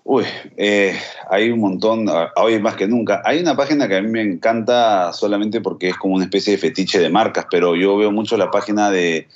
Uy, 0.05 0.25
eh, 0.57 0.99
hay 1.29 1.51
un 1.51 1.61
montón, 1.61 2.09
ah, 2.09 2.33
hoy 2.37 2.59
más 2.59 2.77
que 2.77 2.87
nunca. 2.87 3.23
Hay 3.25 3.41
una 3.41 3.57
página 3.57 3.87
que 3.87 3.97
a 3.97 4.03
mí 4.03 4.09
me 4.09 4.23
encanta 4.23 5.13
solamente 5.13 5.61
porque 5.61 5.91
es 5.91 5.97
como 5.97 6.15
una 6.15 6.25
especie 6.25 6.53
de 6.53 6.59
fetiche 6.59 6.99
de 6.99 7.11
marcas, 7.11 7.47
pero 7.51 7.77
yo 7.77 7.97
veo 7.97 8.11
mucho 8.11 8.37
la 8.37 8.51
página 8.51 8.91
de, 8.91 9.29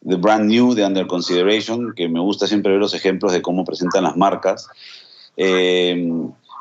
de 0.00 0.16
Brand 0.16 0.46
New, 0.46 0.74
de 0.74 0.84
Under 0.84 1.06
Consideration, 1.06 1.92
que 1.94 2.08
me 2.08 2.20
gusta 2.20 2.46
siempre 2.46 2.72
ver 2.72 2.80
los 2.80 2.94
ejemplos 2.94 3.32
de 3.32 3.42
cómo 3.42 3.64
presentan 3.64 4.04
las 4.04 4.16
marcas. 4.16 4.68
Eh, 5.36 6.10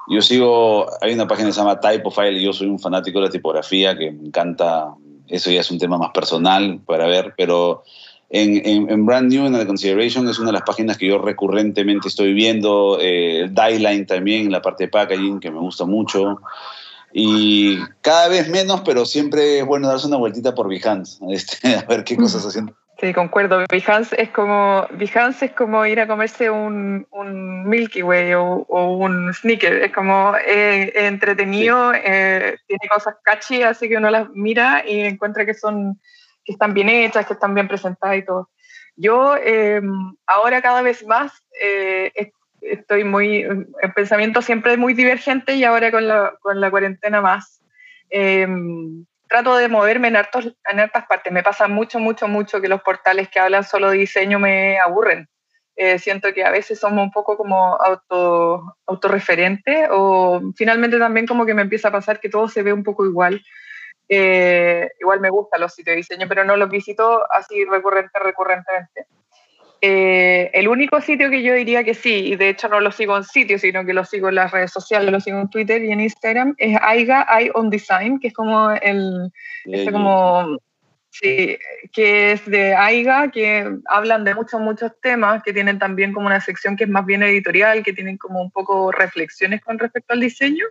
yo 0.07 0.21
sigo, 0.21 0.87
hay 1.01 1.13
una 1.13 1.27
página 1.27 1.49
que 1.49 1.53
se 1.53 1.59
llama 1.59 1.79
Typofile 1.79 2.39
y 2.39 2.43
yo 2.43 2.53
soy 2.53 2.67
un 2.67 2.79
fanático 2.79 3.19
de 3.19 3.25
la 3.25 3.31
tipografía 3.31 3.97
que 3.97 4.11
me 4.11 4.27
encanta, 4.27 4.93
eso 5.27 5.51
ya 5.51 5.61
es 5.61 5.71
un 5.71 5.79
tema 5.79 5.97
más 5.97 6.11
personal 6.11 6.79
para 6.85 7.07
ver, 7.07 7.33
pero 7.37 7.83
en, 8.29 8.89
en, 8.89 9.05
Brand 9.05 9.31
New, 9.31 9.45
en 9.45 9.53
The 9.53 9.67
Consideration, 9.67 10.27
es 10.27 10.39
una 10.39 10.47
de 10.47 10.53
las 10.53 10.63
páginas 10.63 10.97
que 10.97 11.07
yo 11.07 11.19
recurrentemente 11.19 12.07
estoy 12.07 12.33
viendo. 12.33 12.97
Eh, 12.99 13.49
Dieline 13.49 14.05
también, 14.05 14.51
la 14.51 14.61
parte 14.61 14.85
de 14.85 14.89
packaging, 14.89 15.39
que 15.39 15.51
me 15.51 15.59
gusta 15.59 15.85
mucho. 15.85 16.39
Y 17.13 17.77
cada 18.01 18.27
vez 18.27 18.49
menos, 18.49 18.81
pero 18.81 19.05
siempre 19.05 19.59
es 19.59 19.65
bueno 19.65 19.87
darse 19.87 20.07
una 20.07 20.17
vueltita 20.17 20.53
por 20.53 20.67
Behance, 20.67 21.19
este, 21.29 21.75
a 21.75 21.83
ver 21.83 22.03
qué 22.03 22.17
cosas 22.17 22.45
haciendo. 22.45 22.73
Sí, 22.99 23.13
concuerdo. 23.13 23.65
Behance 23.69 24.15
es 24.21 24.29
como, 24.29 24.87
Behance 24.91 25.47
es 25.47 25.51
como 25.51 25.85
ir 25.85 25.99
a 25.99 26.07
comerse 26.07 26.49
un, 26.49 27.05
un 27.11 27.67
Milky 27.67 28.01
Way 28.01 28.33
o, 28.35 28.65
un 28.69 29.33
Snicker. 29.33 29.83
Es 29.83 29.91
como 29.91 30.33
eh, 30.37 30.93
entretenido, 30.95 31.93
eh, 31.93 32.57
tiene 32.67 32.87
cosas 32.89 33.15
catchy, 33.23 33.63
así 33.63 33.89
que 33.89 33.97
uno 33.97 34.09
las 34.09 34.29
mira 34.29 34.83
y 34.87 35.01
encuentra 35.01 35.45
que 35.45 35.53
son 35.53 35.99
que 36.45 36.53
están 36.53 36.73
bien 36.73 36.89
hechas, 36.89 37.25
que 37.25 37.33
están 37.33 37.53
bien 37.53 37.67
presentadas 37.67 38.17
y 38.17 38.23
todo. 38.23 38.49
Yo 38.95 39.35
em, 39.35 40.15
ahora 40.25 40.61
cada 40.61 40.81
vez 40.81 41.05
más 41.05 41.33
eh, 41.59 42.11
estoy 42.61 43.03
muy, 43.03 43.41
el 43.41 43.93
pensamiento 43.93 44.41
siempre 44.41 44.73
es 44.73 44.77
muy 44.77 44.93
divergente 44.93 45.55
y 45.55 45.63
ahora 45.63 45.91
con 45.91 46.07
la, 46.07 46.35
con 46.39 46.61
la 46.61 46.71
cuarentena 46.71 47.19
más. 47.19 47.61
Trato 49.27 49.57
de 49.57 49.67
moverme 49.67 50.09
en, 50.09 50.15
hartos, 50.15 50.55
en 50.71 50.79
hartas 50.79 51.05
partes. 51.07 51.33
Me 51.33 51.43
pasa 51.43 51.67
mucho, 51.67 51.99
mucho, 51.99 52.27
mucho 52.27 52.61
que 52.61 52.67
los 52.67 52.81
portales 52.81 53.29
que 53.29 53.39
hablan 53.39 53.63
solo 53.63 53.89
de 53.89 53.97
diseño 53.97 54.39
me 54.39 54.79
aburren. 54.79 55.27
Eh, 55.75 55.99
siento 55.99 56.33
que 56.33 56.45
a 56.45 56.51
veces 56.51 56.79
somos 56.79 57.03
un 57.03 57.11
poco 57.11 57.35
como 57.35 57.75
auto, 57.75 58.77
autorreferentes 58.85 59.89
o 59.91 60.41
finalmente 60.55 60.97
también 60.97 61.27
como 61.27 61.45
que 61.45 61.53
me 61.53 61.63
empieza 61.63 61.89
a 61.89 61.91
pasar 61.91 62.21
que 62.21 62.29
todo 62.29 62.47
se 62.47 62.63
ve 62.63 62.71
un 62.71 62.83
poco 62.83 63.05
igual 63.05 63.41
eh, 64.07 64.89
igual 64.99 65.19
me 65.19 65.29
gustan 65.29 65.61
los 65.61 65.73
sitios 65.73 65.93
de 65.93 65.97
diseño, 65.97 66.27
pero 66.27 66.43
no 66.43 66.55
los 66.57 66.69
visito 66.69 67.25
así 67.31 67.65
recurrente, 67.65 68.19
recurrentemente. 68.19 69.07
Eh, 69.87 70.49
el 70.53 70.67
único 70.67 70.99
sitio 70.99 71.29
que 71.29 71.43
yo 71.43 71.53
diría 71.53 71.83
que 71.83 71.93
sí, 71.93 72.31
y 72.31 72.35
de 72.37 72.49
hecho 72.49 72.67
no 72.67 72.79
lo 72.79 72.91
sigo 72.91 73.15
en 73.17 73.23
sitio, 73.23 73.59
sino 73.59 73.85
que 73.85 73.93
lo 73.93 74.03
sigo 74.03 74.29
en 74.29 74.35
las 74.35 74.49
redes 74.51 74.71
sociales, 74.71 75.11
lo 75.11 75.19
sigo 75.19 75.39
en 75.39 75.47
Twitter 75.47 75.83
y 75.83 75.91
en 75.91 76.01
Instagram, 76.01 76.55
es 76.57 76.75
Aiga 76.81 77.27
Eye 77.29 77.51
on 77.53 77.69
Design, 77.69 78.19
que 78.19 78.29
es 78.29 78.33
como 78.33 78.71
el, 78.71 79.31
este 79.65 79.91
como, 79.91 80.57
sí, 81.11 81.59
que 81.93 82.31
es 82.31 82.43
de 82.47 82.73
Aiga, 82.73 83.29
que 83.29 83.77
hablan 83.85 84.23
de 84.23 84.33
muchos, 84.33 84.59
muchos 84.59 84.91
temas, 85.03 85.43
que 85.43 85.53
tienen 85.53 85.77
también 85.77 86.13
como 86.13 86.25
una 86.25 86.41
sección 86.41 86.75
que 86.75 86.85
es 86.85 86.89
más 86.89 87.05
bien 87.05 87.21
editorial, 87.21 87.83
que 87.83 87.93
tienen 87.93 88.17
como 88.17 88.41
un 88.41 88.49
poco 88.49 88.91
reflexiones 88.91 89.61
con 89.61 89.77
respecto 89.77 90.15
al 90.15 90.19
diseño 90.19 90.65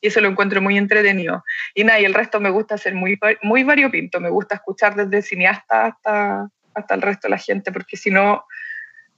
y 0.00 0.06
eso 0.06 0.22
lo 0.22 0.28
encuentro 0.28 0.62
muy 0.62 0.78
entretenido. 0.78 1.44
Y 1.74 1.84
nada, 1.84 2.00
y 2.00 2.06
el 2.06 2.14
resto 2.14 2.40
me 2.40 2.48
gusta 2.48 2.78
ser 2.78 2.94
muy, 2.94 3.18
muy 3.42 3.62
variopinto, 3.62 4.20
me 4.20 4.30
gusta 4.30 4.54
escuchar 4.54 4.94
desde 4.94 5.20
cineasta 5.20 5.84
hasta, 5.84 6.48
hasta 6.74 6.94
el 6.94 7.02
resto 7.02 7.28
de 7.28 7.30
la 7.30 7.38
gente, 7.38 7.72
porque 7.72 7.96
si 7.96 8.10
no, 8.10 8.44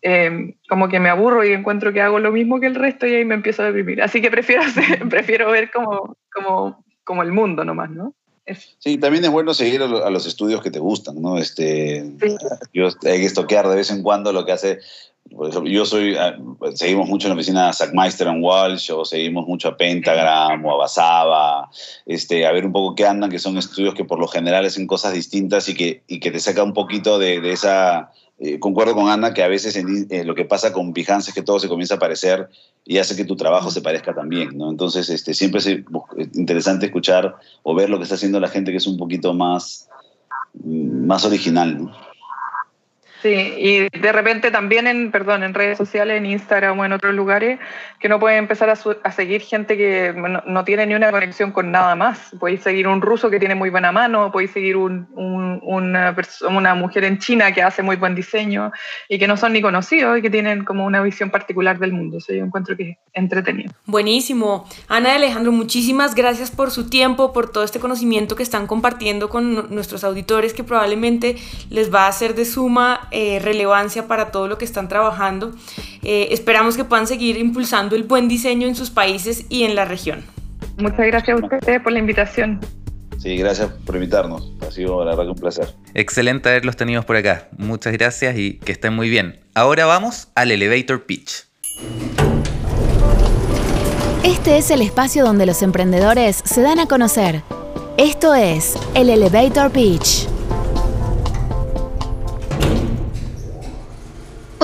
eh, 0.03 0.55
como 0.69 0.89
que 0.89 1.01
me 1.01 1.09
aburro 1.09 1.45
y 1.45 1.53
encuentro 1.53 1.93
que 1.93 2.01
hago 2.01 2.19
lo 2.19 2.33
mismo 2.33 2.61
que 2.61 2.67
el 2.67 2.75
resto 2.75 3.07
y 3.07 3.15
ahí 3.15 3.25
me 3.25 3.35
empiezo 3.35 3.63
a 3.63 3.67
deprimir. 3.67 4.03
Así 4.03 4.21
que 4.21 4.31
prefiero, 4.31 4.63
prefiero 5.11 5.51
ver 5.51 5.71
como, 5.71 6.17
como, 6.33 6.85
como 7.05 7.23
el 7.23 7.33
mundo 7.33 7.65
nomás, 7.65 7.91
¿no? 7.91 8.15
Sí, 8.79 8.97
también 8.99 9.25
es 9.25 9.31
bueno 9.31 9.53
seguir 9.55 9.83
a, 9.83 9.89
los 9.89 10.27
estudios 10.27 10.63
que 10.63 10.71
te 10.71 10.79
gustan, 10.79 11.21
¿no? 11.21 11.37
Este, 11.37 12.05
Yo 12.73 12.87
hay 12.87 13.19
que 13.19 13.25
estoquear 13.25 13.69
de 13.69 13.75
vez 13.75 13.91
en 13.91 14.03
cuando 14.03 14.33
lo 14.33 14.47
que 14.47 14.53
hace 14.53 14.79
por 15.35 15.49
ejemplo, 15.49 15.71
yo 15.71 15.85
soy, 15.85 16.15
ah, 16.17 16.37
seguimos 16.75 17.09
mucho 17.09 17.27
en 17.27 17.31
la 17.31 17.35
oficina 17.35 17.73
Sackmeister 17.73 18.29
and 18.29 18.43
Walsh, 18.43 18.91
o 18.93 19.05
seguimos 19.05 19.47
mucho 19.47 19.69
a 19.69 19.77
Pentagram 19.77 20.65
o 20.65 20.73
a 20.73 20.77
Basaba, 20.77 21.71
este, 22.07 22.47
a 22.47 22.53
ver 22.53 22.67
un 22.67 22.73
poco 22.73 22.95
qué 22.95 23.07
andan, 23.07 23.31
que 23.31 23.39
son 23.39 23.59
estudios 23.59 23.95
que 23.95 24.05
por 24.05 24.19
lo 24.19 24.29
general 24.29 24.65
hacen 24.65 24.87
cosas 24.87 25.15
distintas 25.15 25.69
y 25.69 25.75
que, 25.75 26.03
y 26.07 26.21
que 26.21 26.31
te 26.31 26.41
saca 26.41 26.63
un 26.63 26.73
poquito 26.73 27.19
de, 27.19 27.41
de 27.41 27.53
esa... 27.53 28.13
Eh, 28.39 28.59
concuerdo 28.59 28.95
con 28.95 29.09
Ana 29.09 29.33
que 29.33 29.43
a 29.43 29.49
veces 29.49 29.77
eh, 29.77 30.25
lo 30.25 30.35
que 30.35 30.45
pasa 30.45 30.71
con 30.71 30.93
Behance 30.93 31.31
es 31.31 31.35
que 31.35 31.41
todo 31.41 31.59
se 31.59 31.69
comienza 31.69 31.95
a 31.95 31.99
parecer 31.99 32.51
y 32.85 32.99
hace 32.99 33.17
que 33.17 33.25
tu 33.25 33.35
trabajo 33.35 33.71
se 33.71 33.81
parezca 33.81 34.15
también, 34.15 34.59
¿no? 34.59 34.71
Entonces, 34.71 35.09
este, 35.09 35.33
siempre 35.33 35.59
es 35.59 35.67
interesante 36.35 36.85
escuchar 36.85 37.37
o 37.63 37.75
ver 37.75 37.89
lo 37.89 37.97
que 37.97 38.03
está 38.03 38.17
haciendo 38.17 38.39
la 38.39 38.49
gente 38.49 38.73
que 38.73 38.77
es 38.77 38.87
un 38.87 38.99
poquito 38.99 39.33
más, 39.33 39.89
más 40.63 41.25
original, 41.25 41.85
¿no? 41.85 41.93
Sí, 43.23 43.29
y 43.31 43.99
de 43.99 44.13
repente 44.13 44.51
también 44.51 44.87
en, 44.87 45.11
perdón, 45.11 45.43
en 45.43 45.55
redes 45.55 45.79
sociales, 45.79 46.19
en 46.19 46.27
Instagram 46.27 46.79
o 46.79 46.85
en 46.85 46.93
otros 46.93 47.15
lugares, 47.15 47.59
que 47.99 48.09
no 48.09 48.21
puede 48.21 48.37
empezar 48.37 48.69
a, 48.69 48.77
seguir 49.13 49.41
gente 49.41 49.77
que 49.77 50.15
no, 50.47 50.65
tiene 50.65 50.87
ni 50.87 50.95
una 50.95 51.11
conexión 51.11 51.51
con 51.51 51.71
nada 51.71 51.95
más. 51.95 52.35
Podéis 52.39 52.61
seguir 52.61 52.89
un 52.89 53.01
ruso 53.01 53.31
que 53.31 53.39
tiene 53.39 53.55
muy 53.55 53.71
buena 53.71 53.91
mano, 53.91 54.31
podéis 54.31 54.51
seguir 54.51 54.77
un, 54.77 55.09
una, 55.15 56.15
una 56.51 56.75
mujer 56.75 57.05
en 57.05 57.19
China 57.19 57.53
que 57.53 57.63
hace 57.63 57.83
muy 57.83 57.97
buen 57.97 58.15
diseño 58.15 58.71
y 59.09 59.19
que 59.19 59.27
no 59.27 59.37
son 59.37 59.55
ni 59.55 59.63
conocidos 59.63 60.19
y 60.19 60.23
que 60.23 60.31
tienen 60.31 60.65
como 60.65 60.85
una 60.85 61.03
visión 61.03 61.31
particular 61.31 61.79
del 61.79 61.93
mundo. 61.93 62.19
Eso 62.19 62.35
yo 62.35 62.45
encuentro 62.45 62.77
que 62.77 62.91
es 62.91 62.99
entretenido. 63.15 63.73
Buenísimo. 63.87 64.69
Ana 64.89 65.13
y 65.13 65.17
Alejandro, 65.17 65.53
muchísimas 65.53 66.15
gracias 66.15 66.51
por 66.51 66.71
su 66.71 66.91
tiempo, 66.91 67.33
por 67.33 67.51
todo 67.51 67.65
este 67.65 67.81
conocimiento 67.81 68.37
que 68.37 68.43
están 68.43 68.67
compartiendo 68.67 69.31
con 69.31 69.75
nuestros 69.75 70.05
auditores 70.05 70.53
que 70.53 70.65
probablemente 70.65 71.37
les 71.71 71.93
va 71.93 72.07
a 72.07 72.13
ser 72.13 72.35
de 72.35 72.45
suma 72.45 73.09
eh, 73.19 73.39
relevancia 73.39 74.07
para 74.07 74.31
todo 74.31 74.47
lo 74.47 74.59
que 74.59 74.67
están 74.67 74.89
trabajando. 74.89 75.55
Eh, 76.03 76.29
esperamos 76.33 76.77
que 76.77 76.85
puedan 76.85 77.07
seguir 77.07 77.39
impulsando 77.39 77.97
el 77.97 78.03
buen 78.03 78.29
diseño 78.29 78.69
en 78.69 78.75
sus 78.75 78.91
países 78.91 79.47
y 79.49 79.63
en 79.63 79.75
la 79.75 79.87
región. 79.87 80.23
Muchas 80.77 81.07
gracias 81.07 81.41
a 81.41 81.43
ustedes 81.43 81.81
por 81.81 81.93
la 81.93 81.99
invitación. 81.99 82.61
Sí, 83.17 83.39
gracias 83.39 83.71
por 83.87 83.95
invitarnos. 83.95 84.53
Ha 84.61 84.71
sido 84.71 85.03
la 85.03 85.13
verdad 85.13 85.31
un 85.31 85.37
placer. 85.39 85.75
Excelente 85.95 86.51
haberlos 86.51 86.77
tenido 86.77 87.05
por 87.05 87.17
acá. 87.17 87.49
Muchas 87.57 87.95
gracias 87.95 88.37
y 88.37 88.59
que 88.59 88.73
estén 88.73 88.93
muy 88.93 89.09
bien. 89.09 89.41
Ahora 89.55 89.87
vamos 89.87 90.29
al 90.35 90.51
Elevator 90.51 91.07
Pitch. 91.07 91.47
Este 94.25 94.59
es 94.59 94.71
el 94.71 94.83
espacio 94.83 95.25
donde 95.25 95.47
los 95.47 95.63
emprendedores 95.63 96.43
se 96.45 96.61
dan 96.61 96.81
a 96.81 96.87
conocer. 96.87 97.43
Esto 97.97 98.35
es 98.35 98.75
el 98.95 99.09
Elevator 99.09 99.71
Pitch. 99.71 100.36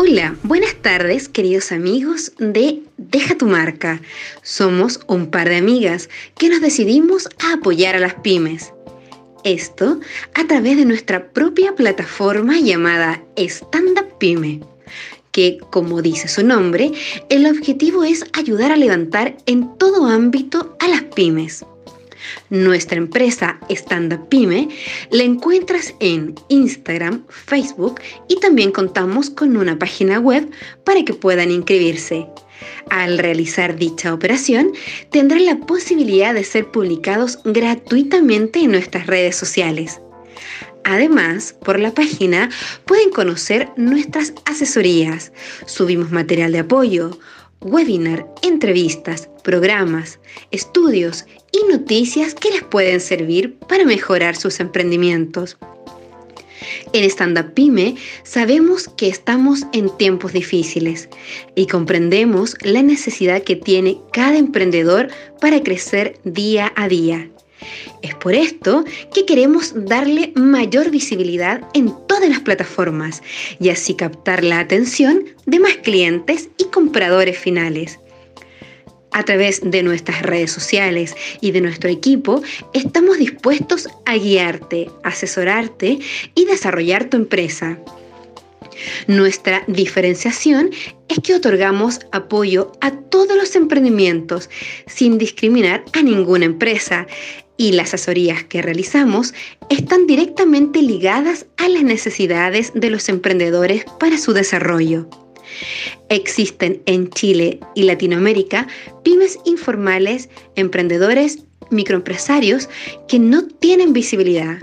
Hola, 0.05 0.35
buenas 0.43 0.75
tardes 0.83 1.29
queridos 1.29 1.71
amigos 1.71 2.33
de 2.39 2.83
Deja 2.97 3.37
tu 3.37 3.47
marca. 3.47 4.01
Somos 4.43 4.99
un 5.07 5.31
par 5.31 5.49
de 5.49 5.59
amigas 5.59 6.11
que 6.37 6.49
nos 6.49 6.61
decidimos 6.61 7.29
a 7.39 7.53
apoyar 7.53 7.95
a 7.95 8.01
las 8.01 8.15
pymes. 8.15 8.73
Esto 9.45 10.01
a 10.35 10.45
través 10.49 10.77
de 10.77 10.87
nuestra 10.87 11.31
propia 11.31 11.77
plataforma 11.77 12.59
llamada 12.59 13.23
Stand 13.37 13.97
Up 13.97 14.19
Pyme, 14.19 14.59
que 15.31 15.59
como 15.71 16.03
dice 16.03 16.27
su 16.27 16.45
nombre, 16.45 16.91
el 17.29 17.47
objetivo 17.47 18.03
es 18.03 18.25
ayudar 18.33 18.73
a 18.73 18.77
levantar 18.77 19.37
en 19.47 19.79
todo 19.79 20.07
ámbito 20.07 20.77
a 20.81 20.89
las 20.89 21.03
pymes. 21.03 21.65
Nuestra 22.51 22.99
empresa 22.99 23.59
Stand 23.69 24.13
Up 24.13 24.29
Pyme 24.29 24.69
la 25.11 25.23
encuentras 25.23 25.95
en 26.01 26.35
Instagram, 26.49 27.25
Facebook 27.29 28.01
y 28.29 28.37
también 28.41 28.73
contamos 28.73 29.31
con 29.31 29.57
una 29.57 29.79
página 29.79 30.19
web 30.19 30.51
para 30.85 31.05
que 31.05 31.15
puedan 31.15 31.51
inscribirse. 31.51 32.27
Al 32.91 33.19
realizar 33.19 33.77
dicha 33.77 34.15
operación, 34.15 34.73
tendrán 35.11 35.47
la 35.47 35.59
posibilidad 35.59 36.35
de 36.35 36.45
ser 36.45 36.71
publicados 36.71 37.39
gratuitamente 37.45 38.61
en 38.61 38.73
nuestras 38.73 39.07
redes 39.07 39.37
sociales. 39.37 40.01
Además, 40.85 41.55
por 41.65 41.79
la 41.79 41.95
página 41.95 42.51
pueden 42.85 43.11
conocer 43.11 43.69
nuestras 43.77 44.35
asesorías. 44.45 45.33
Subimos 45.67 46.11
material 46.11 46.53
de 46.53 46.61
apoyo, 46.61 47.19
webinar, 47.65 48.27
entrevistas, 48.43 49.29
programas, 49.43 50.19
estudios 50.51 51.25
y 51.53 51.71
noticias 51.71 52.35
que 52.35 52.51
les 52.51 52.63
pueden 52.63 53.01
servir 53.01 53.59
para 53.69 53.85
mejorar 53.85 54.37
sus 54.37 54.61
emprendimientos. 54.61 55.57
En 56.93 57.05
Stand 57.05 57.39
Up 57.39 57.55
Pyme 57.55 57.97
sabemos 58.23 58.89
que 58.89 59.09
estamos 59.09 59.65
en 59.73 59.91
tiempos 59.97 60.33
difíciles 60.33 61.09
y 61.55 61.67
comprendemos 61.67 62.57
la 62.63 62.83
necesidad 62.83 63.43
que 63.43 63.57
tiene 63.57 63.99
cada 64.13 64.37
emprendedor 64.37 65.09
para 65.41 65.63
crecer 65.63 66.19
día 66.25 66.73
a 66.77 66.89
día. 66.89 67.29
Es 68.03 68.15
por 68.15 68.35
esto 68.35 68.85
que 69.15 69.25
queremos 69.25 69.73
darle 69.75 70.33
mayor 70.35 70.91
visibilidad 70.91 71.63
en 71.75 71.93
todas 72.07 72.29
las 72.29 72.41
plataformas 72.41 73.23
y 73.61 73.71
así 73.71 73.95
captar 73.95 74.45
la 74.45 74.61
atención 74.61 75.25
de 75.47 75.61
más 75.61 75.77
clientes 75.79 76.49
y 76.59 76.65
compradores 76.65 77.39
finales. 77.39 77.99
A 79.15 79.25
través 79.25 79.61
de 79.63 79.83
nuestras 79.83 80.23
redes 80.23 80.51
sociales 80.51 81.15
y 81.41 81.51
de 81.51 81.61
nuestro 81.61 81.91
equipo, 81.91 82.43
estamos 82.73 83.19
dispuestos 83.19 83.89
a 84.07 84.17
guiarte, 84.17 84.91
asesorarte 85.05 85.99
y 86.35 86.45
desarrollar 86.47 87.11
tu 87.11 87.19
empresa. 87.19 87.79
Nuestra 89.07 89.65
diferenciación 89.67 90.71
es 91.09 91.19
que 91.21 91.35
otorgamos 91.35 92.01
apoyo 92.11 92.73
a 92.81 92.91
todos 92.91 93.37
los 93.37 93.55
emprendimientos 93.55 94.49
sin 94.87 95.19
discriminar 95.19 95.85
a 95.93 96.03
ninguna 96.03 96.47
empresa 96.47 97.07
y 97.63 97.71
las 97.71 97.95
asesorías 97.95 98.43
que 98.43 98.61
realizamos 98.61 99.35
están 99.69 100.09
directamente 100.09 100.83
ligadas 100.83 101.47
a 101.59 101.69
las 101.69 101.85
necesidades 101.85 102.73
de 102.75 102.91
los 102.91 103.09
emprendedores 103.09 103.85
para 104.01 104.19
su 104.19 104.33
desarrollo. 104.33 105.09
Existen 106.09 106.83
en 106.87 107.09
Chile 107.11 107.61
y 107.77 107.85
Latinoamérica 107.85 108.67
pymes 109.05 109.39
informales, 109.45 110.29
emprendedores, 110.57 111.45
microempresarios 111.71 112.69
que 113.07 113.21
no 113.21 113.47
tienen 113.47 113.93
visibilidad. 113.93 114.59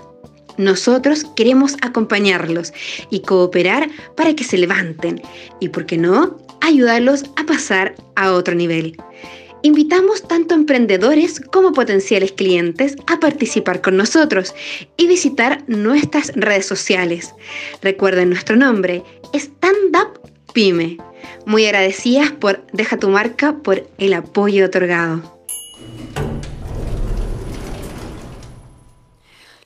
Nosotros 0.57 1.25
queremos 1.37 1.77
acompañarlos 1.81 2.73
y 3.09 3.21
cooperar 3.21 3.89
para 4.17 4.35
que 4.35 4.43
se 4.43 4.57
levanten 4.57 5.21
y, 5.61 5.69
por 5.69 5.85
qué 5.85 5.97
no, 5.97 6.37
ayudarlos 6.59 7.23
a 7.37 7.45
pasar 7.45 7.95
a 8.17 8.33
otro 8.33 8.55
nivel. 8.55 8.97
Invitamos 9.61 10.23
tanto 10.27 10.55
emprendedores 10.55 11.41
como 11.41 11.73
potenciales 11.73 12.31
clientes 12.31 12.95
a 13.07 13.19
participar 13.19 13.81
con 13.81 13.97
nosotros 13.97 14.55
y 14.95 15.07
visitar 15.07 15.63
nuestras 15.67 16.31
redes 16.35 16.65
sociales. 16.65 17.33
Recuerden 17.81 18.29
nuestro 18.29 18.55
nombre, 18.55 19.03
Stand 19.33 19.95
Up 19.95 20.31
Pyme. 20.53 20.97
Muy 21.45 21.65
agradecidas 21.65 22.31
por 22.31 22.65
Deja 22.71 22.97
tu 22.97 23.09
marca 23.09 23.57
por 23.57 23.85
el 23.97 24.13
apoyo 24.13 24.65
otorgado. 24.65 25.39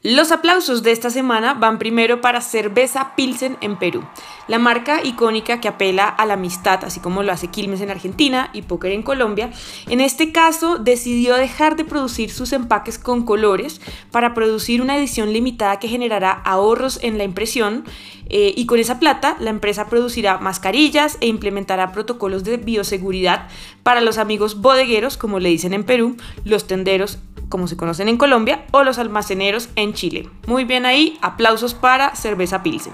Los 0.06 0.34
aplausos 0.34 0.84
de 0.84 0.92
esta 0.92 1.10
semana 1.10 1.54
van 1.54 1.80
primero 1.80 2.20
para 2.20 2.42
Cerveza 2.42 3.16
Pilsen 3.16 3.56
en 3.62 3.78
Perú, 3.78 4.04
la 4.50 4.60
marca 4.60 5.02
icónica 5.02 5.62
que 5.62 5.70
apela 5.70 6.10
a 6.10 6.26
la 6.26 6.34
amistad, 6.34 6.84
así 6.84 7.00
como 7.00 7.24
lo 7.24 7.32
hace 7.32 7.48
Quilmes 7.48 7.80
en 7.80 7.90
Argentina 7.90 8.50
y 8.52 8.64
Póker 8.64 8.92
en 8.92 9.02
Colombia. 9.02 9.52
En 9.88 10.02
este 10.02 10.34
caso, 10.34 10.78
decidió 10.78 11.38
dejar 11.38 11.78
de 11.78 11.86
producir 11.86 12.32
sus 12.32 12.52
empaques 12.52 13.00
con 13.00 13.24
colores 13.24 13.80
para 14.12 14.34
producir 14.34 14.82
una 14.82 14.98
edición 14.98 15.32
limitada 15.32 15.80
que 15.80 15.88
generará 15.88 16.32
ahorros 16.32 17.00
en 17.02 17.18
la 17.18 17.24
impresión 17.24 17.86
eh, 18.28 18.54
y 18.58 18.66
con 18.66 18.80
esa 18.80 19.00
plata 19.00 19.38
la 19.40 19.52
empresa 19.52 19.88
producirá 19.88 20.38
mascarillas 20.38 21.18
e 21.22 21.28
implementará 21.28 21.94
protocolos 21.94 22.44
de 22.44 22.58
bioseguridad 22.58 23.48
para 23.84 24.02
los 24.02 24.18
amigos 24.18 24.60
bodegueros, 24.60 25.16
como 25.16 25.40
le 25.40 25.48
dicen 25.48 25.74
en 25.74 25.86
Perú, 25.86 26.18
los 26.44 26.68
tenderos 26.68 27.20
como 27.54 27.68
se 27.68 27.78
conocen 27.78 28.10
en 28.10 28.18
Colombia, 28.18 28.66
o 28.72 28.82
los 28.82 28.98
almaceneros 28.98 29.70
en 29.76 29.94
Chile. 29.94 30.28
Muy 30.48 30.64
bien 30.64 30.88
ahí, 30.88 31.20
aplausos 31.22 31.76
para 31.76 32.16
Cerveza 32.16 32.64
Pilsen. 32.64 32.94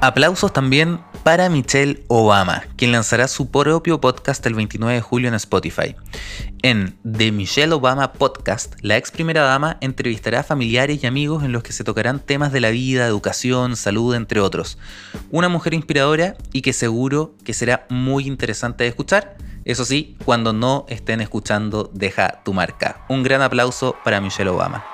Aplausos 0.00 0.52
también 0.52 1.00
para 1.24 1.48
Michelle 1.48 2.04
Obama, 2.06 2.62
quien 2.76 2.92
lanzará 2.92 3.26
su 3.26 3.50
propio 3.50 4.00
podcast 4.00 4.46
el 4.46 4.54
29 4.54 4.94
de 4.94 5.00
julio 5.00 5.26
en 5.26 5.34
Spotify. 5.34 5.96
En 6.62 6.96
The 7.02 7.32
Michelle 7.32 7.72
Obama 7.72 8.12
Podcast, 8.12 8.76
la 8.80 8.96
ex 8.96 9.10
primera 9.10 9.42
dama 9.42 9.76
entrevistará 9.80 10.40
a 10.40 10.44
familiares 10.44 11.02
y 11.02 11.08
amigos 11.08 11.42
en 11.42 11.50
los 11.50 11.64
que 11.64 11.72
se 11.72 11.82
tocarán 11.82 12.20
temas 12.20 12.52
de 12.52 12.60
la 12.60 12.70
vida, 12.70 13.08
educación, 13.08 13.74
salud, 13.74 14.14
entre 14.14 14.38
otros. 14.38 14.78
Una 15.32 15.48
mujer 15.48 15.74
inspiradora 15.74 16.36
y 16.52 16.62
que 16.62 16.72
seguro 16.72 17.34
que 17.42 17.54
será 17.54 17.86
muy 17.90 18.28
interesante 18.28 18.84
de 18.84 18.90
escuchar 18.90 19.36
eso 19.64 19.84
sí, 19.84 20.16
cuando 20.24 20.52
no 20.52 20.84
estén 20.88 21.20
escuchando 21.20 21.90
Deja 21.92 22.42
tu 22.44 22.52
marca. 22.52 23.04
Un 23.08 23.22
gran 23.22 23.42
aplauso 23.42 23.96
para 24.04 24.20
Michelle 24.20 24.50
Obama. 24.50 24.93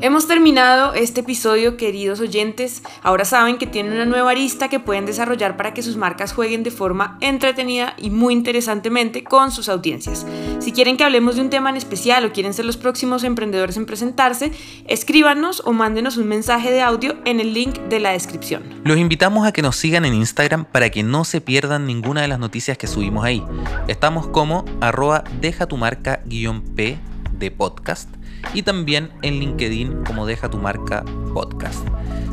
Hemos 0.00 0.28
terminado 0.28 0.94
este 0.94 1.22
episodio, 1.22 1.76
queridos 1.76 2.20
oyentes. 2.20 2.84
Ahora 3.02 3.24
saben 3.24 3.58
que 3.58 3.66
tienen 3.66 3.94
una 3.94 4.04
nueva 4.04 4.30
arista 4.30 4.68
que 4.68 4.78
pueden 4.78 5.06
desarrollar 5.06 5.56
para 5.56 5.74
que 5.74 5.82
sus 5.82 5.96
marcas 5.96 6.32
jueguen 6.32 6.62
de 6.62 6.70
forma 6.70 7.18
entretenida 7.20 7.94
y 7.98 8.10
muy 8.10 8.32
interesantemente 8.32 9.24
con 9.24 9.50
sus 9.50 9.68
audiencias. 9.68 10.24
Si 10.60 10.70
quieren 10.70 10.96
que 10.96 11.02
hablemos 11.02 11.34
de 11.34 11.40
un 11.40 11.50
tema 11.50 11.70
en 11.70 11.76
especial 11.76 12.24
o 12.24 12.32
quieren 12.32 12.54
ser 12.54 12.64
los 12.64 12.76
próximos 12.76 13.24
emprendedores 13.24 13.76
en 13.76 13.86
presentarse, 13.86 14.52
escríbanos 14.86 15.62
o 15.64 15.72
mándenos 15.72 16.16
un 16.16 16.28
mensaje 16.28 16.70
de 16.70 16.80
audio 16.80 17.16
en 17.24 17.40
el 17.40 17.52
link 17.52 17.80
de 17.88 17.98
la 17.98 18.10
descripción. 18.10 18.62
Los 18.84 18.98
invitamos 18.98 19.48
a 19.48 19.52
que 19.52 19.62
nos 19.62 19.74
sigan 19.74 20.04
en 20.04 20.14
Instagram 20.14 20.64
para 20.64 20.90
que 20.90 21.02
no 21.02 21.24
se 21.24 21.40
pierdan 21.40 21.86
ninguna 21.86 22.22
de 22.22 22.28
las 22.28 22.38
noticias 22.38 22.78
que 22.78 22.86
subimos 22.86 23.24
ahí. 23.24 23.42
Estamos 23.88 24.28
como 24.28 24.64
arroba 24.80 25.24
deja 25.40 25.66
tu 25.66 25.76
marca 25.76 26.20
guion 26.24 26.62
P 26.62 26.98
de 27.32 27.50
podcast 27.50 28.17
y 28.54 28.62
también 28.62 29.10
en 29.22 29.40
LinkedIn 29.40 30.04
como 30.04 30.26
Deja 30.26 30.48
tu 30.48 30.58
marca 30.58 31.04
podcast. 31.34 31.86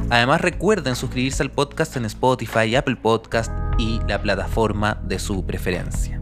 Además 0.10 0.42
recuerden 0.42 0.96
suscribirse 0.96 1.44
al 1.44 1.52
podcast 1.52 1.96
en 1.98 2.06
Spotify, 2.06 2.76
Apple 2.76 2.98
Podcast 2.98 3.52
y 3.78 4.00
la 4.08 4.22
plataforma 4.22 5.00
de 5.04 5.20
su 5.20 5.46
preferencia. 5.46 6.22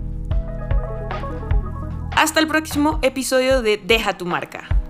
Hasta 2.15 2.39
el 2.39 2.47
próximo 2.47 2.99
episodio 3.01 3.61
de 3.61 3.77
Deja 3.77 4.17
tu 4.17 4.25
marca. 4.25 4.82